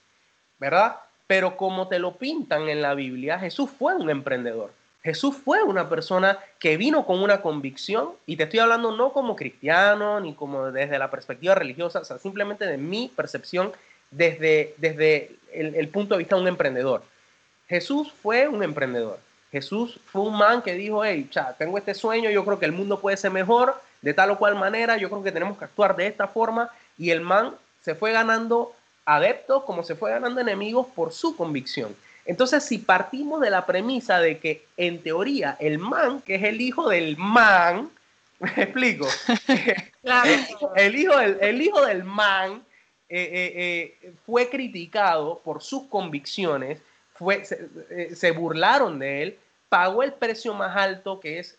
¿verdad? 0.59 0.96
Pero 1.33 1.57
como 1.57 1.88
te 1.88 1.99
lo 1.99 2.16
pintan 2.18 2.68
en 2.68 2.83
la 2.83 2.92
Biblia, 2.92 3.38
Jesús 3.38 3.71
fue 3.71 3.95
un 3.95 4.11
emprendedor. 4.11 4.71
Jesús 5.03 5.35
fue 5.35 5.62
una 5.62 5.88
persona 5.88 6.38
que 6.59 6.77
vino 6.77 7.07
con 7.07 7.23
una 7.23 7.40
convicción, 7.40 8.11
y 8.27 8.37
te 8.37 8.42
estoy 8.42 8.59
hablando 8.59 8.95
no 8.95 9.14
como 9.14 9.35
cristiano, 9.35 10.21
ni 10.21 10.35
como 10.35 10.71
desde 10.71 10.99
la 10.99 11.11
perspectiva 11.11 11.55
religiosa, 11.55 12.01
o 12.01 12.18
simplemente 12.18 12.66
de 12.66 12.77
mi 12.77 13.11
percepción 13.16 13.73
desde, 14.11 14.75
desde 14.77 15.35
el, 15.55 15.88
punto 15.88 16.16
de 16.16 16.18
vista 16.18 16.37
de 16.37 16.42
un 16.42 16.49
emprendedor. 16.49 17.03
Jesús 17.66 18.12
fue 18.12 18.47
un 18.47 18.62
emprendedor. 18.62 19.18
Jesús 19.51 20.01
fue 20.05 20.21
un 20.21 20.37
man 20.37 20.61
que 20.61 20.75
dijo, 20.75 21.03
hey, 21.03 21.29
cha, 21.31 21.55
tengo 21.55 21.79
este 21.79 21.95
sueño, 21.95 22.29
yo 22.29 22.45
creo 22.45 22.59
que 22.59 22.66
el 22.66 22.73
mundo 22.73 23.01
puede 23.01 23.16
ser 23.16 23.31
mejor 23.31 23.81
de 24.03 24.12
tal 24.12 24.33
o 24.33 24.38
cual 24.38 24.55
manera, 24.57 24.99
yo 24.99 25.09
creo 25.09 25.23
que 25.23 25.33
tenemos 25.33 25.57
que 25.57 25.64
actuar 25.64 25.97
de 25.97 26.09
esta 26.09 26.29
forma, 26.29 26.68
y 26.99 27.09
el 27.09 27.23
man 27.23 27.55
se 27.81 27.95
fue 27.95 28.12
ganando 28.12 28.75
adeptos 29.05 29.65
como 29.65 29.83
se 29.83 29.95
fue 29.95 30.11
ganando 30.11 30.41
enemigos 30.41 30.87
por 30.95 31.12
su 31.12 31.37
convicción. 31.37 31.95
Entonces, 32.25 32.65
si 32.65 32.79
partimos 32.79 33.41
de 33.41 33.51
la 33.51 33.67
premisa 33.67 34.21
de 34.21 34.38
que 34.38 34.65
en 34.77 35.03
teoría 35.03 35.57
el 35.59 35.79
man, 35.79 36.21
que 36.23 36.37
es 36.37 36.45
el 36.45 36.61
hijo 36.61 36.88
del 36.88 37.17
man, 37.17 37.91
me 38.38 38.51
explico, 38.57 39.09
el, 40.77 40.97
hijo 40.97 41.17
del, 41.19 41.38
el 41.41 41.62
hijo 41.62 41.85
del 41.85 42.05
man 42.05 42.62
eh, 43.09 43.29
eh, 43.31 43.99
eh, 44.03 44.12
fue 44.25 44.49
criticado 44.49 45.41
por 45.45 45.62
sus 45.62 45.85
convicciones, 45.88 46.81
fue, 47.15 47.45
se, 47.45 48.31
burlaron 48.31 48.99
de 48.99 49.23
él, 49.23 49.38
pagó 49.69 50.03
el 50.03 50.12
precio 50.15 50.55
más 50.55 50.77
alto 50.77 51.21
que 51.21 51.38
es 51.38 51.59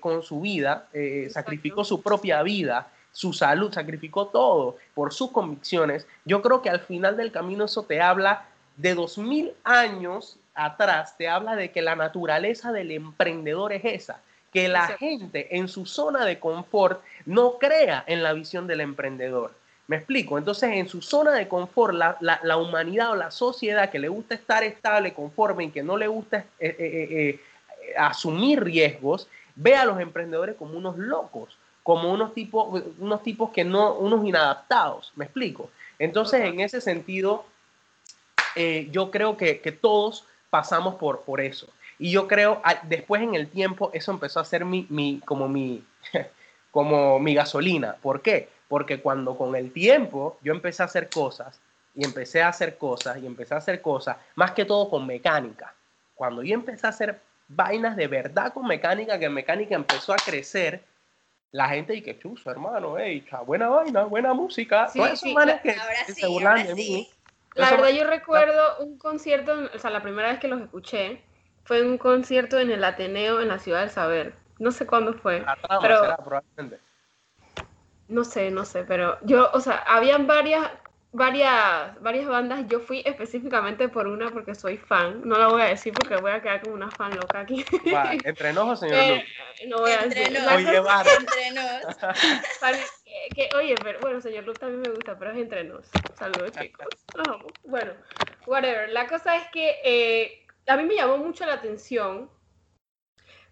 con 0.00 0.22
su 0.22 0.40
vida, 0.40 0.88
sacrificó 1.30 1.84
su 1.84 2.02
propia 2.02 2.42
vida 2.42 2.90
su 3.12 3.32
salud, 3.32 3.72
sacrificó 3.72 4.26
todo 4.26 4.76
por 4.94 5.12
sus 5.12 5.30
convicciones, 5.30 6.06
yo 6.24 6.42
creo 6.42 6.62
que 6.62 6.70
al 6.70 6.80
final 6.80 7.16
del 7.16 7.32
camino 7.32 7.64
eso 7.64 7.82
te 7.82 8.00
habla 8.00 8.44
de 8.76 8.94
dos 8.94 9.18
mil 9.18 9.52
años 9.64 10.38
atrás, 10.54 11.16
te 11.16 11.28
habla 11.28 11.56
de 11.56 11.70
que 11.70 11.82
la 11.82 11.96
naturaleza 11.96 12.72
del 12.72 12.90
emprendedor 12.90 13.72
es 13.72 13.84
esa, 13.84 14.20
que 14.52 14.68
la 14.68 14.86
gente 14.88 15.56
en 15.56 15.68
su 15.68 15.86
zona 15.86 16.24
de 16.24 16.38
confort 16.38 17.02
no 17.24 17.58
crea 17.58 18.04
en 18.06 18.22
la 18.22 18.32
visión 18.32 18.66
del 18.66 18.80
emprendedor. 18.80 19.52
Me 19.86 19.96
explico. 19.96 20.38
Entonces, 20.38 20.70
en 20.72 20.88
su 20.88 21.02
zona 21.02 21.32
de 21.32 21.48
confort, 21.48 21.94
la, 21.94 22.56
humanidad 22.56 23.10
o 23.10 23.16
la 23.16 23.32
sociedad 23.32 23.90
que 23.90 23.98
le 23.98 24.08
gusta 24.08 24.36
estar 24.36 24.62
estable, 24.62 25.12
conforme 25.12 25.64
y 25.64 25.70
que 25.70 25.82
no 25.82 25.96
le 25.96 26.06
gusta 26.06 26.44
eh, 26.60 26.76
eh, 26.78 27.08
eh, 27.10 27.94
asumir 27.98 28.62
riesgos, 28.62 29.28
ve 29.56 29.74
a 29.74 29.84
los 29.84 29.98
emprendedores 29.98 30.54
como 30.56 30.78
unos 30.78 30.96
locos 30.96 31.58
como 31.82 32.12
unos 32.12 32.34
tipos, 32.34 32.82
unos 32.98 33.22
tipos 33.22 33.50
que 33.50 33.64
no, 33.64 33.94
unos 33.94 34.24
inadaptados, 34.24 35.12
me 35.16 35.24
explico. 35.24 35.70
Entonces, 35.98 36.44
en 36.44 36.60
ese 36.60 36.80
sentido, 36.80 37.44
eh, 38.56 38.88
yo 38.90 39.10
creo 39.10 39.36
que, 39.36 39.54
todos 39.80 40.24
pasamos 40.50 40.96
por, 40.96 41.22
por 41.22 41.40
eso. 41.40 41.68
Y 41.98 42.10
yo 42.10 42.26
creo, 42.26 42.62
después 42.84 43.22
en 43.22 43.34
el 43.34 43.48
tiempo, 43.48 43.90
eso 43.92 44.10
empezó 44.10 44.40
a 44.40 44.44
ser 44.44 44.64
mi, 44.64 44.86
mi, 44.88 45.20
como, 45.24 45.48
mi, 45.48 45.84
como 46.70 47.18
mi 47.18 47.34
gasolina. 47.34 47.96
¿Por 48.00 48.22
qué? 48.22 48.48
Porque 48.68 49.00
cuando 49.00 49.36
con 49.36 49.54
el 49.54 49.72
tiempo 49.72 50.38
yo 50.42 50.52
empecé 50.52 50.82
a 50.82 50.86
hacer 50.86 51.10
cosas, 51.10 51.60
y 51.94 52.04
empecé 52.04 52.42
a 52.42 52.48
hacer 52.48 52.78
cosas, 52.78 53.18
y 53.18 53.26
empecé 53.26 53.54
a 53.54 53.58
hacer 53.58 53.82
cosas, 53.82 54.16
más 54.34 54.52
que 54.52 54.64
todo 54.64 54.88
con 54.88 55.06
mecánica. 55.06 55.74
Cuando 56.14 56.42
yo 56.42 56.54
empecé 56.54 56.86
a 56.86 56.90
hacer 56.90 57.20
vainas 57.48 57.96
de 57.96 58.06
verdad 58.06 58.52
con 58.52 58.66
mecánica, 58.66 59.18
que 59.18 59.28
mecánica 59.28 59.74
empezó 59.74 60.12
a 60.12 60.16
crecer, 60.16 60.82
la 61.52 61.68
gente 61.68 61.94
y 61.94 62.02
que 62.02 62.18
chuzo, 62.18 62.50
hermano, 62.50 62.96
hey, 62.98 63.26
buena 63.44 63.68
vaina, 63.68 64.04
buena 64.04 64.34
música. 64.34 64.88
Sí, 64.88 64.98
Todos 64.98 65.20
sí, 65.20 65.34
que, 65.62 66.12
se 66.12 66.26
burlan 66.26 66.66
de 66.66 66.74
mí. 66.74 67.10
La 67.54 67.70
verdad, 67.72 67.88
yo 67.88 68.04
recuerdo 68.04 68.78
un 68.78 68.96
concierto, 68.98 69.68
o 69.74 69.78
sea, 69.78 69.90
la 69.90 70.02
primera 70.02 70.28
vez 70.28 70.38
que 70.38 70.48
los 70.48 70.60
escuché 70.60 71.20
fue 71.64 71.82
un 71.82 71.98
concierto 71.98 72.58
en 72.58 72.70
el 72.70 72.84
Ateneo 72.84 73.40
en 73.40 73.48
la 73.48 73.58
Ciudad 73.58 73.80
del 73.80 73.90
Saber. 73.90 74.34
No 74.58 74.70
sé 74.70 74.86
cuándo 74.86 75.14
fue. 75.14 75.44
pero, 75.80 76.16
probablemente. 76.24 76.78
No 78.08 78.24
sé, 78.24 78.50
no 78.50 78.64
sé, 78.64 78.84
pero 78.84 79.18
yo, 79.22 79.50
o 79.52 79.60
sea, 79.60 79.76
habían 79.86 80.26
varias 80.26 80.70
varias, 81.12 82.00
varias 82.00 82.26
bandas. 82.26 82.66
Yo 82.68 82.80
fui 82.80 83.02
específicamente 83.04 83.88
por 83.88 84.06
una 84.06 84.30
porque 84.30 84.54
soy 84.54 84.76
fan. 84.76 85.22
No 85.24 85.38
la 85.38 85.48
voy 85.48 85.62
a 85.62 85.66
decir 85.66 85.92
porque 85.92 86.16
voy 86.16 86.32
a 86.32 86.40
quedar 86.40 86.62
como 86.62 86.74
una 86.74 86.90
fan 86.90 87.14
loca 87.16 87.40
aquí. 87.40 87.64
¿Entre 88.24 88.52
nos 88.52 88.68
o 88.68 88.76
señor 88.76 88.96
eh, 89.00 89.24
No 89.66 89.78
voy 89.78 89.92
a 89.92 89.98
decir. 90.06 90.32
Nos, 90.32 90.52
oye, 90.52 90.76
entre 91.18 91.50
nos. 91.52 91.96
que, 93.34 93.48
oye, 93.56 93.74
pero, 93.82 94.00
bueno, 94.00 94.20
señor 94.20 94.44
Luke 94.44 94.58
también 94.58 94.80
me 94.80 94.90
gusta, 94.90 95.18
pero 95.18 95.32
es 95.32 95.38
entre 95.38 95.64
nos. 95.64 95.86
Saludos, 96.18 96.52
chicos. 96.52 96.86
Bueno, 97.64 97.92
whatever. 98.46 98.88
La 98.90 99.06
cosa 99.06 99.36
es 99.36 99.44
que 99.52 99.76
eh, 99.84 100.46
a 100.66 100.76
mí 100.76 100.84
me 100.84 100.94
llamó 100.94 101.18
mucho 101.18 101.44
la 101.44 101.54
atención 101.54 102.30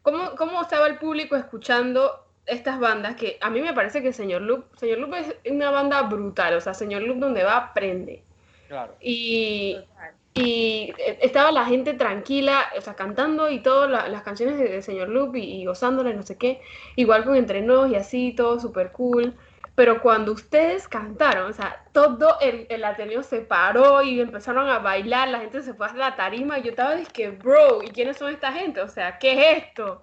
cómo, 0.02 0.34
cómo 0.36 0.62
estaba 0.62 0.86
el 0.86 0.98
público 0.98 1.36
escuchando 1.36 2.24
estas 2.46 2.80
bandas 2.80 3.14
que 3.16 3.36
a 3.40 3.50
mí 3.50 3.60
me 3.60 3.74
parece 3.74 4.02
que 4.02 4.12
Señor 4.12 4.42
Loop, 4.42 4.74
Señor 4.76 4.98
Loop 4.98 5.14
es 5.14 5.36
una 5.50 5.70
banda 5.70 6.02
brutal, 6.02 6.54
o 6.54 6.60
sea, 6.60 6.72
Señor 6.72 7.02
Loop 7.02 7.18
donde 7.18 7.44
va 7.44 7.56
aprende. 7.56 8.24
Claro. 8.68 8.96
Y, 9.00 9.78
y 10.38 10.94
estaba 11.20 11.50
la 11.52 11.64
gente 11.64 11.94
tranquila, 11.94 12.66
o 12.76 12.80
sea, 12.80 12.94
cantando 12.94 13.50
y 13.50 13.60
todas 13.60 13.90
las 14.10 14.22
canciones 14.22 14.58
de, 14.58 14.80
Señor 14.82 15.08
Loop 15.08 15.36
y, 15.36 15.64
gozándole, 15.64 16.14
no 16.14 16.22
sé 16.22 16.36
qué, 16.36 16.60
igual 16.96 17.24
con 17.24 17.36
Entre 17.36 17.60
Nos 17.60 17.90
y 17.90 17.96
así, 17.96 18.32
todo 18.32 18.60
súper 18.60 18.92
cool. 18.92 19.34
Pero 19.74 20.02
cuando 20.02 20.32
ustedes 20.32 20.88
cantaron, 20.88 21.50
o 21.50 21.52
sea, 21.52 21.84
todo 21.92 22.38
el, 22.40 22.66
el 22.68 22.84
Ateneo 22.84 23.22
se 23.22 23.40
paró 23.40 24.02
y 24.02 24.20
empezaron 24.20 24.68
a 24.68 24.80
bailar, 24.80 25.28
la 25.28 25.38
gente 25.38 25.62
se 25.62 25.72
fue 25.74 25.86
a 25.86 25.94
la 25.94 26.16
tarima 26.16 26.58
y 26.58 26.62
yo 26.62 26.70
estaba 26.70 26.96
que, 27.12 27.30
bro, 27.30 27.82
¿y 27.82 27.90
quiénes 27.90 28.16
son 28.16 28.32
esta 28.32 28.52
gente? 28.52 28.80
O 28.80 28.88
sea, 28.88 29.18
¿qué 29.18 29.32
es 29.32 29.64
esto? 29.64 30.02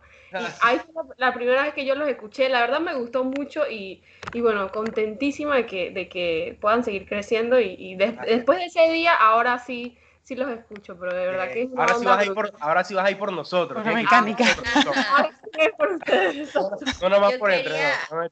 ahí 0.61 0.79
fue 0.79 1.03
la, 1.17 1.33
primera 1.33 1.63
vez 1.63 1.73
que 1.73 1.85
yo 1.85 1.95
los 1.95 2.07
escuché, 2.07 2.49
la 2.49 2.61
verdad 2.61 2.79
me 2.79 2.95
gustó 2.95 3.23
mucho 3.23 3.69
y, 3.69 4.01
y 4.33 4.41
bueno, 4.41 4.71
contentísima 4.71 5.55
de 5.55 5.65
que, 5.65 5.91
de 5.91 6.09
que 6.09 6.57
puedan 6.59 6.83
seguir 6.83 7.07
creciendo 7.07 7.59
y, 7.59 7.95
después 7.95 8.59
de 8.59 8.65
ese 8.65 8.89
día, 8.91 9.13
ahora 9.13 9.59
sí, 9.59 9.97
sí 10.25 10.35
los 10.35 10.49
escucho, 10.49 10.97
pero 10.99 11.13
de 11.13 11.27
verdad 11.27 11.53
que 11.53 11.61
es 11.63 11.69
ahora, 11.77 11.95
sí 11.95 12.05
vas 12.05 12.19
a 12.19 12.25
ir 12.25 12.33
por, 12.33 12.53
ahora 12.59 12.83
sí 12.83 12.93
vas 12.95 13.05
a 13.05 13.11
ir 13.11 13.17
por 13.17 13.31
nosotros. 13.31 13.83
Por 13.83 13.93
mecánica. 13.93 14.43
ahora 15.15 15.31
sí 15.31 15.59
es 15.59 15.71
por 15.73 15.91
ustedes. 15.91 16.55
No, 17.01 17.09
no 17.09 17.19
más 17.21 17.33
por 17.35 17.51
entre 17.51 17.73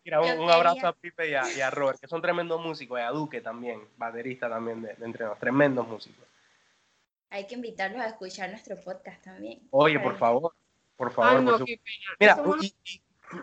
nosotros. 0.10 0.40
un, 0.40 0.50
abrazo 0.50 0.88
a 0.88 0.94
Pipe 0.94 1.30
y 1.30 1.36
a, 1.36 1.44
y 1.54 1.62
a, 1.62 1.70
Robert, 1.70 2.00
que 2.00 2.08
son 2.08 2.22
tremendos 2.22 2.60
músicos, 2.60 3.00
y 3.00 3.04
a 3.04 3.12
Duque 3.12 3.42
también, 3.42 3.80
baterista 3.96 4.50
también 4.50 4.82
de, 4.82 4.96
de 4.96 5.06
entre 5.06 5.24
nosotros, 5.24 5.40
tremendos 5.40 5.88
músicos. 5.88 6.28
Hay 7.30 7.48
que 7.48 7.56
invitarlos 7.56 8.02
a 8.02 8.08
escuchar 8.08 8.50
nuestro 8.50 8.80
podcast 8.82 9.24
también. 9.24 9.62
Oye, 9.70 10.00
por 10.00 10.18
favor. 10.18 10.54
Por 10.98 11.12
favor, 11.12 11.66
Mira, 12.20 12.38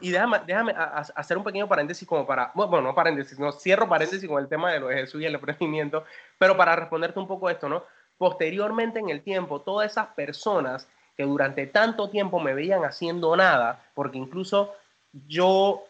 y 0.00 0.10
déjame, 0.10 0.40
déjame 0.46 0.74
hacer 0.76 1.36
un 1.36 1.44
pequeño 1.44 1.68
paréntesis 1.68 2.06
como 2.06 2.26
para, 2.26 2.52
bueno, 2.54 2.80
no 2.80 2.94
paréntesis, 2.94 3.38
no, 3.38 3.52
cierro 3.52 3.88
paréntesis 3.88 4.28
con 4.28 4.40
el 4.40 4.48
tema 4.48 4.72
de 4.72 4.80
lo 4.80 4.88
de 4.88 4.96
Jesús 4.96 5.20
y 5.20 5.24
el 5.24 5.34
emprendimiento, 5.34 6.04
pero 6.38 6.56
para 6.56 6.76
responderte 6.76 7.18
un 7.18 7.26
poco 7.26 7.50
esto, 7.50 7.68
¿no? 7.68 7.84
Posteriormente 8.20 8.98
en 8.98 9.08
el 9.08 9.22
tiempo, 9.22 9.62
todas 9.62 9.92
esas 9.92 10.08
personas 10.08 10.86
que 11.16 11.22
durante 11.22 11.66
tanto 11.66 12.10
tiempo 12.10 12.38
me 12.38 12.52
veían 12.52 12.84
haciendo 12.84 13.34
nada, 13.34 13.82
porque 13.94 14.18
incluso 14.18 14.74
yo 15.26 15.84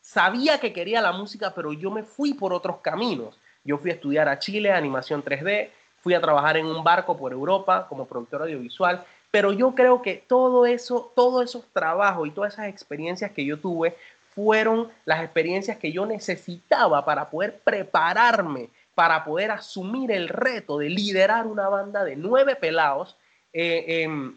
sabía 0.00 0.58
que 0.58 0.72
quería 0.72 1.00
la 1.00 1.12
música, 1.12 1.52
pero 1.54 1.72
yo 1.72 1.92
me 1.92 2.02
fui 2.02 2.34
por 2.34 2.52
otros 2.52 2.78
caminos. 2.78 3.38
Yo 3.62 3.78
fui 3.78 3.92
a 3.92 3.94
estudiar 3.94 4.28
a 4.28 4.40
Chile, 4.40 4.72
animación 4.72 5.22
3D, 5.22 5.70
fui 6.00 6.14
a 6.14 6.20
trabajar 6.20 6.56
en 6.56 6.66
un 6.66 6.82
barco 6.82 7.16
por 7.16 7.30
Europa 7.30 7.86
como 7.88 8.08
productor 8.08 8.42
audiovisual, 8.42 9.04
pero 9.30 9.52
yo 9.52 9.72
creo 9.76 10.02
que 10.02 10.24
todo 10.26 10.66
eso, 10.66 11.12
todos 11.14 11.44
esos 11.44 11.64
trabajos 11.72 12.26
y 12.26 12.32
todas 12.32 12.54
esas 12.54 12.66
experiencias 12.66 13.30
que 13.30 13.44
yo 13.44 13.60
tuve 13.60 13.96
fueron 14.34 14.88
las 15.04 15.22
experiencias 15.22 15.78
que 15.78 15.92
yo 15.92 16.06
necesitaba 16.06 17.04
para 17.04 17.30
poder 17.30 17.60
prepararme, 17.60 18.68
para 18.98 19.24
poder 19.24 19.52
asumir 19.52 20.10
el 20.10 20.28
reto 20.28 20.78
de 20.78 20.90
liderar 20.90 21.46
una 21.46 21.68
banda 21.68 22.02
de 22.02 22.16
nueve 22.16 22.56
pelados, 22.56 23.16
eh, 23.52 24.02
em, 24.02 24.36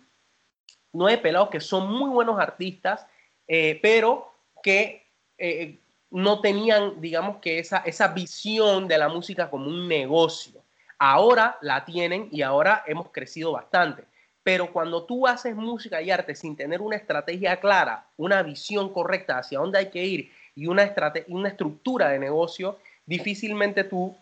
nueve 0.93 1.17
pelados 1.17 1.49
que 1.49 1.59
son 1.59 1.91
muy 1.91 2.11
buenos 2.11 2.39
artistas, 2.39 3.07
eh, 3.47 3.79
pero 3.81 4.31
que 4.61 5.07
eh, 5.39 5.79
no 6.11 6.41
tenían, 6.41 7.01
digamos 7.01 7.37
que 7.37 7.57
esa, 7.57 7.77
esa 7.77 8.09
visión 8.09 8.87
de 8.87 8.99
la 8.99 9.09
música 9.09 9.49
como 9.49 9.65
un 9.65 9.87
negocio. 9.87 10.61
Ahora 10.99 11.57
la 11.61 11.83
tienen 11.83 12.29
y 12.31 12.43
ahora 12.43 12.83
hemos 12.85 13.09
crecido 13.09 13.53
bastante. 13.53 14.03
Pero 14.43 14.71
cuando 14.71 15.05
tú 15.05 15.25
haces 15.25 15.55
música 15.55 16.03
y 16.03 16.11
arte 16.11 16.35
sin 16.35 16.55
tener 16.55 16.81
una 16.81 16.97
estrategia 16.97 17.59
clara, 17.59 18.05
una 18.15 18.43
visión 18.43 18.93
correcta 18.93 19.39
hacia 19.39 19.57
dónde 19.57 19.79
hay 19.79 19.89
que 19.89 20.05
ir 20.05 20.31
y 20.53 20.67
una, 20.67 20.93
una 21.29 21.49
estructura 21.49 22.09
de 22.09 22.19
negocio, 22.19 22.77
difícilmente 23.07 23.83
tú 23.85 24.15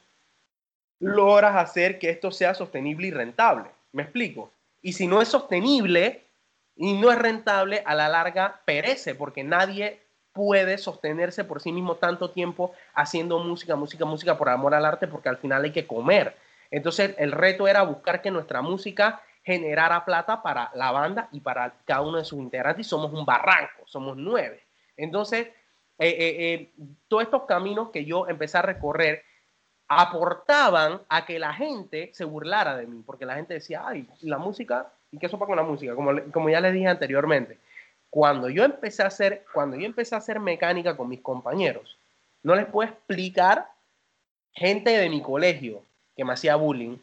logras 0.99 1.55
hacer 1.55 1.99
que 1.99 2.09
esto 2.09 2.31
sea 2.31 2.53
sostenible 2.53 3.07
y 3.07 3.11
rentable. 3.11 3.69
¿Me 3.91 4.03
explico? 4.03 4.51
Y 4.81 4.93
si 4.93 5.07
no 5.07 5.21
es 5.21 5.27
sostenible 5.27 6.25
y 6.75 6.93
no 6.93 7.11
es 7.11 7.19
rentable, 7.19 7.83
a 7.85 7.95
la 7.95 8.09
larga 8.09 8.61
perece 8.65 9.15
porque 9.15 9.43
nadie 9.43 10.01
puede 10.33 10.77
sostenerse 10.77 11.43
por 11.43 11.61
sí 11.61 11.71
mismo 11.71 11.95
tanto 11.95 12.31
tiempo 12.31 12.73
haciendo 12.93 13.39
música, 13.39 13.75
música, 13.75 14.05
música 14.05 14.37
por 14.37 14.49
amor 14.49 14.73
al 14.73 14.85
arte 14.85 15.07
porque 15.07 15.29
al 15.29 15.37
final 15.37 15.63
hay 15.63 15.71
que 15.71 15.87
comer. 15.87 16.35
Entonces 16.71 17.15
el 17.17 17.31
reto 17.31 17.67
era 17.67 17.81
buscar 17.81 18.21
que 18.21 18.31
nuestra 18.31 18.61
música 18.61 19.21
generara 19.43 20.05
plata 20.05 20.41
para 20.41 20.69
la 20.75 20.91
banda 20.91 21.27
y 21.31 21.39
para 21.39 21.73
cada 21.85 22.01
uno 22.01 22.17
de 22.17 22.25
sus 22.25 22.39
integrantes. 22.39 22.85
Y 22.85 22.89
somos 22.89 23.11
un 23.11 23.25
barranco, 23.25 23.83
somos 23.85 24.15
nueve. 24.15 24.63
Entonces, 24.95 25.47
eh, 25.97 26.07
eh, 26.07 26.53
eh, 26.53 26.71
todos 27.07 27.23
estos 27.23 27.43
caminos 27.43 27.89
que 27.89 28.05
yo 28.05 28.27
empecé 28.27 28.57
a 28.57 28.61
recorrer 28.61 29.23
aportaban 29.89 31.01
a 31.09 31.25
que 31.25 31.39
la 31.39 31.51
gente 31.51 32.11
se 32.13 32.23
burlara 32.23 32.77
de 32.77 32.85
mí, 32.85 33.01
porque 33.05 33.25
la 33.25 33.35
gente 33.35 33.55
decía, 33.55 33.83
ay, 33.85 34.07
la 34.21 34.37
música, 34.37 34.91
¿y 35.11 35.17
qué 35.17 35.27
sopa 35.27 35.47
con 35.47 35.57
la 35.57 35.63
música? 35.63 35.95
Como, 35.95 36.11
como 36.31 36.49
ya 36.49 36.61
les 36.61 36.73
dije 36.73 36.87
anteriormente, 36.87 37.57
cuando 38.11 38.49
yo 38.49 38.63
empecé 38.63 39.01
a 39.01 39.07
hacer, 39.07 39.45
cuando 39.51 39.75
yo 39.75 39.87
empecé 39.87 40.13
a 40.13 40.19
hacer 40.19 40.39
mecánica 40.39 40.95
con 40.95 41.09
mis 41.09 41.21
compañeros, 41.21 41.97
no 42.43 42.55
les 42.55 42.67
puedo 42.67 42.87
explicar 42.87 43.67
gente 44.53 44.91
de 44.91 45.09
mi 45.09 45.21
colegio 45.23 45.81
que 46.15 46.23
me 46.23 46.33
hacía 46.33 46.55
bullying, 46.55 46.97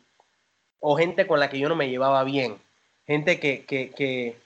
o 0.79 0.97
gente 0.97 1.27
con 1.27 1.41
la 1.41 1.51
que 1.51 1.59
yo 1.59 1.69
no 1.69 1.75
me 1.75 1.89
llevaba 1.89 2.23
bien, 2.23 2.57
gente 3.05 3.41
que, 3.41 3.65
que, 3.65 3.91
que, 3.91 4.37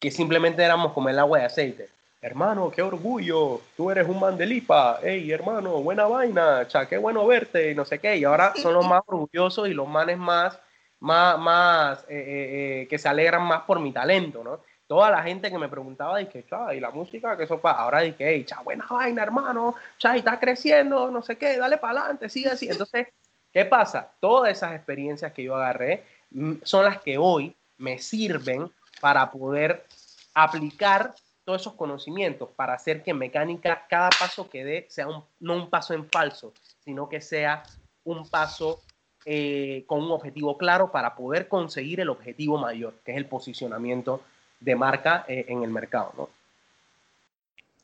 que 0.00 0.10
simplemente 0.10 0.64
éramos 0.64 0.92
como 0.92 1.08
el 1.08 1.18
agua 1.18 1.38
de 1.38 1.44
aceite. 1.44 1.88
Hermano, 2.26 2.72
qué 2.72 2.82
orgullo, 2.82 3.60
tú 3.76 3.88
eres 3.88 4.08
un 4.08 4.18
mandelipa, 4.18 4.98
hey 5.00 5.30
hermano, 5.30 5.80
buena 5.80 6.06
vaina, 6.06 6.66
cha, 6.66 6.88
qué 6.88 6.98
bueno 6.98 7.24
verte, 7.24 7.70
y 7.70 7.74
no 7.76 7.84
sé 7.84 8.00
qué, 8.00 8.16
y 8.16 8.24
ahora 8.24 8.52
son 8.56 8.74
los 8.74 8.84
más 8.84 9.02
orgullosos 9.06 9.68
y 9.68 9.72
los 9.74 9.86
manes 9.86 10.18
más, 10.18 10.58
más, 10.98 11.38
más, 11.38 12.00
eh, 12.08 12.16
eh, 12.16 12.82
eh, 12.82 12.88
que 12.88 12.98
se 12.98 13.08
alegran 13.08 13.44
más 13.44 13.62
por 13.62 13.78
mi 13.78 13.92
talento, 13.92 14.42
¿no? 14.42 14.58
Toda 14.88 15.08
la 15.08 15.22
gente 15.22 15.52
que 15.52 15.58
me 15.58 15.68
preguntaba, 15.68 16.18
dije, 16.18 16.44
cha, 16.50 16.74
y 16.74 16.80
la 16.80 16.90
música, 16.90 17.36
que 17.36 17.44
eso 17.44 17.60
para, 17.60 17.78
ahora 17.78 18.00
dije, 18.00 18.16
hey, 18.28 18.42
cha, 18.44 18.60
buena 18.60 18.86
vaina, 18.90 19.22
hermano, 19.22 19.76
cha, 19.96 20.16
y 20.16 20.18
está 20.18 20.40
creciendo, 20.40 21.12
no 21.12 21.22
sé 21.22 21.38
qué, 21.38 21.56
dale 21.58 21.78
para 21.78 22.00
adelante, 22.00 22.28
sigue 22.28 22.50
así. 22.50 22.68
Entonces, 22.68 23.06
¿Qué 23.52 23.64
pasa? 23.64 24.12
Todas 24.20 24.50
esas 24.50 24.74
experiencias 24.74 25.32
que 25.32 25.44
yo 25.44 25.54
agarré 25.54 26.04
mm, 26.30 26.54
son 26.62 26.84
las 26.84 27.00
que 27.00 27.16
hoy 27.16 27.54
me 27.78 27.98
sirven 27.98 28.68
para 29.00 29.30
poder 29.30 29.86
aplicar 30.34 31.14
todos 31.46 31.60
esos 31.60 31.74
conocimientos 31.74 32.50
para 32.56 32.74
hacer 32.74 33.04
que 33.04 33.14
mecánica 33.14 33.86
cada 33.88 34.10
paso 34.10 34.50
que 34.50 34.64
dé 34.64 34.86
sea 34.90 35.06
no 35.38 35.54
un 35.54 35.70
paso 35.70 35.94
en 35.94 36.04
falso, 36.10 36.52
sino 36.84 37.08
que 37.08 37.20
sea 37.20 37.62
un 38.04 38.28
paso 38.28 38.82
eh, 39.24 39.84
con 39.86 40.02
un 40.02 40.10
objetivo 40.10 40.58
claro 40.58 40.90
para 40.90 41.14
poder 41.14 41.46
conseguir 41.46 42.00
el 42.00 42.10
objetivo 42.10 42.58
mayor, 42.58 42.94
que 43.04 43.12
es 43.12 43.16
el 43.16 43.26
posicionamiento 43.26 44.22
de 44.58 44.74
marca 44.74 45.24
eh, 45.28 45.46
en 45.48 45.62
el 45.62 45.70
mercado. 45.70 46.12
¿no? 46.16 46.28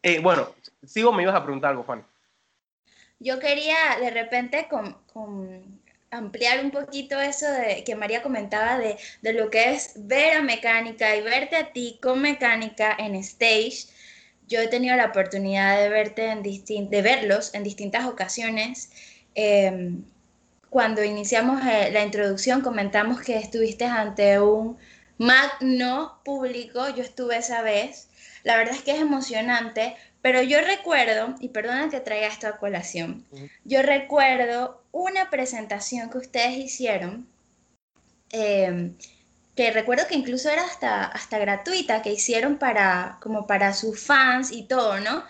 Eh, 0.02 0.18
bueno, 0.18 0.48
sigo, 0.84 1.12
me 1.12 1.22
ibas 1.22 1.36
a 1.36 1.44
preguntar 1.44 1.70
algo, 1.70 1.84
Juan. 1.84 2.04
Yo 3.20 3.38
quería 3.38 3.76
de 4.00 4.10
repente 4.10 4.66
con, 4.68 5.81
ampliar 6.12 6.62
un 6.64 6.70
poquito 6.70 7.20
eso 7.20 7.50
de, 7.50 7.82
que 7.84 7.96
María 7.96 8.22
comentaba 8.22 8.78
de, 8.78 8.96
lo 9.32 9.50
que 9.50 9.72
es 9.72 9.92
ver 9.96 10.36
a 10.36 10.42
mecánica 10.42 11.16
y 11.16 11.22
verte 11.22 11.56
a 11.56 11.72
ti 11.72 11.98
con 12.00 12.20
mecánica 12.20 12.94
en 12.98 13.14
stage. 13.16 13.86
Yo 14.46 14.60
he 14.60 14.68
tenido 14.68 14.94
la 14.94 15.06
oportunidad 15.06 15.80
de, 15.80 15.88
verte 15.88 16.26
en 16.28 16.42
de 16.42 17.02
verlos 17.02 17.54
en 17.54 17.64
distintas 17.64 18.06
ocasiones. 18.06 18.90
Em, 19.34 20.04
cuando 20.68 21.02
iniciamos 21.02 21.62
eh, 21.66 21.90
la 21.90 22.04
introducción 22.04 22.60
comentamos 22.60 23.20
que 23.22 23.36
estuviste 23.36 23.86
ante 23.86 24.38
un 24.40 24.76
magno 25.18 26.20
público, 26.24 26.88
yo 26.90 27.02
estuve 27.02 27.38
esa 27.38 27.62
vez. 27.62 28.08
La 28.44 28.56
verdad 28.56 28.74
es 28.74 28.82
que 28.82 28.92
es 28.92 29.00
emocionante 29.00 29.96
pero 30.22 30.40
yo 30.40 30.60
recuerdo, 30.60 31.34
y 31.40 31.48
perdona 31.48 31.90
que 31.90 31.98
traiga 31.98 32.28
esto 32.28 32.46
a 32.46 32.58
colación, 32.58 33.26
yo 33.64 33.82
recuerdo 33.82 34.81
una 34.92 35.30
presentación 35.30 36.10
que 36.10 36.18
ustedes 36.18 36.56
hicieron, 36.56 37.28
em, 38.30 38.96
que 39.56 39.70
recuerdo 39.70 40.06
que 40.06 40.14
incluso 40.14 40.50
era 40.50 40.64
hasta, 40.64 41.04
hasta 41.04 41.38
gratuita, 41.38 42.02
que 42.02 42.12
hicieron 42.12 42.58
para, 42.58 43.18
como 43.20 43.46
para 43.46 43.74
sus 43.74 44.00
fans 44.00 44.52
y 44.52 44.64
todo, 44.64 45.00
¿no? 45.00 45.24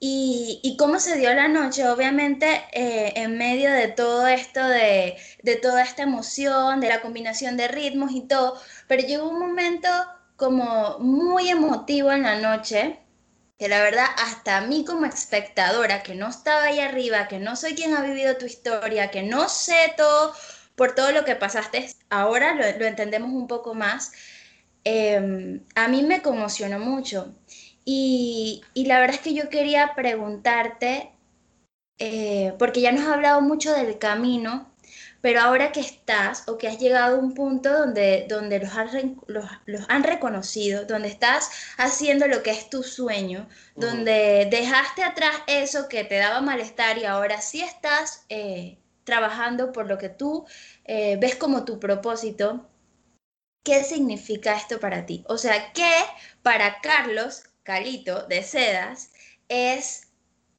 Y, 0.00 0.76
cómo 0.78 0.98
se 1.00 1.16
dio 1.16 1.32
la 1.34 1.48
noche, 1.48 1.88
obviamente 1.88 2.46
eh, 2.72 3.12
en 3.16 3.38
medio 3.38 3.70
de 3.72 3.88
todo 3.88 4.26
esto, 4.26 4.66
de, 4.68 5.16
de 5.42 5.56
toda 5.56 5.82
esta 5.82 6.02
emoción, 6.02 6.80
de 6.80 6.88
la 6.88 7.00
combinación 7.00 7.56
de 7.56 7.68
ritmos 7.68 8.12
y 8.12 8.22
todo, 8.22 8.60
pero 8.86 9.06
llegó 9.06 9.28
un 9.30 9.38
momento 9.38 9.88
como 10.36 10.98
muy 10.98 11.48
emotivo 11.48 12.12
en 12.12 12.22
la 12.24 12.38
noche, 12.38 12.98
que 13.58 13.68
la 13.68 13.82
verdad 13.82 14.06
hasta 14.18 14.58
a 14.58 14.60
mí 14.62 14.84
como 14.84 15.06
espectadora, 15.06 16.02
que 16.02 16.14
no 16.14 16.28
estaba 16.28 16.64
ahí 16.64 16.80
arriba, 16.80 17.28
que 17.28 17.38
no 17.38 17.56
soy 17.56 17.74
quien 17.74 17.94
ha 17.94 18.02
vivido 18.02 18.36
tu 18.36 18.46
historia, 18.46 19.10
que 19.10 19.22
no 19.22 19.48
sé 19.48 19.94
todo 19.96 20.34
por 20.74 20.94
todo 20.94 21.12
lo 21.12 21.24
que 21.24 21.36
pasaste, 21.36 21.88
ahora 22.10 22.54
lo, 22.54 22.84
entendemos 22.84 23.30
un 23.32 23.46
poco 23.46 23.74
más, 23.74 24.12
em, 24.84 25.64
a 25.74 25.88
mí 25.88 26.02
me 26.02 26.22
conmocionó 26.22 26.78
mucho. 26.78 27.34
Y, 27.84 28.62
la 28.74 29.00
verdad 29.00 29.16
es 29.16 29.22
que 29.22 29.34
yo 29.34 29.48
quería 29.50 29.94
preguntarte, 29.94 31.12
eh, 31.98 32.54
porque 32.58 32.80
ya 32.80 32.92
nos 32.92 33.02
has 33.02 33.14
hablado 33.14 33.40
mucho 33.40 33.72
del 33.72 33.98
camino 33.98 34.73
pero 35.20 35.40
ahora 35.40 35.72
que 35.72 35.80
estás 35.80 36.46
o 36.48 36.58
que 36.58 36.68
has 36.68 36.78
llegado 36.78 37.16
a 37.16 37.18
un 37.18 37.34
punto 37.34 37.72
donde, 37.72 38.26
donde 38.28 38.58
los, 38.58 38.74
han, 38.74 39.16
los, 39.26 39.46
han 39.88 40.02
reconocido, 40.02 40.84
donde 40.84 41.08
estás 41.08 41.50
haciendo 41.78 42.26
lo 42.26 42.42
que 42.42 42.50
es 42.50 42.68
tu 42.68 42.82
sueño, 42.82 43.48
donde 43.74 44.48
dejaste 44.50 45.02
atrás 45.02 45.34
eso 45.46 45.88
que 45.88 46.04
te 46.04 46.16
daba 46.16 46.40
malestar 46.40 46.98
y 46.98 47.04
ahora 47.04 47.40
sí 47.40 47.62
estás 47.62 48.24
eh, 48.28 48.78
trabajando 49.04 49.72
por 49.72 49.86
lo 49.86 49.98
que 49.98 50.08
tú 50.08 50.46
eh, 50.84 51.16
ves 51.20 51.36
como 51.36 51.64
tu 51.64 51.78
propósito, 51.78 52.68
¿qué 53.62 53.82
significa 53.82 54.56
esto 54.56 54.80
para 54.80 55.06
ti? 55.06 55.24
O 55.28 55.38
sea, 55.38 55.72
¿qué 55.72 55.92
para 56.42 56.80
Carlos 56.80 57.44
Calito 57.62 58.26
de 58.26 58.42
Sedas 58.42 59.10
es 59.48 60.08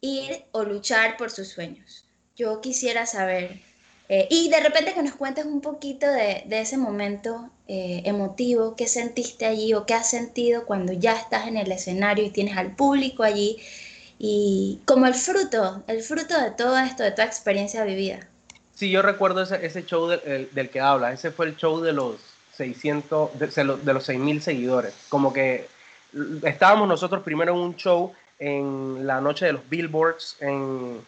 ir 0.01 0.45
o 0.51 0.63
luchar 0.63 1.17
por 1.17 1.31
sus 1.31 1.49
sueños? 1.49 2.05
Yo 2.35 2.61
quisiera 2.61 3.05
saber 3.05 3.61
eh, 4.07 4.27
y 4.29 4.49
de 4.49 4.59
repente 4.59 4.93
que 4.93 5.01
nos 5.01 5.15
cuentes 5.15 5.45
un 5.45 5.61
poquito 5.61 6.07
de, 6.07 6.43
de 6.45 6.59
ese 6.61 6.77
momento 6.77 7.49
eh, 7.67 8.03
emotivo, 8.05 8.75
qué 8.75 8.87
sentiste 8.87 9.45
allí 9.45 9.73
o 9.73 9.85
qué 9.85 9.95
has 9.95 10.09
sentido 10.09 10.65
cuando 10.65 10.93
ya 10.93 11.15
estás 11.15 11.47
en 11.47 11.57
el 11.57 11.71
escenario 11.71 12.23
y 12.23 12.29
tienes 12.29 12.55
al 12.57 12.75
público 12.75 13.23
allí 13.23 13.57
y 14.19 14.79
como 14.85 15.07
el 15.07 15.15
fruto, 15.15 15.83
el 15.87 16.01
fruto 16.01 16.39
de 16.39 16.51
todo 16.51 16.77
esto, 16.77 17.03
de 17.03 17.11
toda 17.11 17.25
experiencia 17.25 17.83
vivida. 17.83 18.19
Sí, 18.75 18.91
yo 18.91 19.01
recuerdo 19.01 19.41
ese, 19.41 19.65
ese 19.65 19.85
show 19.85 20.07
del 20.07 20.69
que 20.69 20.79
habla, 20.79 21.11
ese 21.11 21.31
fue 21.31 21.47
el 21.47 21.55
show 21.55 21.81
de 21.81 21.93
los 21.93 22.17
600, 22.55 23.39
de, 23.39 23.47
de 23.47 23.63
los 23.93 24.07
6.000 24.07 24.39
seguidores, 24.41 24.93
como 25.09 25.33
que 25.33 25.67
estábamos 26.43 26.87
nosotros 26.87 27.23
primero 27.23 27.53
en 27.53 27.59
un 27.59 27.75
show 27.75 28.13
en 28.37 29.07
la 29.07 29.19
noche 29.21 29.45
de 29.45 29.53
los 29.53 29.69
Billboards 29.69 30.37
en, 30.41 31.01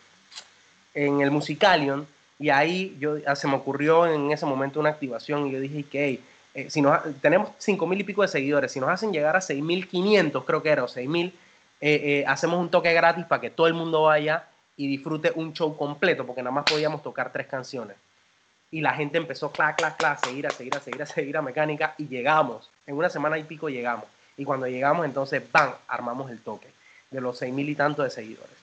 en 0.93 1.21
el 1.21 1.29
Musicalion 1.29 2.07
y 2.39 2.49
ahí 2.49 2.95
yo, 2.99 3.17
ah, 3.25 3.35
se 3.35 3.47
me 3.47 3.55
ocurrió 3.55 4.05
en 4.05 4.31
ese 4.31 4.45
momento 4.45 4.79
una 4.79 4.89
activación 4.89 5.47
y 5.47 5.51
yo 5.51 5.59
dije 5.59 5.83
que 5.83 6.21
eh, 6.53 6.69
si 6.69 6.81
nos, 6.81 6.99
tenemos 7.21 7.51
cinco 7.57 7.85
mil 7.85 7.99
y 7.99 8.03
pico 8.03 8.21
de 8.21 8.27
seguidores, 8.27 8.71
si 8.71 8.79
nos 8.79 8.89
hacen 8.89 9.11
llegar 9.11 9.35
a 9.35 9.39
6.500, 9.39 10.43
creo 10.43 10.63
que 10.63 10.69
era, 10.69 10.83
o 10.83 10.87
6.000, 10.87 11.27
eh, 11.27 11.31
eh, 11.81 12.25
hacemos 12.27 12.59
un 12.59 12.69
toque 12.69 12.91
gratis 12.93 13.25
para 13.25 13.41
que 13.41 13.51
todo 13.51 13.67
el 13.67 13.75
mundo 13.75 14.03
vaya 14.03 14.47
y 14.75 14.87
disfrute 14.87 15.31
un 15.35 15.53
show 15.53 15.77
completo, 15.77 16.25
porque 16.25 16.41
nada 16.41 16.55
más 16.55 16.63
podíamos 16.63 17.03
tocar 17.03 17.31
tres 17.31 17.45
canciones. 17.45 17.95
Y 18.71 18.81
la 18.81 18.93
gente 18.93 19.17
empezó, 19.17 19.51
clac, 19.51 19.77
clac, 19.77 19.97
clac, 19.97 20.17
a 20.17 20.27
seguir, 20.27 20.47
a 20.47 20.49
seguir, 20.49 20.75
a 20.75 20.79
seguir, 20.79 21.01
a 21.01 21.05
seguir 21.05 21.37
a 21.37 21.41
mecánica 21.41 21.93
y 21.97 22.07
llegamos. 22.07 22.69
En 22.85 22.97
una 22.97 23.09
semana 23.09 23.37
y 23.37 23.43
pico 23.43 23.69
llegamos. 23.69 24.05
Y 24.35 24.43
cuando 24.43 24.67
llegamos, 24.67 25.05
entonces, 25.05 25.43
¡bam!, 25.51 25.73
armamos 25.87 26.29
el 26.31 26.39
toque 26.39 26.67
de 27.11 27.21
los 27.21 27.37
seis 27.37 27.53
mil 27.53 27.69
y 27.69 27.75
tantos 27.75 28.03
de 28.05 28.11
seguidores. 28.11 28.57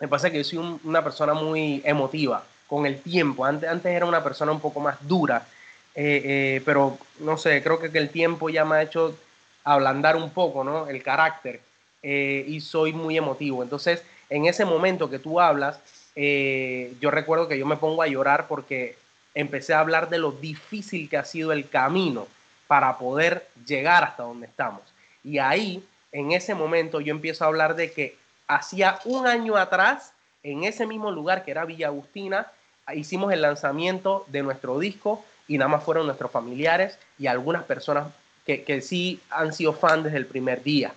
Me 0.00 0.06
pasa 0.06 0.30
que 0.30 0.38
yo 0.38 0.44
soy 0.44 0.78
una 0.84 1.02
persona 1.02 1.34
muy 1.34 1.80
emotiva 1.84 2.44
con 2.66 2.86
el 2.86 3.00
tiempo. 3.00 3.44
Antes, 3.44 3.68
antes 3.68 3.92
era 3.92 4.06
una 4.06 4.22
persona 4.22 4.52
un 4.52 4.60
poco 4.60 4.80
más 4.80 4.96
dura, 5.06 5.46
eh, 5.94 6.22
eh, 6.24 6.62
pero 6.64 6.98
no 7.20 7.36
sé, 7.38 7.62
creo 7.62 7.78
que 7.78 7.96
el 7.96 8.10
tiempo 8.10 8.50
ya 8.50 8.64
me 8.64 8.76
ha 8.76 8.82
hecho 8.82 9.16
ablandar 9.62 10.16
un 10.16 10.30
poco, 10.30 10.64
¿no? 10.64 10.88
El 10.88 11.02
carácter 11.02 11.60
eh, 12.02 12.44
y 12.46 12.60
soy 12.60 12.92
muy 12.92 13.16
emotivo. 13.16 13.62
Entonces, 13.62 14.02
en 14.28 14.46
ese 14.46 14.64
momento 14.64 15.08
que 15.08 15.18
tú 15.18 15.40
hablas, 15.40 15.78
yo 16.16 17.10
recuerdo 17.10 17.48
que 17.48 17.58
yo 17.58 17.66
me 17.66 17.76
pongo 17.76 18.00
a 18.00 18.06
llorar 18.06 18.46
porque 18.46 18.96
empecé 19.34 19.74
a 19.74 19.80
hablar 19.80 20.08
de 20.08 20.18
lo 20.18 20.30
difícil 20.30 21.08
que 21.08 21.16
ha 21.16 21.24
sido 21.24 21.52
el 21.52 21.68
camino 21.68 22.28
para 22.68 22.96
poder 22.98 23.48
llegar 23.66 24.04
hasta 24.04 24.22
donde 24.22 24.46
estamos. 24.46 24.82
Y 25.24 25.38
ahí, 25.38 25.84
en 26.12 26.32
ese 26.32 26.54
momento, 26.54 27.00
yo 27.00 27.10
empiezo 27.10 27.44
a 27.44 27.48
hablar 27.48 27.74
de 27.74 27.92
que 27.92 28.16
hacía 28.46 28.98
un 29.04 29.26
año 29.26 29.56
atrás, 29.56 30.12
en 30.44 30.62
ese 30.62 30.86
mismo 30.86 31.10
lugar 31.10 31.44
que 31.44 31.50
era 31.50 31.64
Villa 31.64 31.88
Agustina, 31.88 32.46
hicimos 32.94 33.32
el 33.32 33.42
lanzamiento 33.42 34.24
de 34.28 34.42
nuestro 34.42 34.78
disco 34.78 35.24
y 35.48 35.58
nada 35.58 35.68
más 35.68 35.82
fueron 35.82 36.06
nuestros 36.06 36.30
familiares 36.30 36.98
y 37.18 37.26
algunas 37.26 37.64
personas 37.64 38.08
que, 38.46 38.62
que 38.62 38.80
sí 38.82 39.20
han 39.30 39.52
sido 39.52 39.72
fan 39.72 40.02
desde 40.02 40.18
el 40.18 40.26
primer 40.26 40.62
día. 40.62 40.92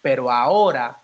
Pero 0.00 0.30
ahora, 0.30 0.96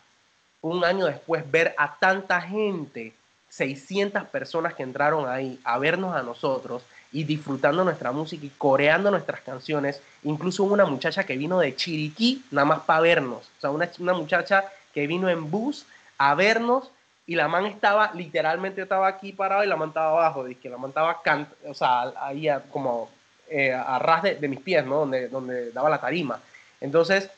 un 0.63 0.85
año 0.85 1.05
después, 1.05 1.51
ver 1.51 1.75
a 1.77 1.97
tanta 1.97 2.41
gente, 2.41 3.13
600 3.49 4.25
personas 4.29 4.75
que 4.75 4.85
entraron 4.85 5.29
ahí 5.29 5.59
a 5.65 5.79
vernos 5.79 6.15
a 6.15 6.23
nosotros, 6.23 6.85
y 7.15 7.23
disfrutando 7.23 7.85
nuestra 7.85 8.11
música 8.11 8.45
y 8.45 8.51
coreando 8.51 9.09
nuestras 9.09 9.41
canciones. 9.41 10.03
Incluso 10.25 10.65
una 10.65 10.85
muchacha 10.85 11.25
que 11.25 11.37
vino 11.37 11.61
de 11.61 11.75
Chiriquí 11.75 12.45
nada 12.51 12.65
más 12.65 12.81
para 12.81 13.01
vernos. 13.01 13.51
O 13.57 13.61
sea, 13.61 13.71
una, 13.71 13.89
una 14.01 14.15
muchacha 14.15 14.65
que 14.93 15.07
vino 15.07 15.29
en 15.29 15.49
bus 15.49 15.87
a 16.19 16.35
vernos 16.35 16.91
y 17.27 17.35
la 17.35 17.49
man 17.49 17.67
estaba, 17.67 18.13
literalmente 18.15 18.83
estaba 18.83 19.09
aquí 19.09 19.33
parado 19.33 19.65
y 19.65 19.67
la 19.67 19.77
man 19.77 19.89
estaba 19.89 20.11
abajo, 20.11 20.45
que 20.61 20.69
la 20.69 20.77
man 20.77 20.91
estaba, 20.91 21.23
o 21.67 21.75
sea, 21.75 22.13
ahí 22.21 22.49
como 22.71 23.11
eh, 23.49 23.73
a 23.73 23.99
ras 23.99 24.23
de, 24.23 24.35
de, 24.37 24.49
mis 24.49 24.61
pies, 24.61 24.85
¿no? 24.85 25.01
Donde, 25.01 25.29
donde 25.29 25.71
daba 25.73 25.89
la 25.89 26.01
tarima. 26.01 26.41
Entonces, 26.81 27.31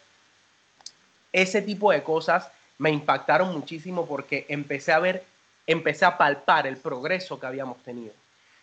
ese 1.33 1.63
tipo 1.63 1.93
de 1.93 2.03
cosas 2.03 2.51
me 2.79 2.91
impactaron 2.91 3.53
muchísimo 3.53 4.07
porque 4.07 4.45
empecé 4.49 4.93
a 4.93 4.99
ver, 4.99 5.25
empecé 5.67 6.05
a 6.05 6.19
palpar 6.19 6.67
el 6.67 6.77
progreso 6.77 7.39
que 7.39 7.47
habíamos 7.47 7.83
tenido. 7.83 8.13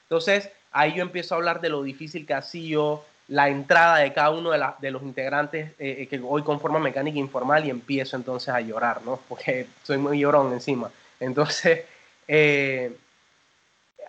Entonces, 0.03 0.49
ahí 0.71 0.93
yo 0.93 1.03
empiezo 1.03 1.35
a 1.35 1.37
hablar 1.37 1.61
de 1.61 1.69
lo 1.69 1.83
difícil 1.83 2.25
que 2.25 2.33
ha 2.33 2.41
sido 2.41 3.05
la 3.29 3.47
entrada 3.47 3.97
de 3.99 4.13
cada 4.13 4.31
uno 4.31 4.51
de, 4.51 4.61
de 4.79 4.91
los 4.91 5.01
integrantes 5.03 5.71
eh, 5.79 5.95
eh, 5.99 6.07
que 6.07 6.19
hoy 6.23 6.43
conforman 6.43 6.81
Mecánica 6.81 7.17
Informal 7.17 7.65
y 7.65 7.69
empiezo 7.69 8.17
entonces 8.17 8.49
a 8.49 8.59
llorar, 8.59 9.01
¿no? 9.03 9.19
Porque 9.29 9.67
soy 9.83 9.97
muy 9.97 10.19
llorón 10.19 10.51
encima. 10.51 10.91
Entonces, 11.19 11.85
eh, 12.27 12.95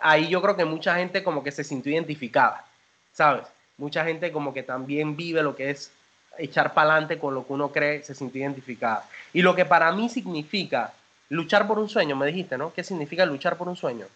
ahí 0.00 0.28
yo 0.28 0.40
creo 0.42 0.56
que 0.56 0.64
mucha 0.64 0.96
gente 0.96 1.22
como 1.22 1.42
que 1.42 1.52
se 1.52 1.64
sintió 1.64 1.92
identificada, 1.92 2.64
¿sabes? 3.12 3.46
Mucha 3.76 4.04
gente 4.04 4.30
como 4.30 4.54
que 4.54 4.62
también 4.62 5.16
vive 5.16 5.42
lo 5.42 5.56
que 5.56 5.70
es 5.70 5.90
echar 6.38 6.74
para 6.74 6.92
adelante 6.92 7.18
con 7.18 7.34
lo 7.34 7.46
que 7.46 7.52
uno 7.52 7.70
cree, 7.70 8.02
se 8.02 8.14
sintió 8.14 8.42
identificada. 8.42 9.08
Y 9.32 9.42
lo 9.42 9.54
que 9.54 9.64
para 9.64 9.90
mí 9.92 10.08
significa 10.08 10.92
luchar 11.28 11.66
por 11.66 11.78
un 11.78 11.88
sueño, 11.88 12.16
me 12.16 12.26
dijiste, 12.26 12.56
¿no? 12.58 12.72
¿Qué 12.72 12.84
significa 12.84 13.24
luchar 13.24 13.56
por 13.56 13.68
un 13.68 13.76
sueño? 13.76 14.06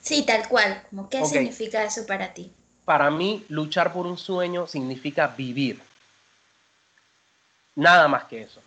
Sí, 0.00 0.24
tal 0.24 0.46
cual. 0.48 0.82
¿Qué 1.10 1.24
significa 1.24 1.84
eso 1.84 2.06
para 2.06 2.32
ti? 2.32 2.52
Para 2.84 3.10
mí, 3.10 3.44
luchar 3.48 3.92
por 3.92 4.06
un 4.06 4.16
sueño 4.16 4.66
significa 4.66 5.26
vivir. 5.26 5.80
Nada 7.74 8.06
más 8.06 8.24
que 8.24 8.42
eso. 8.42 8.60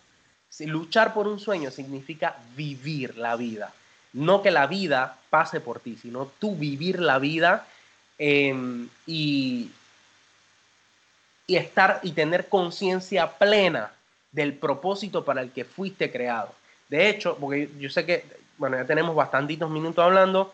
Luchar 0.58 1.14
por 1.14 1.26
un 1.26 1.38
sueño 1.38 1.70
significa 1.70 2.36
vivir 2.56 3.16
la 3.16 3.36
vida. 3.36 3.72
No 4.12 4.42
que 4.42 4.50
la 4.50 4.66
vida 4.66 5.16
pase 5.30 5.60
por 5.60 5.80
ti, 5.80 5.96
sino 5.96 6.30
tú 6.38 6.56
vivir 6.56 7.00
la 7.00 7.18
vida 7.18 7.66
em, 8.18 8.88
y, 9.06 9.70
y 11.46 11.56
estar 11.56 12.00
y 12.02 12.12
tener 12.12 12.48
conciencia 12.48 13.38
plena 13.38 13.92
del 14.32 14.54
propósito 14.54 15.24
para 15.24 15.42
el 15.42 15.50
que 15.50 15.64
fuiste 15.64 16.10
creado. 16.10 16.52
De 16.88 17.08
hecho, 17.08 17.36
porque 17.38 17.70
yo 17.78 17.88
sé 17.88 18.04
que, 18.04 18.24
bueno, 18.58 18.76
ya 18.76 18.84
tenemos 18.84 19.14
bastantitos 19.14 19.70
minutos 19.70 20.04
hablando, 20.04 20.52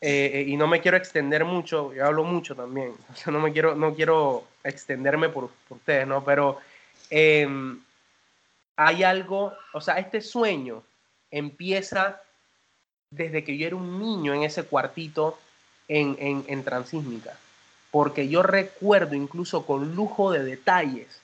eh, 0.00 0.30
eh, 0.34 0.44
y 0.46 0.56
no 0.56 0.68
me 0.68 0.80
quiero 0.80 0.96
extender 0.96 1.44
mucho, 1.44 1.92
yo 1.92 2.06
hablo 2.06 2.22
mucho 2.22 2.54
también, 2.54 2.94
no 3.26 3.40
me 3.40 3.52
quiero, 3.52 3.74
no 3.74 3.94
quiero 3.94 4.44
extenderme 4.62 5.28
por, 5.28 5.50
ustedes, 5.70 6.06
¿no? 6.06 6.24
Pero 6.24 6.58
em, 7.10 7.80
hay 8.78 9.02
algo, 9.02 9.52
o 9.72 9.80
sea, 9.80 9.98
este 9.98 10.20
sueño 10.20 10.84
empieza 11.32 12.22
desde 13.10 13.42
que 13.42 13.58
yo 13.58 13.66
era 13.66 13.74
un 13.74 13.98
niño 13.98 14.32
en 14.32 14.44
ese 14.44 14.62
cuartito 14.62 15.36
en, 15.88 16.16
en, 16.20 16.44
en 16.46 16.62
Transísmica, 16.62 17.36
porque 17.90 18.28
yo 18.28 18.44
recuerdo 18.44 19.16
incluso 19.16 19.66
con 19.66 19.96
lujo 19.96 20.30
de 20.30 20.44
detalles, 20.44 21.20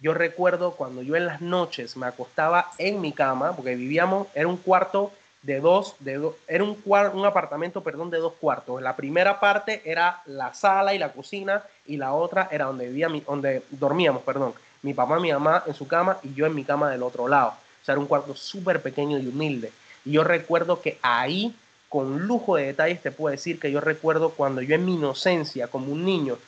yo 0.00 0.14
recuerdo 0.14 0.72
cuando 0.72 1.00
yo 1.00 1.14
en 1.14 1.26
las 1.26 1.40
noches 1.40 1.96
me 1.96 2.06
acostaba 2.06 2.72
en 2.76 3.00
mi 3.00 3.12
cama, 3.12 3.54
porque 3.54 3.76
vivíamos, 3.76 4.26
era 4.34 4.48
un 4.48 4.56
cuarto 4.56 5.12
de 5.42 5.60
dos, 5.60 5.94
de 6.00 6.20
era 6.48 6.64
un, 6.64 6.76
un 6.84 7.24
apartamento, 7.24 7.84
perdón, 7.84 8.10
de 8.10 8.18
dos 8.18 8.32
cuartos. 8.32 8.82
La 8.82 8.96
primera 8.96 9.38
parte 9.38 9.80
era 9.84 10.22
la 10.26 10.52
sala 10.54 10.92
y 10.92 10.98
la 10.98 11.12
cocina 11.12 11.62
y 11.86 11.98
la 11.98 12.14
otra 12.14 12.48
era 12.50 12.64
donde 12.64 12.88
vivía, 12.88 13.08
donde 13.24 13.62
dormíamos, 13.70 14.24
perdón, 14.24 14.54
mi 14.86 14.94
papá 14.94 15.18
y 15.18 15.22
mi 15.22 15.32
mamá 15.32 15.64
en 15.66 15.74
su 15.74 15.88
cama 15.88 16.18
y 16.22 16.32
yo 16.32 16.46
en 16.46 16.54
mi 16.54 16.64
cama 16.64 16.90
del 16.90 17.02
otro 17.02 17.26
lado. 17.26 17.48
O 17.50 17.84
sea, 17.84 17.92
era 17.94 18.00
un 18.00 18.06
cuarto 18.06 18.36
súper 18.36 18.80
pequeño 18.80 19.18
y 19.18 19.26
humilde. 19.26 19.72
Y 20.04 20.12
yo 20.12 20.22
recuerdo 20.22 20.80
que 20.80 20.98
ahí, 21.02 21.52
con 21.88 22.20
lujo 22.26 22.54
de 22.54 22.66
detalles, 22.66 23.02
te 23.02 23.10
puedo 23.10 23.32
decir 23.32 23.58
que 23.58 23.72
yo 23.72 23.80
recuerdo 23.80 24.30
cuando 24.30 24.62
yo 24.62 24.76
en 24.76 24.84
mi 24.84 24.94
inocencia, 24.94 25.66
como 25.66 25.92
un 25.92 26.04
niño, 26.04 26.38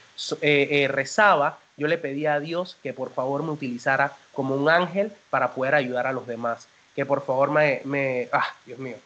eh, 0.41 0.69
eh, 0.71 0.89
rezaba, 0.89 1.59
yo 1.77 1.89
le 1.89 1.99
pedía 1.99 2.35
a 2.35 2.41
Dios 2.41 2.77
que 2.81 2.93
por 2.93 3.13
favor 3.13 3.43
me 3.43 3.51
utilizara 3.51 4.17
como 4.33 4.55
un 4.55 4.71
ángel 4.71 5.13
para 5.31 5.53
poder 5.53 5.75
ayudar 5.75 6.07
a 6.07 6.13
los 6.13 6.27
demás. 6.27 6.69
Que 6.95 7.05
por 7.05 7.25
favor 7.25 7.51
me, 7.51 7.81
me 7.85 8.29
ah, 8.33 8.55
Dios 8.67 8.79
mío, 8.79 8.97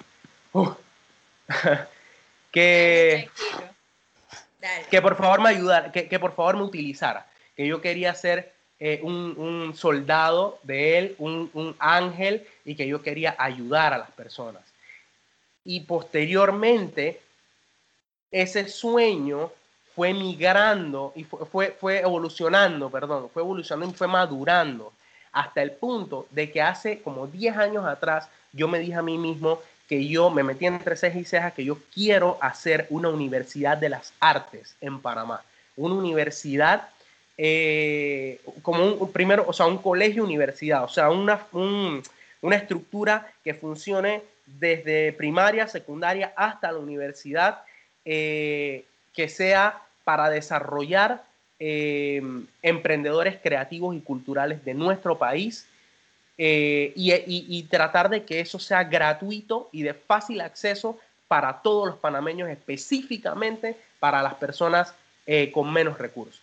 que, 2.51 3.31
que 4.91 5.03
por 5.03 5.17
favor 5.17 5.41
me 5.41 5.49
ayudara, 5.49 5.91
que, 5.91 6.09
que, 6.09 6.19
por 6.19 6.35
favor 6.35 6.57
me 6.57 6.63
utilizara, 6.63 7.27
que 7.57 7.67
yo 7.67 7.81
quería 7.81 8.15
ser 8.15 8.53
eh, 8.85 8.99
un, 9.05 9.75
soldado 9.77 10.59
de 10.65 10.99
él, 10.99 11.15
un, 11.19 11.49
un 11.55 11.77
ángel 11.79 12.45
y 12.65 12.75
que 12.75 12.89
yo 12.89 13.01
quería 13.01 13.37
ayudar 13.39 13.93
a 13.93 13.99
las 13.99 14.11
personas. 14.11 14.65
Y 15.65 15.81
posteriormente, 15.81 17.21
ese 18.33 18.69
sueño 18.69 19.53
fue 19.95 20.13
migrando 20.13 21.13
y 21.15 21.23
fue, 21.23 21.47
fue, 21.47 21.77
fue, 21.81 22.01
evolucionando, 22.01 22.91
perdón, 22.91 23.31
fue 23.33 23.45
evolucionando 23.45 23.95
y 23.95 23.97
fue 23.97 24.09
madurando 24.09 24.93
hasta 25.31 25.63
el 25.63 25.71
punto 25.71 26.27
de 26.31 26.51
que 26.51 26.61
hace 26.61 27.03
como 27.03 27.29
10 27.29 27.57
años 27.59 27.85
atrás 27.85 28.29
yo 28.53 28.67
me 28.67 28.81
dije 28.81 28.95
a 28.95 29.03
mí 29.03 29.17
mismo 29.17 29.61
que 29.89 30.09
yo 30.09 30.29
me 30.29 30.43
metí 30.43 30.67
entre 30.67 30.97
cejas 30.97 31.21
y 31.21 31.25
cejas 31.25 31.53
que 31.53 31.65
yo 31.65 31.79
quiero 31.95 32.37
hacer 32.41 32.89
una 32.91 33.11
universidad 33.11 33.79
de 33.79 33.91
las 33.91 34.13
artes 34.19 34.75
en 34.81 34.99
Panamá. 34.99 35.45
Una 35.77 35.95
universidad 35.95 36.89
eh, 37.39 38.41
como 38.63 38.85
un 38.85 39.13
primero, 39.13 39.45
o 39.47 39.53
sea, 39.53 39.67
un 39.67 39.79
colegio 39.79 40.25
universidad, 40.25 40.85
o 40.85 40.89
sea, 40.89 41.11
una, 41.11 41.47
una 41.53 42.57
estructura 42.57 43.33
que 43.43 43.55
funcione 43.55 44.23
desde 44.47 45.13
primaria, 45.13 45.67
secundaria 45.69 46.33
hasta 46.37 46.73
la 46.73 46.79
universidad, 46.79 47.63
eh, 48.05 48.85
que 49.15 49.29
sea 49.29 49.83
para 50.05 50.29
desarrollar 50.31 51.23
Em, 51.65 52.45
emprendedores 52.61 53.39
creativos 53.41 53.95
y 53.95 54.01
culturales 54.01 54.65
de 54.65 54.75
nuestro 54.75 55.17
país 55.17 55.65
eh, 56.37 56.93
y, 56.97 57.63
tratar 57.71 58.11
de 58.11 58.25
que 58.25 58.41
eso 58.41 58.59
sea 58.59 58.83
gratuito 58.83 59.69
y 59.71 59.83
de 59.83 59.95
fácil 59.95 60.41
acceso 60.41 60.99
para 61.29 61.63
todos 61.63 61.87
los 61.87 61.99
panameños, 61.99 62.49
específicamente 62.49 63.77
para 64.01 64.25
las 64.25 64.35
personas 64.35 64.93
eh, 65.25 65.53
con 65.53 65.73
menos 65.73 65.99
recursos. 65.99 66.42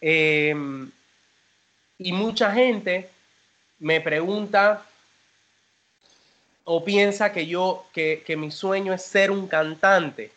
Em, 0.00 0.90
y 1.98 2.12
mucha 2.12 2.52
gente 2.52 3.10
me 3.78 4.00
pregunta 4.00 4.84
o 6.64 6.84
piensa 6.84 7.32
que 7.32 7.46
yo, 7.46 7.86
que, 7.92 8.36
mi 8.36 8.50
sueño 8.50 8.92
es 8.92 9.02
ser 9.02 9.30
un 9.30 9.46
cantante. 9.46 10.32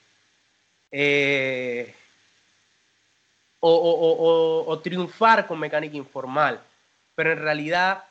Eh, 0.91 1.93
o, 3.61 4.79
triunfar 4.81 5.47
con 5.47 5.59
mecánica 5.59 5.97
informal, 5.97 6.61
pero 7.15 7.33
en 7.33 7.39
realidad 7.39 8.03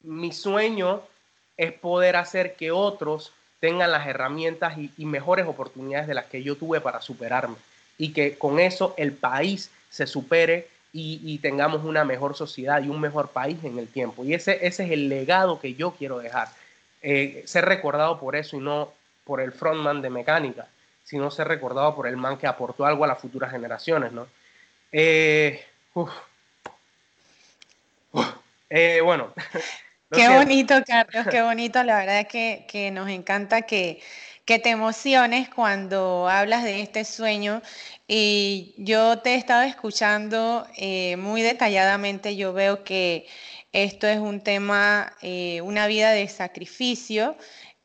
mi 0.00 0.32
sueño 0.32 1.02
es 1.56 1.72
poder 1.72 2.16
hacer 2.16 2.54
que 2.54 2.70
otros 2.70 3.32
tengan 3.60 3.90
las 3.90 4.06
herramientas 4.06 4.78
y, 4.78 5.04
mejores 5.04 5.46
oportunidades 5.46 6.06
de 6.06 6.14
las 6.14 6.26
que 6.26 6.42
yo 6.42 6.56
tuve 6.56 6.80
para 6.80 7.02
superarme. 7.02 7.56
Y 7.98 8.12
que 8.12 8.38
con 8.38 8.60
eso 8.60 8.94
el 8.96 9.12
país 9.12 9.70
se 9.90 10.06
supere 10.06 10.68
y, 10.92 11.38
tengamos 11.38 11.84
una 11.84 12.04
mejor 12.04 12.36
sociedad 12.36 12.82
y 12.82 12.88
un 12.88 13.00
mejor 13.00 13.28
país 13.28 13.62
en 13.62 13.78
el 13.78 13.88
tiempo. 13.88 14.24
Y 14.24 14.34
ese, 14.34 14.66
ese 14.66 14.84
es 14.84 14.90
el 14.90 15.08
legado 15.08 15.60
que 15.60 15.74
yo 15.74 15.92
quiero 15.92 16.18
dejar. 16.18 16.48
Eh, 17.02 17.42
ser 17.46 17.64
recordado 17.66 18.18
por 18.18 18.34
eso 18.34 18.56
y 18.56 18.60
no 18.60 18.92
por 19.24 19.40
el 19.40 19.52
frontman 19.52 20.02
de 20.02 20.10
mecánica, 20.10 20.66
sino 21.04 21.30
ser 21.30 21.48
recordado 21.48 21.94
por 21.94 22.06
el 22.06 22.16
man 22.16 22.36
que 22.36 22.46
aportó 22.46 22.86
algo 22.86 23.04
a 23.04 23.08
las 23.08 23.20
futuras 23.20 23.50
generaciones, 23.50 24.12
¿no? 24.12 24.26
Eh, 24.90 25.64
eh, 28.70 29.00
bueno. 29.02 29.32
qué 30.10 30.28
bonito, 30.28 30.74
Carlos, 30.86 31.26
qué 31.30 31.42
bonito. 31.42 31.82
La 31.84 31.98
verdad 31.98 32.20
es 32.20 32.28
que, 32.28 32.66
que 32.68 32.90
nos 32.90 33.08
encanta 33.08 33.62
que, 33.62 34.00
que 34.48 34.58
te 34.58 34.70
emociones 34.70 35.50
cuando 35.50 36.26
hablas 36.26 36.64
de 36.64 36.80
este 36.80 37.04
sueño. 37.04 37.60
Y 38.06 38.74
yo 38.78 39.18
te 39.18 39.34
he 39.34 39.36
estado 39.36 39.60
escuchando 39.64 40.66
muy 41.18 41.42
detalladamente. 41.42 42.34
Yo 42.34 42.54
veo 42.54 42.82
que 42.82 43.26
esto 43.72 44.06
es 44.06 44.18
un 44.18 44.40
tema, 44.40 45.12
eh, 45.20 45.60
una 45.60 45.86
vida 45.86 46.12
de 46.12 46.26
sacrificio, 46.28 47.36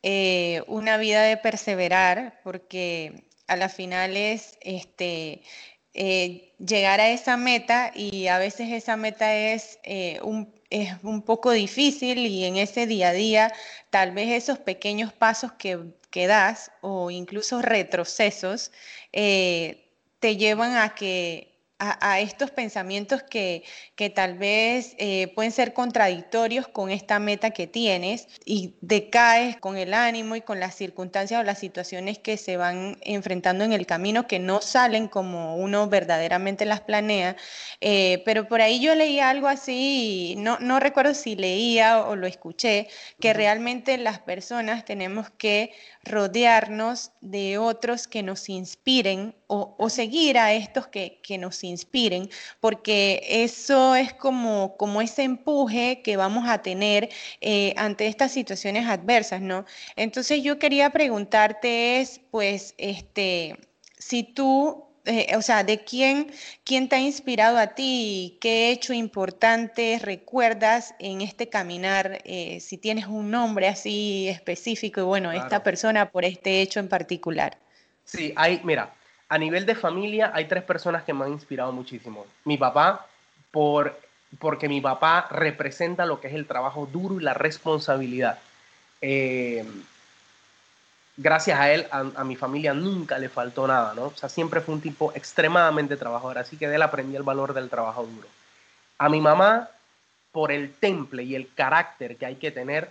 eh, 0.03 0.63
una 0.67 0.95
vida 0.95 1.23
de 1.23 1.35
perseverar, 1.35 2.39
porque 2.45 3.25
a 3.47 3.57
la 3.57 3.67
final 3.67 4.15
es 4.15 4.57
este, 4.61 5.41
eh, 5.93 6.53
llegar 6.59 7.01
a 7.01 7.09
esa 7.09 7.35
meta 7.35 7.91
y 7.93 8.27
a 8.27 8.37
veces 8.37 8.71
esa 8.71 8.95
meta 8.95 9.35
es, 9.35 9.79
un, 10.21 10.52
es 10.73 10.91
un 11.03 11.21
poco 11.21 11.51
difícil 11.51 12.17
y 12.19 12.45
en 12.45 12.57
ese 12.57 12.87
día 12.87 13.09
a 13.09 13.13
día 13.13 13.53
tal 13.91 14.11
vez 14.11 14.29
esos 14.31 14.57
pequeños 14.57 15.13
pasos 15.13 15.51
que, 15.53 15.79
que 16.09 16.25
das 16.27 16.71
o 16.81 17.11
incluso 17.11 17.61
retrocesos 17.61 18.71
te 19.11 20.37
llevan 20.37 20.75
a 20.77 20.95
que 20.95 21.52
a, 21.79 22.19
estos 22.21 22.51
pensamientos 22.51 23.23
que, 23.23 23.63
que 23.95 24.09
tal 24.09 24.37
vez 24.37 24.95
eh, 24.97 25.27
pueden 25.35 25.51
ser 25.51 25.73
contradictorios 25.73 26.67
con 26.67 26.89
esta 26.89 27.19
meta 27.19 27.51
que 27.51 27.67
tienes 27.67 28.27
y 28.45 28.75
decaes 28.81 29.57
con 29.57 29.75
el 29.77 29.93
ánimo 29.93 30.35
y 30.35 30.41
con 30.41 30.59
las 30.59 30.75
circunstancias 30.75 31.41
o 31.41 31.43
las 31.43 31.59
situaciones 31.59 32.19
que 32.19 32.37
se 32.37 32.55
van 32.57 32.97
enfrentando 33.01 33.65
en 33.65 33.73
el 33.73 33.85
camino 33.85 34.27
que 34.27 34.39
no 34.39 34.61
salen 34.61 35.07
como 35.07 35.57
uno 35.57 35.89
verdaderamente 35.89 36.65
las 36.65 36.81
planea. 36.81 37.35
Eh, 37.81 38.21
pero 38.25 38.47
por 38.47 38.61
ahí 38.61 38.79
yo 38.79 38.95
leí 38.95 39.19
algo 39.19 39.47
así, 39.47 40.35
no, 40.37 40.57
no 40.59 40.79
recuerdo 40.79 41.13
si 41.13 41.35
leía 41.35 42.05
o 42.05 42.15
lo 42.15 42.27
escuché, 42.27 42.87
que 43.19 43.33
realmente 43.33 43.97
las 43.97 44.19
personas 44.19 44.85
tenemos 44.85 45.29
que 45.31 45.71
rodearnos 46.03 47.11
de 47.21 47.57
otros 47.57 48.07
que 48.07 48.23
nos 48.23 48.47
inspiren 48.49 49.35
o, 49.77 49.89
seguir 49.89 50.37
a 50.37 50.53
estos 50.53 50.87
que, 50.87 51.37
nos 51.39 51.63
inspiren, 51.63 52.29
porque 52.59 53.21
eso 53.27 53.95
es 53.95 54.13
como, 54.13 54.75
como 54.77 55.01
ese 55.01 55.23
empuje 55.23 56.01
que 56.03 56.17
vamos 56.17 56.47
a 56.47 56.61
tener 56.61 57.09
eh, 57.41 57.73
ante 57.77 58.07
estas 58.07 58.31
situaciones 58.31 58.87
adversas, 58.87 59.41
¿no? 59.41 59.65
Entonces 59.95 60.43
yo 60.43 60.59
quería 60.59 60.89
preguntarte 60.89 62.01
es, 62.01 62.21
pues, 62.31 62.75
este, 62.77 63.57
si 63.97 64.23
tú 64.23 64.85
eh, 65.05 65.35
o 65.35 65.41
sea, 65.41 65.65
de 65.65 65.83
quién, 65.83 66.31
quién 66.63 66.87
te 66.87 66.95
ha 66.95 66.99
inspirado 66.99 67.57
a 67.57 67.67
ti, 67.67 68.37
qué 68.39 68.71
hecho 68.71 68.93
importante 68.93 69.99
recuerdas 70.01 70.95
en 70.97 71.19
este 71.19 71.49
caminar, 71.49 72.21
eh, 72.23 72.61
si 72.61 72.77
tienes 72.77 73.07
un 73.07 73.29
nombre 73.29 73.67
así 73.67 74.29
específico 74.29 75.01
y 75.01 75.03
bueno, 75.03 75.33
esta 75.33 75.61
persona 75.61 76.09
por 76.09 76.23
este 76.23 76.61
hecho 76.61 76.79
en 76.79 76.87
particular. 76.87 77.57
Sí, 78.05 78.31
hay, 78.37 78.61
mira, 78.63 78.93
a 79.29 79.37
nivel 79.37 79.65
de 79.65 79.75
familia 79.75 80.31
hay 80.33 80.45
tres 80.45 80.63
personas 80.63 81.03
que 81.03 81.13
me 81.13 81.25
han 81.25 81.31
inspirado 81.31 81.71
muchísimo. 81.71 82.25
Mi 82.45 82.57
papá, 82.57 83.07
por, 83.51 83.99
porque 84.39 84.69
mi 84.69 84.81
papá 84.81 85.27
representa 85.31 86.05
lo 86.05 86.19
que 86.19 86.27
es 86.27 86.33
el 86.33 86.45
trabajo 86.45 86.87
duro 86.91 87.19
y 87.19 87.23
la 87.23 87.33
responsabilidad. 87.33 88.39
Eh, 89.01 89.65
gracias 91.17 91.59
a 91.59 91.71
él, 91.71 91.87
a, 91.91 92.23
mi 92.23 92.35
familia 92.35 92.73
nunca 92.73 93.17
le 93.17 93.29
faltó 93.29 93.67
nada, 93.67 93.93
¿no? 93.93 94.05
O 94.05 94.15
sea, 94.15 94.29
siempre 94.29 94.61
fue 94.61 94.75
un 94.75 94.81
tipo 94.81 95.11
extremadamente 95.13 95.97
trabajador, 95.97 96.37
así 96.37 96.57
que 96.57 96.67
de 96.67 96.75
él 96.75 96.81
aprendí 96.81 97.15
el 97.15 97.23
valor 97.23 97.53
del 97.53 97.69
trabajo 97.69 98.03
duro. 98.05 98.27
A 98.97 99.09
mi 99.09 99.21
mamá, 99.21 99.69
por 100.31 100.51
el 100.51 100.73
temple 100.73 101.23
y 101.23 101.35
el 101.35 101.51
carácter 101.53 102.17
que 102.17 102.25
hay 102.25 102.35
que 102.35 102.51
tener, 102.51 102.89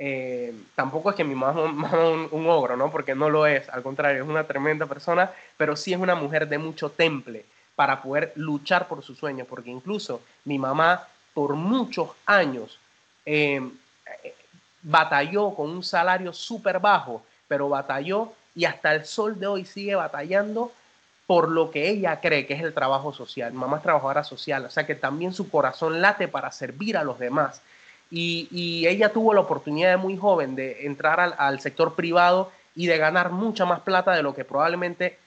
eh, 0.00 0.52
tampoco 0.74 1.10
es 1.10 1.16
que 1.16 1.22
mi 1.22 1.34
mamá 1.36 1.60
es 1.86 1.94
un, 1.94 2.28
un, 2.32 2.48
ogro, 2.48 2.76
¿no? 2.76 2.90
Porque 2.90 3.14
no 3.14 3.30
lo 3.30 3.46
es, 3.46 3.68
al 3.68 3.82
contrario, 3.82 4.24
es 4.24 4.28
una 4.28 4.44
tremenda 4.44 4.86
persona, 4.86 5.30
pero 5.56 5.76
sí 5.76 5.92
es 5.92 5.98
una 5.98 6.16
mujer 6.16 6.48
de 6.48 6.58
mucho 6.58 6.90
temple 6.90 7.44
para 7.76 8.02
poder 8.02 8.32
luchar 8.34 8.88
por 8.88 9.04
sus 9.04 9.18
sueños, 9.18 9.46
porque 9.48 9.70
incluso 9.70 10.22
mi 10.44 10.58
mamá 10.58 11.06
por 11.32 11.54
muchos 11.54 12.10
años 12.26 12.80
eh, 13.24 13.62
batalló 14.82 15.54
con 15.54 15.70
un 15.70 15.84
salario 15.84 16.32
súper 16.32 16.80
bajo 16.80 17.22
pero 17.50 17.68
batalló 17.68 18.32
y 18.54 18.64
hasta 18.64 18.94
el 18.94 19.04
sol 19.04 19.40
de 19.40 19.48
hoy 19.48 19.64
sigue 19.64 19.96
batallando 19.96 20.70
por 21.26 21.48
lo 21.48 21.72
que 21.72 21.88
ella 21.88 22.20
cree 22.20 22.46
que 22.46 22.54
es 22.54 22.62
el 22.62 22.72
trabajo 22.72 23.12
social. 23.12 23.52
mamá 23.52 23.78
es 23.78 23.82
trabajadora 23.82 24.22
social, 24.22 24.66
o 24.66 24.70
sea 24.70 24.86
que 24.86 24.94
también 24.94 25.32
su 25.32 25.50
corazón 25.50 26.00
late 26.00 26.28
para 26.28 26.52
servir 26.52 26.96
a 26.96 27.02
los 27.02 27.18
demás. 27.18 27.60
Y, 28.10 28.86
ella 28.86 29.12
tuvo 29.12 29.34
la 29.34 29.40
oportunidad 29.40 29.90
de 29.90 29.96
muy 29.96 30.16
joven 30.16 30.56
de 30.56 30.86
entrar 30.86 31.20
al, 31.20 31.60
sector 31.60 31.94
privado 31.94 32.50
y 32.74 32.86
de 32.86 32.98
ganar 32.98 33.30
mucha 33.30 33.64
más 33.64 33.80
plata 33.80 34.12
de 34.12 34.22
lo 34.22 34.34
que 34.34 34.44
probablemente 34.44 35.18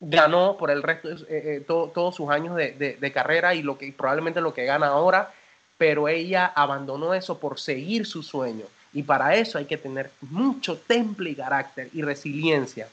ganó 0.00 0.56
por 0.56 0.70
el 0.70 0.82
resto 0.82 1.10
eh, 1.10 1.16
eh, 1.28 1.64
todos 1.66 2.14
sus 2.14 2.30
años 2.30 2.56
de, 2.56 2.96
de, 2.98 3.12
carrera 3.12 3.54
y 3.54 3.62
lo 3.62 3.78
que 3.78 3.92
probablemente 3.92 4.40
lo 4.40 4.54
que 4.54 4.64
gana 4.64 4.88
ahora, 4.88 5.32
pero 5.78 6.08
ella 6.08 6.46
abandonó 6.54 7.14
eso 7.14 7.38
por 7.38 7.58
seguir 7.58 8.06
su 8.06 8.22
sueño. 8.22 8.64
Y 8.92 9.02
para 9.02 9.34
eso 9.34 9.58
hay 9.58 9.64
que 9.64 9.76
tener 9.76 10.10
mucho 10.20 10.78
temple 10.78 11.30
y 11.30 11.34
carácter 11.34 11.90
y 11.92 12.02
resiliencia. 12.02 12.88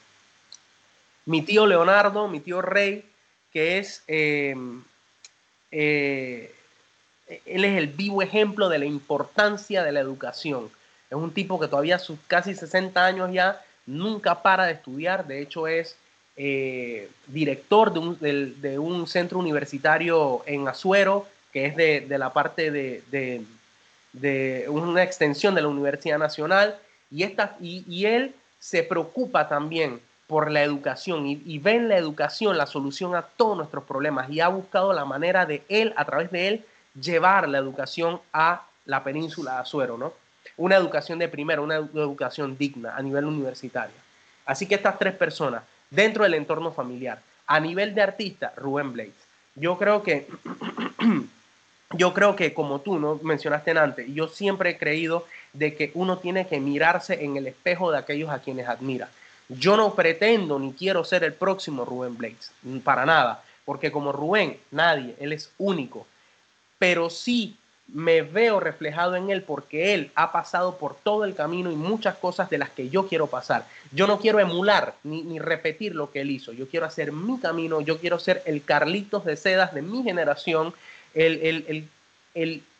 Mi 1.24 1.42
tío 1.42 1.66
Leonardo, 1.66 2.26
mi 2.26 2.40
tío 2.40 2.60
Rey, 2.60 3.04
que 3.52 3.78
es, 3.78 4.02
eh, 4.08 4.56
eh, 5.70 6.54
él 7.46 7.64
es 7.64 7.78
el 7.78 7.88
vivo 7.88 8.22
ejemplo 8.22 8.68
de 8.68 8.78
la 8.78 8.84
importancia 8.84 9.82
de 9.82 9.92
la 9.92 10.00
educación. 10.00 10.70
Es 11.10 11.16
un 11.16 11.32
tipo 11.32 11.60
que 11.60 11.68
todavía 11.68 11.98
sus 11.98 12.18
casi 12.26 12.54
60 12.54 13.04
años 13.04 13.30
ya 13.32 13.60
nunca 13.86 14.42
para 14.42 14.66
de 14.66 14.72
estudiar. 14.72 15.26
De 15.26 15.40
hecho 15.40 15.66
es 15.66 15.96
eh, 16.36 17.10
director 17.26 17.92
de 17.92 18.78
un, 18.78 19.06
centro 19.06 19.38
universitario 19.38 20.42
en 20.46 20.66
Azuero, 20.68 21.26
que 21.52 21.66
es 21.66 21.76
de, 21.76 22.06
la 22.18 22.32
parte 22.32 22.70
de 22.70 23.02
de 24.12 24.66
una 24.68 25.02
extensión 25.02 25.54
de 25.54 25.62
la 25.62 25.68
Universidad 25.68 26.18
Nacional 26.18 26.76
y, 27.10 27.22
esta, 27.22 27.56
y, 27.60 28.06
él 28.06 28.34
se 28.58 28.82
preocupa 28.82 29.48
también 29.48 30.00
por 30.26 30.50
la 30.50 30.62
educación 30.62 31.26
y, 31.26 31.58
ve 31.58 31.72
en 31.72 31.88
la 31.88 31.96
educación 31.96 32.56
la 32.56 32.66
solución 32.66 33.14
a 33.14 33.22
todos 33.22 33.56
nuestros 33.56 33.84
problemas 33.84 34.30
y 34.30 34.40
ha 34.40 34.48
buscado 34.48 34.92
la 34.92 35.04
manera 35.04 35.46
de 35.46 35.62
él, 35.68 35.92
a 35.96 36.04
través 36.04 36.30
de 36.30 36.48
él, 36.48 36.64
llevar 37.00 37.48
la 37.48 37.58
educación 37.58 38.20
a 38.32 38.66
la 38.84 39.04
península 39.04 39.54
de 39.54 39.58
Azuero, 39.60 39.96
¿no? 39.96 40.12
Una 40.56 40.76
educación 40.76 41.18
de 41.18 41.28
primera, 41.28 41.60
una 41.60 41.76
educación 41.76 42.56
digna 42.58 42.96
a 42.96 43.02
nivel 43.02 43.24
universitario. 43.24 43.94
Así 44.44 44.66
que 44.66 44.74
estas 44.74 44.98
tres 44.98 45.14
personas, 45.14 45.62
dentro 45.90 46.24
del 46.24 46.34
entorno 46.34 46.72
familiar, 46.72 47.20
a 47.46 47.60
nivel 47.60 47.94
de 47.94 48.02
artista, 48.02 48.52
Rubén 48.56 48.92
Blades. 48.92 49.14
Yo 49.54 49.78
creo 49.78 50.02
que 50.02 50.26
yo 51.94 52.14
creo 52.14 52.36
que 52.36 52.54
como 52.54 52.80
tú 52.80 52.98
no 52.98 53.20
mencionaste 53.22 53.70
antes, 53.72 54.06
yo 54.12 54.28
siempre 54.28 54.70
he 54.70 54.78
creído 54.78 55.26
de 55.52 55.74
que 55.74 55.90
uno 55.94 56.18
tiene 56.18 56.46
que 56.46 56.60
mirarse 56.60 57.24
en 57.24 57.36
el 57.36 57.46
espejo 57.46 57.90
de 57.90 57.98
aquellos 57.98 58.30
a 58.30 58.40
quienes 58.40 58.68
admira. 58.68 59.08
Yo 59.48 59.76
no 59.76 59.94
pretendo 59.94 60.58
ni 60.58 60.72
quiero 60.72 61.04
ser 61.04 61.24
el 61.24 61.34
próximo 61.34 61.84
Rubén 61.84 62.16
Blades, 62.16 62.52
para 62.84 63.04
nada, 63.04 63.42
porque 63.64 63.92
como 63.92 64.12
Rubén, 64.12 64.58
nadie, 64.70 65.14
él 65.20 65.32
es 65.32 65.52
único, 65.58 66.06
pero 66.82 67.10
sí 67.10 67.56
me 67.86 68.22
veo 68.22 68.58
reflejado 68.58 69.14
en 69.14 69.30
él 69.30 69.44
porque 69.44 69.94
él 69.94 70.10
ha 70.16 70.32
pasado 70.32 70.78
por 70.78 70.96
todo 70.96 71.24
el 71.24 71.32
camino 71.32 71.70
y 71.70 71.76
muchas 71.76 72.16
cosas 72.16 72.50
de 72.50 72.58
las 72.58 72.70
que 72.70 72.88
yo 72.88 73.06
quiero 73.06 73.28
pasar. 73.28 73.68
Yo 73.92 74.08
no 74.08 74.18
quiero 74.18 74.40
emular 74.40 74.96
ni, 75.04 75.38
repetir 75.38 75.94
lo 75.94 76.10
que 76.10 76.22
él 76.22 76.32
hizo, 76.32 76.52
yo 76.52 76.66
quiero 76.66 76.84
hacer 76.84 77.12
mi 77.12 77.38
camino, 77.38 77.80
yo 77.82 78.00
quiero 78.00 78.18
ser 78.18 78.42
el 78.46 78.64
Carlitos 78.64 79.24
de 79.24 79.36
Sedas 79.36 79.72
de 79.72 79.82
mi 79.82 80.02
generación 80.02 80.74
el, 81.14 81.86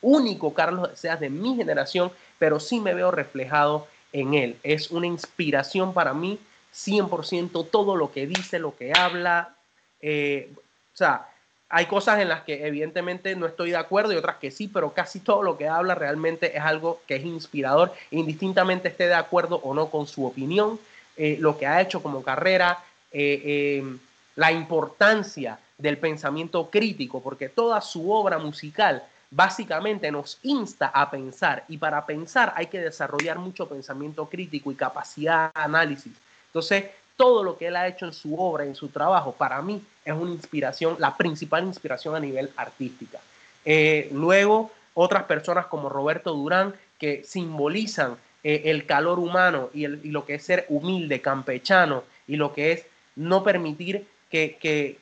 único 0.00 0.53
Carlos 0.53 0.90
Seas 0.94 1.20
de 1.20 1.30
mi 1.30 1.55
generación, 1.55 2.11
pero 2.40 2.59
sí 2.59 2.80
me 2.80 2.94
veo 2.94 3.12
reflejado 3.12 3.86
en 4.12 4.34
él. 4.34 4.57
Es 4.64 4.90
una 4.90 5.07
inspiración 5.07 5.94
para 5.94 6.12
mí, 6.12 6.40
100% 6.74 7.70
todo 7.70 7.94
lo 7.94 8.11
que 8.11 8.26
dice, 8.26 8.59
lo 8.59 8.74
que 8.74 8.92
habla. 8.98 9.55
Eh, 10.00 10.50
o 10.57 10.96
sea, 10.96 11.28
hay 11.74 11.86
cosas 11.86 12.20
en 12.20 12.28
las 12.28 12.42
que 12.42 12.66
evidentemente 12.66 13.34
no 13.34 13.46
estoy 13.46 13.70
de 13.70 13.78
acuerdo 13.78 14.12
y 14.12 14.16
otras 14.16 14.36
que 14.36 14.50
sí, 14.50 14.68
pero 14.68 14.92
casi 14.92 15.20
todo 15.20 15.42
lo 15.42 15.56
que 15.56 15.68
habla 15.68 15.94
realmente 15.94 16.54
es 16.54 16.62
algo 16.62 17.00
que 17.08 17.16
es 17.16 17.24
inspirador, 17.24 17.94
indistintamente 18.10 18.88
esté 18.88 19.06
de 19.06 19.14
acuerdo 19.14 19.56
o 19.64 19.72
no 19.72 19.86
con 19.88 20.06
su 20.06 20.26
opinión, 20.26 20.78
eh, 21.16 21.38
lo 21.40 21.56
que 21.56 21.66
ha 21.66 21.80
hecho 21.80 22.02
como 22.02 22.22
carrera, 22.22 22.84
eh, 23.10 23.78
em, 23.78 23.98
la 24.36 24.52
importancia 24.52 25.58
del 25.78 25.96
pensamiento 25.96 26.68
crítico, 26.68 27.22
porque 27.22 27.48
toda 27.48 27.80
su 27.80 28.12
obra 28.12 28.36
musical 28.36 29.02
básicamente 29.30 30.12
nos 30.12 30.38
insta 30.42 30.88
a 30.88 31.10
pensar 31.10 31.64
y 31.68 31.78
para 31.78 32.04
pensar 32.04 32.52
hay 32.54 32.66
que 32.66 32.80
desarrollar 32.80 33.38
mucho 33.38 33.66
pensamiento 33.66 34.28
crítico 34.28 34.70
y 34.70 34.74
capacidad 34.74 35.50
de 35.54 35.60
análisis. 35.62 36.12
Entonces, 36.48 36.84
todo 37.16 37.42
lo 37.42 37.56
que 37.56 37.68
él 37.68 37.76
ha 37.76 37.86
hecho 37.86 38.06
en 38.06 38.12
su 38.12 38.40
obra, 38.40 38.64
en 38.64 38.74
su 38.74 38.88
trabajo, 38.88 39.32
para 39.32 39.60
mí 39.62 39.82
es 40.04 40.14
una 40.14 40.30
inspiración, 40.30 40.96
la 40.98 41.16
principal 41.16 41.64
inspiración 41.64 42.14
a 42.14 42.20
nivel 42.20 42.50
artística. 42.56 43.18
Eh, 43.64 44.08
luego, 44.12 44.70
otras 44.94 45.24
personas 45.24 45.66
como 45.66 45.88
Roberto 45.88 46.32
Durán, 46.32 46.74
que 46.98 47.22
simbolizan 47.24 48.16
eh, 48.44 48.62
el 48.66 48.86
calor 48.86 49.18
humano 49.18 49.70
y, 49.72 49.86
lo 49.86 50.24
que 50.24 50.34
es 50.34 50.44
ser 50.44 50.66
humilde, 50.68 51.20
campechano, 51.20 52.04
y 52.26 52.36
lo 52.36 52.52
que 52.52 52.72
es 52.72 52.86
no 53.16 53.42
permitir 53.42 54.06
que, 54.30 54.98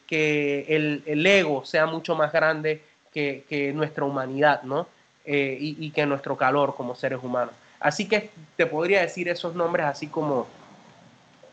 el, 0.68 1.26
ego 1.26 1.64
sea 1.64 1.86
mucho 1.86 2.16
más 2.16 2.32
grande 2.32 2.82
que, 3.12 3.72
nuestra 3.74 4.04
humanidad, 4.04 4.62
¿no? 4.62 4.88
Eh, 5.24 5.56
y, 5.60 5.76
y 5.86 5.90
que 5.90 6.06
nuestro 6.06 6.36
calor 6.36 6.74
como 6.74 6.94
seres 6.94 7.20
humanos. 7.22 7.54
Así 7.78 8.08
que 8.08 8.30
te 8.56 8.66
podría 8.66 9.02
decir 9.02 9.28
esos 9.28 9.54
nombres 9.54 9.86
así 9.86 10.06
como 10.06 10.48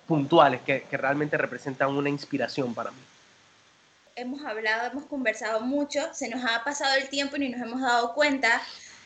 puntuales 0.07 0.61
que, 0.61 0.85
realmente 0.91 1.37
representan 1.37 1.89
una 1.89 2.09
inspiración 2.09 2.73
para 2.73 2.91
mí. 2.91 2.97
Hemos 4.15 4.43
hablado, 4.43 4.89
hemos 4.89 5.05
conversado 5.05 5.61
mucho, 5.61 6.11
se 6.13 6.29
nos 6.29 6.43
ha 6.43 6.63
pasado 6.63 6.95
el 6.95 7.09
tiempo 7.09 7.35
y 7.35 7.39
ni 7.39 7.49
nos 7.49 7.61
hemos 7.61 7.81
dado 7.81 8.15
cuenta. 8.15 8.61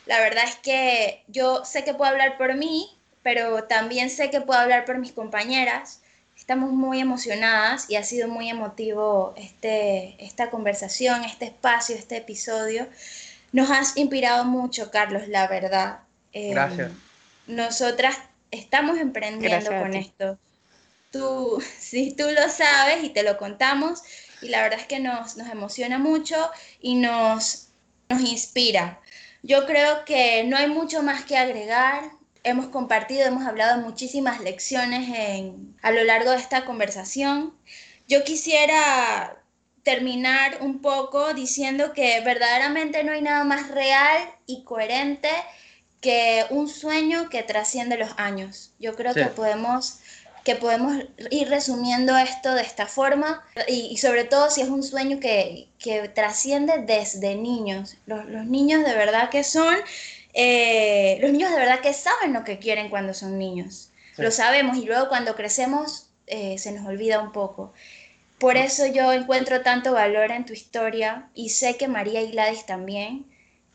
La 0.06 0.20
verdad 0.20 0.46
es 0.46 0.56
que 0.56 1.24
yo 1.28 1.66
sé 1.66 1.84
que 1.84 1.94
puedo 1.94 2.10
hablar 2.10 2.38
por 2.38 2.56
mí, 2.56 2.96
pero 3.22 3.66
también 3.66 4.10
sé 4.10 4.30
que 4.30 4.40
puedo 4.40 4.60
hablar 4.60 4.86
por 4.86 5.00
mis 5.00 5.12
compañeras. 5.12 6.02
Estamos 6.38 6.72
muy 6.72 7.02
emocionadas 7.02 7.90
y 7.90 7.98
ha 7.98 8.04
sido 8.04 8.30
muy 8.30 8.50
emotivo 8.50 9.34
este, 9.36 10.16
esta 10.24 10.50
conversación, 10.50 11.24
este 11.26 11.46
espacio, 11.46 11.96
este 11.96 12.18
episodio. 12.18 12.88
Nos 13.52 13.70
has 13.70 13.98
inspirado 13.98 14.46
mucho, 14.46 14.92
Carlos, 14.92 15.28
la 15.28 15.48
verdad. 15.48 16.00
Gracias. 16.34 16.92
nosotras 17.48 18.18
estamos 18.52 18.98
emprendiendo 18.98 19.70
con 19.70 19.94
esto 19.94 20.38
tú, 21.12 21.62
si 21.80 22.14
tú 22.14 22.24
lo 22.30 22.50
sabes 22.50 23.04
y 23.04 23.10
te 23.10 23.24
lo 23.24 23.38
contamos, 23.38 24.02
y 24.42 24.50
la 24.50 24.62
verdad 24.62 24.80
es 24.80 24.88
que 24.88 25.00
nos, 25.00 25.38
emociona 25.38 26.00
mucho 26.00 26.50
y 26.82 26.96
nos, 26.96 27.68
nos 28.10 28.22
inspira. 28.22 29.00
Yo 29.44 29.66
creo 29.66 30.06
que 30.06 30.44
no 30.46 30.58
hay 30.58 30.68
mucho 30.68 31.04
más 31.04 31.24
que 31.26 31.38
agregar. 31.38 32.12
Hemos 32.44 32.68
compartido, 32.68 33.26
hemos 33.26 33.46
hablado 33.46 33.82
muchísimas 33.82 34.42
lecciones 34.42 35.10
en, 35.16 35.78
a 35.84 35.92
lo 35.92 36.04
largo 36.04 36.32
de 36.32 36.38
esta 36.38 36.66
conversación. 36.66 37.54
Yo 38.08 38.24
quisiera 38.24 39.38
terminar 39.84 40.58
un 40.62 40.82
poco 40.82 41.34
diciendo 41.34 41.94
que 41.94 42.22
verdaderamente 42.22 43.04
no 43.04 43.12
hay 43.12 43.22
nada 43.22 43.44
más 43.44 43.70
real 43.70 44.18
y 44.46 44.64
coherente 44.64 45.30
que 46.02 46.46
un 46.50 46.68
sueño 46.68 47.30
que 47.30 47.44
trasciende 47.44 47.98
los 47.98 48.12
años. 48.18 48.74
Yo 48.80 48.96
creo 48.96 49.14
que 49.14 49.26
podemos 49.26 50.00
que 50.44 50.56
podemos 50.56 51.04
ir 51.30 51.50
resumiendo 51.50 52.18
esto 52.18 52.56
de 52.56 52.64
esta 52.64 52.88
forma 52.88 53.44
y, 53.68 53.98
sobre 53.98 54.24
todo 54.24 54.50
si 54.50 54.62
es 54.62 54.70
un 54.70 54.84
sueño 54.84 55.20
que, 55.20 55.70
trasciende 56.16 56.80
desde 56.86 57.36
niños. 57.36 57.98
Los, 58.06 58.26
niños 58.26 58.84
de 58.84 58.94
verdad 58.94 59.30
que 59.30 59.44
son, 59.44 59.76
eh, 60.34 61.18
los 61.22 61.32
niños 61.32 61.52
de 61.52 61.58
verdad 61.58 61.82
que 61.82 61.94
saben 61.94 62.34
lo 62.34 62.44
que 62.44 62.60
quieren 62.60 62.90
cuando 62.90 63.14
son 63.14 63.38
niños. 63.38 63.90
Lo 64.18 64.32
sabemos 64.32 64.78
y 64.78 64.86
luego 64.86 65.10
cuando 65.10 65.36
crecemos 65.36 66.08
eh, 66.28 66.58
se 66.58 66.72
nos 66.72 66.88
olvida 66.88 67.20
un 67.20 67.32
poco. 67.32 67.74
Por 68.40 68.58
eso 68.58 68.88
yo 68.88 69.14
encuentro 69.14 69.62
tanto 69.62 69.94
valor 69.94 70.32
en 70.32 70.46
tu 70.46 70.54
historia 70.54 71.30
y 71.36 71.50
sé 71.50 71.78
que 71.78 71.88
María 71.88 72.22
y 72.22 72.32
Gladys 72.32 72.66
también. 72.66 73.28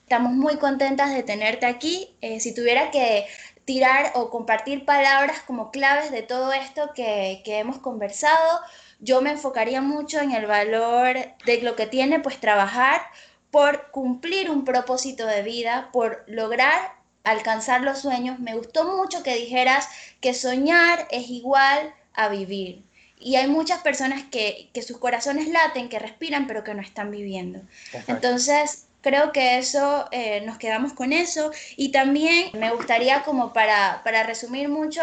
Estamos 0.03 0.33
muy 0.33 0.57
contentas 0.57 1.14
de 1.14 1.23
tenerte 1.23 1.67
aquí. 1.67 2.17
Eh, 2.21 2.41
si 2.41 2.55
tuviera 2.55 2.91
que 2.91 3.27
tirar 3.67 4.12
o 4.14 4.31
compartir 4.31 4.85
palabras 4.85 5.41
como 5.41 5.71
claves 5.71 6.11
de 6.11 6.23
todo 6.23 6.53
esto 6.53 6.93
que, 6.95 7.43
hemos 7.45 7.79
conversado. 7.79 8.61
Yo 9.01 9.21
me 9.21 9.33
enfocaría 9.33 9.83
mucho 9.83 10.21
en 10.21 10.33
el 10.33 10.47
valor 10.47 11.17
de 11.45 11.61
lo 11.62 11.77
que 11.77 11.87
tiene 11.87 12.21
pues 12.21 12.41
trabajar 12.41 13.03
por 13.51 13.91
cumplir 13.91 14.51
un 14.51 14.64
propósito 14.64 15.27
de 15.27 15.43
vida, 15.43 15.91
por 15.93 16.25
lograr 16.29 16.95
alcanzar 17.25 17.83
los 17.83 17.99
sueños. 17.99 18.39
Me 18.39 18.55
gustó 18.55 18.85
mucho 18.97 19.25
que 19.25 19.35
dijeras 19.35 19.89
que 20.21 20.33
soñar 20.33 21.09
es 21.11 21.29
igual 21.29 21.93
a 22.14 22.29
vivir. 22.29 22.85
Y 23.19 23.35
hay 23.35 23.49
muchas 23.49 23.81
personas 23.83 24.23
que, 24.31 24.71
que 24.75 24.83
sus 24.83 24.99
corazones 24.99 25.49
laten, 25.49 25.89
que 25.89 25.99
respiran, 25.99 26.47
pero 26.47 26.62
que 26.62 26.75
no 26.75 26.83
están 26.83 27.11
viviendo. 27.11 27.62
Entonces, 28.07 28.86
Creo 29.07 29.31
que 29.31 29.57
eso, 29.59 30.09
eh, 30.11 30.41
nos 30.41 30.59
quedamos 30.59 30.93
con 30.93 31.13
eso. 31.13 31.53
Y 31.77 31.93
también 31.93 32.51
me 32.55 32.73
gustaría 32.73 33.23
como 33.23 33.53
para, 33.53 34.03
resumir 34.25 34.69
mucho, 34.69 35.01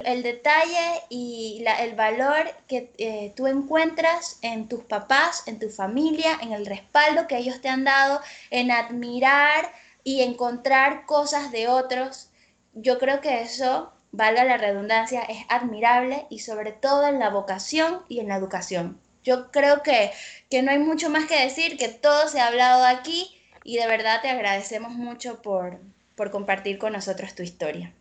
el 0.00 0.22
detalle 0.22 1.00
y 1.08 1.64
el 1.80 1.94
valor 1.94 2.54
que 2.68 2.92
eh, 2.98 3.32
tú 3.34 3.46
encuentras 3.46 4.38
en 4.42 4.68
tus 4.68 4.84
papás, 4.84 5.44
en 5.46 5.58
tu 5.58 5.70
familia, 5.70 6.38
en 6.42 6.52
el 6.52 6.66
respaldo 6.66 7.26
que 7.26 7.38
ellos 7.38 7.62
te 7.62 7.70
han 7.70 7.84
dado, 7.84 8.20
en 8.50 8.70
admirar 8.70 9.72
y 10.04 10.20
encontrar 10.20 11.06
cosas 11.06 11.50
de 11.50 11.68
otros. 11.68 12.28
Yo 12.74 12.98
creo 12.98 13.22
que 13.22 13.40
eso, 13.40 13.90
valga 14.12 14.44
la 14.44 14.58
redundancia, 14.58 15.22
es 15.22 15.46
admirable 15.48 16.26
y 16.28 16.40
sobre 16.40 16.72
todo 16.72 17.06
en 17.06 17.18
la 17.18 17.30
vocación 17.30 18.02
y 18.10 18.20
en 18.20 18.28
la 18.28 18.36
educación. 18.36 19.00
Yo 19.24 19.50
creo 19.50 19.82
que, 19.82 20.12
que 20.50 20.62
no 20.62 20.72
hay 20.72 20.78
mucho 20.78 21.08
más 21.08 21.24
que 21.24 21.40
decir, 21.42 21.78
que 21.78 21.88
todo 21.88 22.28
se 22.28 22.38
ha 22.38 22.48
hablado 22.48 22.84
aquí 22.84 23.32
y 23.66 23.78
de 23.78 23.86
verdad 23.88 24.22
te 24.22 24.30
agradecemos 24.30 24.92
mucho 24.92 25.42
por, 25.42 25.78
por 26.14 26.30
compartir 26.30 26.78
con 26.78 26.92
nosotros 26.92 27.34
tu 27.34 27.42
historia. 27.42 27.92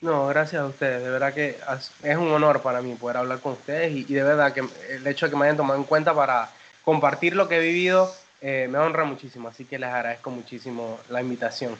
No, 0.00 0.28
gracias 0.28 0.62
a 0.62 0.66
ustedes. 0.66 1.02
De 1.02 1.10
verdad 1.10 1.34
que 1.34 1.58
es 2.04 2.16
un 2.16 2.30
honor 2.30 2.62
para 2.62 2.80
mí 2.80 2.94
poder 2.94 3.16
hablar 3.16 3.40
con 3.40 3.54
ustedes 3.54 3.92
y, 3.92 4.04
de 4.04 4.22
verdad 4.22 4.52
que 4.52 4.62
el 4.90 5.04
hecho 5.08 5.26
de 5.26 5.30
que 5.30 5.36
me 5.36 5.46
hayan 5.46 5.56
tomado 5.56 5.76
en 5.76 5.84
cuenta 5.84 6.14
para 6.14 6.48
compartir 6.84 7.34
lo 7.34 7.48
que 7.48 7.56
he 7.56 7.60
vivido 7.60 8.14
eh, 8.40 8.68
me 8.70 8.78
honra 8.78 9.04
muchísimo. 9.04 9.48
Así 9.48 9.64
que 9.64 9.76
les 9.76 9.88
agradezco 9.88 10.30
muchísimo 10.30 11.00
la 11.08 11.20
invitación. 11.20 11.76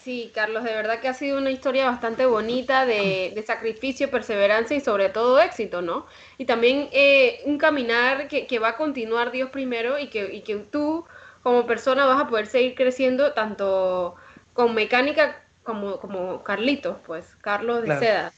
Sí, 0.00 0.30
Carlos, 0.32 0.62
de 0.62 0.72
verdad 0.72 1.00
que 1.00 1.08
ha 1.08 1.14
sido 1.14 1.38
una 1.38 1.50
historia 1.50 1.86
bastante 1.86 2.26
bonita 2.26 2.86
de, 2.86 3.42
sacrificio, 3.44 4.08
perseverancia 4.08 4.76
y 4.76 4.80
sobre 4.80 5.08
todo 5.08 5.40
éxito, 5.40 5.82
¿no? 5.82 6.06
Y 6.38 6.44
también 6.44 6.88
eh, 6.92 7.40
un 7.44 7.58
caminar 7.58 8.28
que, 8.28 8.46
que, 8.46 8.60
va 8.60 8.70
a 8.70 8.76
continuar 8.76 9.32
Dios 9.32 9.50
primero 9.50 9.98
y 9.98 10.08
que, 10.08 10.32
y 10.32 10.42
que 10.42 10.56
tú 10.56 11.04
como 11.42 11.66
persona 11.66 12.06
vas 12.06 12.20
a 12.20 12.28
poder 12.28 12.46
seguir 12.46 12.74
creciendo 12.74 13.32
tanto 13.32 14.14
con 14.52 14.74
mecánica 14.74 15.42
como, 15.62 15.98
como 15.98 16.42
Carlitos, 16.42 16.96
pues, 17.06 17.36
Carlos 17.40 17.82
de 17.82 17.98
Seda. 17.98 18.32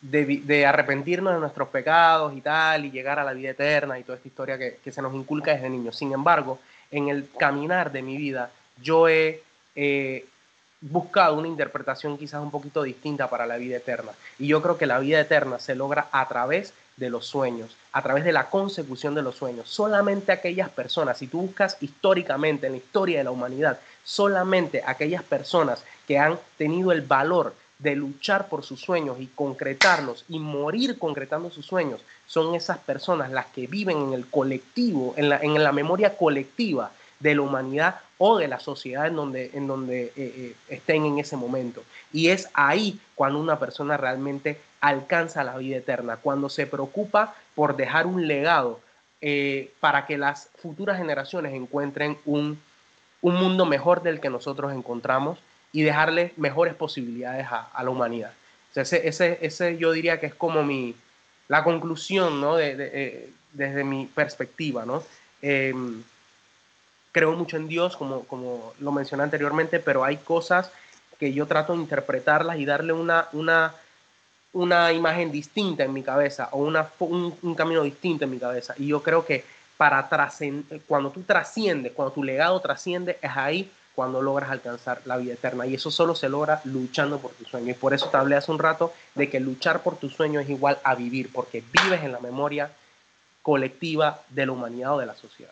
de, 0.02 0.66
arrepentirnos 0.66 1.34
de 1.34 1.40
nuestros 1.40 1.70
pecados 1.70 2.36
y 2.36 2.42
tal, 2.42 2.86
y 2.86 2.92
llegar 2.92 3.18
a 3.20 3.24
la 3.24 3.34
vida 3.34 3.52
eterna 3.52 3.98
y 3.98 4.04
toda 4.04 4.18
esta 4.18 4.28
historia 4.28 4.58
que, 4.58 4.80
que 4.84 4.92
se 4.92 5.02
nos 5.02 5.14
inculca 5.16 5.54
desde 5.54 5.70
niños. 5.70 5.98
Sin 5.98 6.12
embargo, 6.14 6.60
en 6.92 7.08
el 7.08 7.30
caminar 7.38 7.92
de 7.92 8.02
mi 8.02 8.18
vida, 8.18 8.52
yo 8.82 9.08
he 9.08 9.42
buscado 10.82 11.36
una 11.36 11.48
interpretación 11.48 12.18
quizás 12.18 12.42
un 12.42 12.52
poquito 12.52 12.84
distinta 12.84 13.30
para 13.30 13.46
la 13.46 13.58
vida 13.58 13.78
eterna. 13.78 14.12
Y 14.38 14.48
yo 14.48 14.62
creo 14.62 14.78
que 14.78 14.86
la 14.86 15.00
vida 15.00 15.20
eterna 15.20 15.60
se 15.60 15.76
logra 15.76 16.08
a 16.12 16.28
través 16.28 16.74
de 16.98 17.10
los 17.10 17.26
sueños, 17.26 17.76
a 17.92 18.02
través 18.02 18.24
de 18.24 18.34
la 18.34 18.50
consecución 18.50 19.16
de 19.16 19.22
los 19.22 19.36
sueños. 19.36 19.70
Solamente 19.70 20.32
aquellas 20.32 20.70
personas, 20.70 21.18
si 21.18 21.28
tú 21.28 21.42
buscas 21.42 21.78
históricamente 21.82 22.68
en 22.68 22.74
la 22.74 22.78
historia 22.78 23.20
de 23.20 23.24
la 23.24 23.32
humanidad, 23.32 23.80
solamente 24.04 24.84
aquellas 24.86 25.24
personas 25.24 25.84
que 26.08 26.20
han 26.20 26.38
tenido 26.58 26.92
el 26.92 27.02
valor 27.02 27.54
de 27.80 27.96
luchar 27.96 28.50
por 28.50 28.64
sus 28.64 28.82
sueños 28.82 29.18
y 29.22 29.28
concretarlos 29.28 30.26
y 30.28 30.40
morir 30.40 31.00
concretando 31.00 31.50
sus 31.50 31.66
sueños, 31.66 32.02
son 32.28 32.54
esas 32.54 32.78
personas 32.80 33.32
las 33.32 33.46
que 33.48 33.68
viven 33.68 33.98
en 33.98 34.14
el 34.14 34.28
colectivo, 34.28 35.14
en 35.16 35.30
la, 35.30 35.38
en 35.38 35.64
la 35.64 35.72
memoria 35.72 36.18
colectiva 36.18 36.92
de 37.20 37.36
la 37.36 37.42
humanidad 37.42 38.02
o 38.22 38.38
de 38.38 38.50
la 38.50 38.60
sociedad 38.60 39.08
en 39.08 39.16
donde, 39.16 39.50
en 39.54 39.66
donde 39.66 40.04
eh, 40.04 40.12
eh, 40.18 40.56
estén 40.68 41.06
en 41.06 41.20
ese 41.20 41.38
momento. 41.38 41.84
Y 42.12 42.28
es 42.30 42.50
ahí 42.54 43.00
cuando 43.16 43.40
una 43.40 43.58
persona 43.58 43.96
realmente 43.96 44.60
alcanza 44.82 45.44
la 45.44 45.58
vida 45.58 45.78
eterna, 45.78 46.18
cuando 46.18 46.50
se 46.50 46.68
preocupa 46.68 47.34
por 47.56 47.78
dejar 47.78 48.06
un 48.06 48.28
legado 48.28 48.82
eh, 49.22 49.72
para 49.80 50.06
que 50.06 50.18
las 50.18 50.50
futuras 50.58 50.98
generaciones 50.98 51.54
encuentren 51.54 52.18
un, 52.26 52.62
mundo 53.22 53.66
mejor 53.66 54.04
del 54.04 54.20
que 54.20 54.30
nosotros 54.30 54.74
encontramos 54.74 55.40
y 55.72 55.84
dejarle 55.84 56.34
mejores 56.36 56.74
posibilidades 56.74 57.48
a, 57.50 57.84
la 57.84 57.90
humanidad. 57.90 58.34
ese, 58.76 59.38
ese, 59.42 59.78
yo 59.78 59.94
diría 59.94 60.20
que 60.20 60.26
es 60.26 60.36
como 60.36 60.64
mi, 60.64 60.94
la 61.48 61.64
conclusión, 61.64 62.42
¿no? 62.42 62.56
De, 62.56 63.32
desde 63.54 63.84
mi 63.84 64.06
perspectiva, 64.08 64.86
¿no? 64.86 65.04
Em, 65.42 66.04
creo 67.12 67.32
mucho 67.34 67.58
en 67.58 67.68
Dios, 67.68 67.98
como, 67.98 68.24
como 68.26 68.74
lo 68.80 68.92
mencioné 68.92 69.24
anteriormente, 69.24 69.80
pero 69.80 70.04
hay 70.04 70.18
cosas 70.18 70.72
que 71.20 71.34
yo 71.34 71.46
trato 71.48 71.74
de 71.74 71.80
interpretarlas 71.80 72.58
y 72.58 72.66
darle 72.66 72.94
una, 72.94 73.28
una, 73.34 73.74
una 74.54 74.94
imagen 74.94 75.32
distinta 75.32 75.84
en 75.84 75.94
mi 75.94 76.02
cabeza 76.02 76.50
o 76.52 76.60
una, 76.60 76.90
un, 77.00 77.56
camino 77.56 77.84
distinto 77.84 78.24
en 78.24 78.32
mi 78.32 78.40
cabeza. 78.40 78.74
Y 78.78 78.88
yo 78.88 79.04
creo 79.04 79.26
que 79.26 79.44
para 79.78 80.08
cuando 80.88 81.12
tú 81.12 81.22
trasciendes, 81.24 81.94
cuando 81.94 82.14
tu 82.14 82.24
legado 82.24 82.60
trasciende, 82.60 83.18
es 83.22 83.32
ahí 83.36 83.70
cuando 83.96 84.22
logras 84.22 84.50
alcanzar 84.50 85.02
la 85.06 85.18
vida 85.18 85.34
eterna. 85.34 85.68
Y 85.68 85.76
eso 85.76 85.92
solo 85.92 86.16
se 86.16 86.30
logra 86.30 86.62
luchando 86.64 87.20
por 87.20 87.32
tu 87.32 87.44
sueño. 87.44 87.72
Y 87.72 87.74
por 87.74 87.94
eso 87.94 88.08
te 88.08 88.16
hablé 88.16 88.38
hace 88.38 88.52
un 88.52 88.60
rato 88.60 88.94
de 89.16 89.30
que 89.30 89.42
luchar 89.42 89.84
por 89.84 89.98
tu 89.98 90.10
sueño 90.10 90.40
es 90.40 90.50
igual 90.50 90.80
a 90.84 90.96
vivir, 90.96 91.32
porque 91.34 91.64
vives 91.84 92.02
en 92.02 92.14
la 92.14 92.20
memoria 92.20 92.72
colectiva 93.42 94.22
de 94.30 94.46
la 94.46 94.52
humanidad 94.54 94.96
o 94.96 95.00
de 95.00 95.06
la 95.06 95.16
sociedad. 95.16 95.52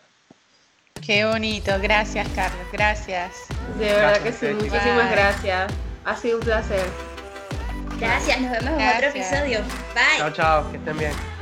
Qué 1.04 1.24
bonito, 1.24 1.72
gracias 1.80 2.28
Carlos, 2.34 2.66
gracias. 2.72 3.32
De 3.78 3.86
verdad 3.86 4.18
que 4.18 4.32
sí, 4.32 4.46
muchísimas 4.46 5.10
gracias. 5.10 5.72
Ha 6.04 6.16
sido 6.16 6.38
un 6.38 6.44
placer. 6.44 6.86
Gracias, 7.98 8.40
nos 8.40 8.50
vemos 8.52 8.80
en 8.80 8.96
otro 8.96 9.08
episodio. 9.08 9.60
Bye. 9.94 10.18
Chao, 10.18 10.30
chao, 10.30 10.70
que 10.70 10.76
estén 10.76 10.98
bien. 10.98 11.37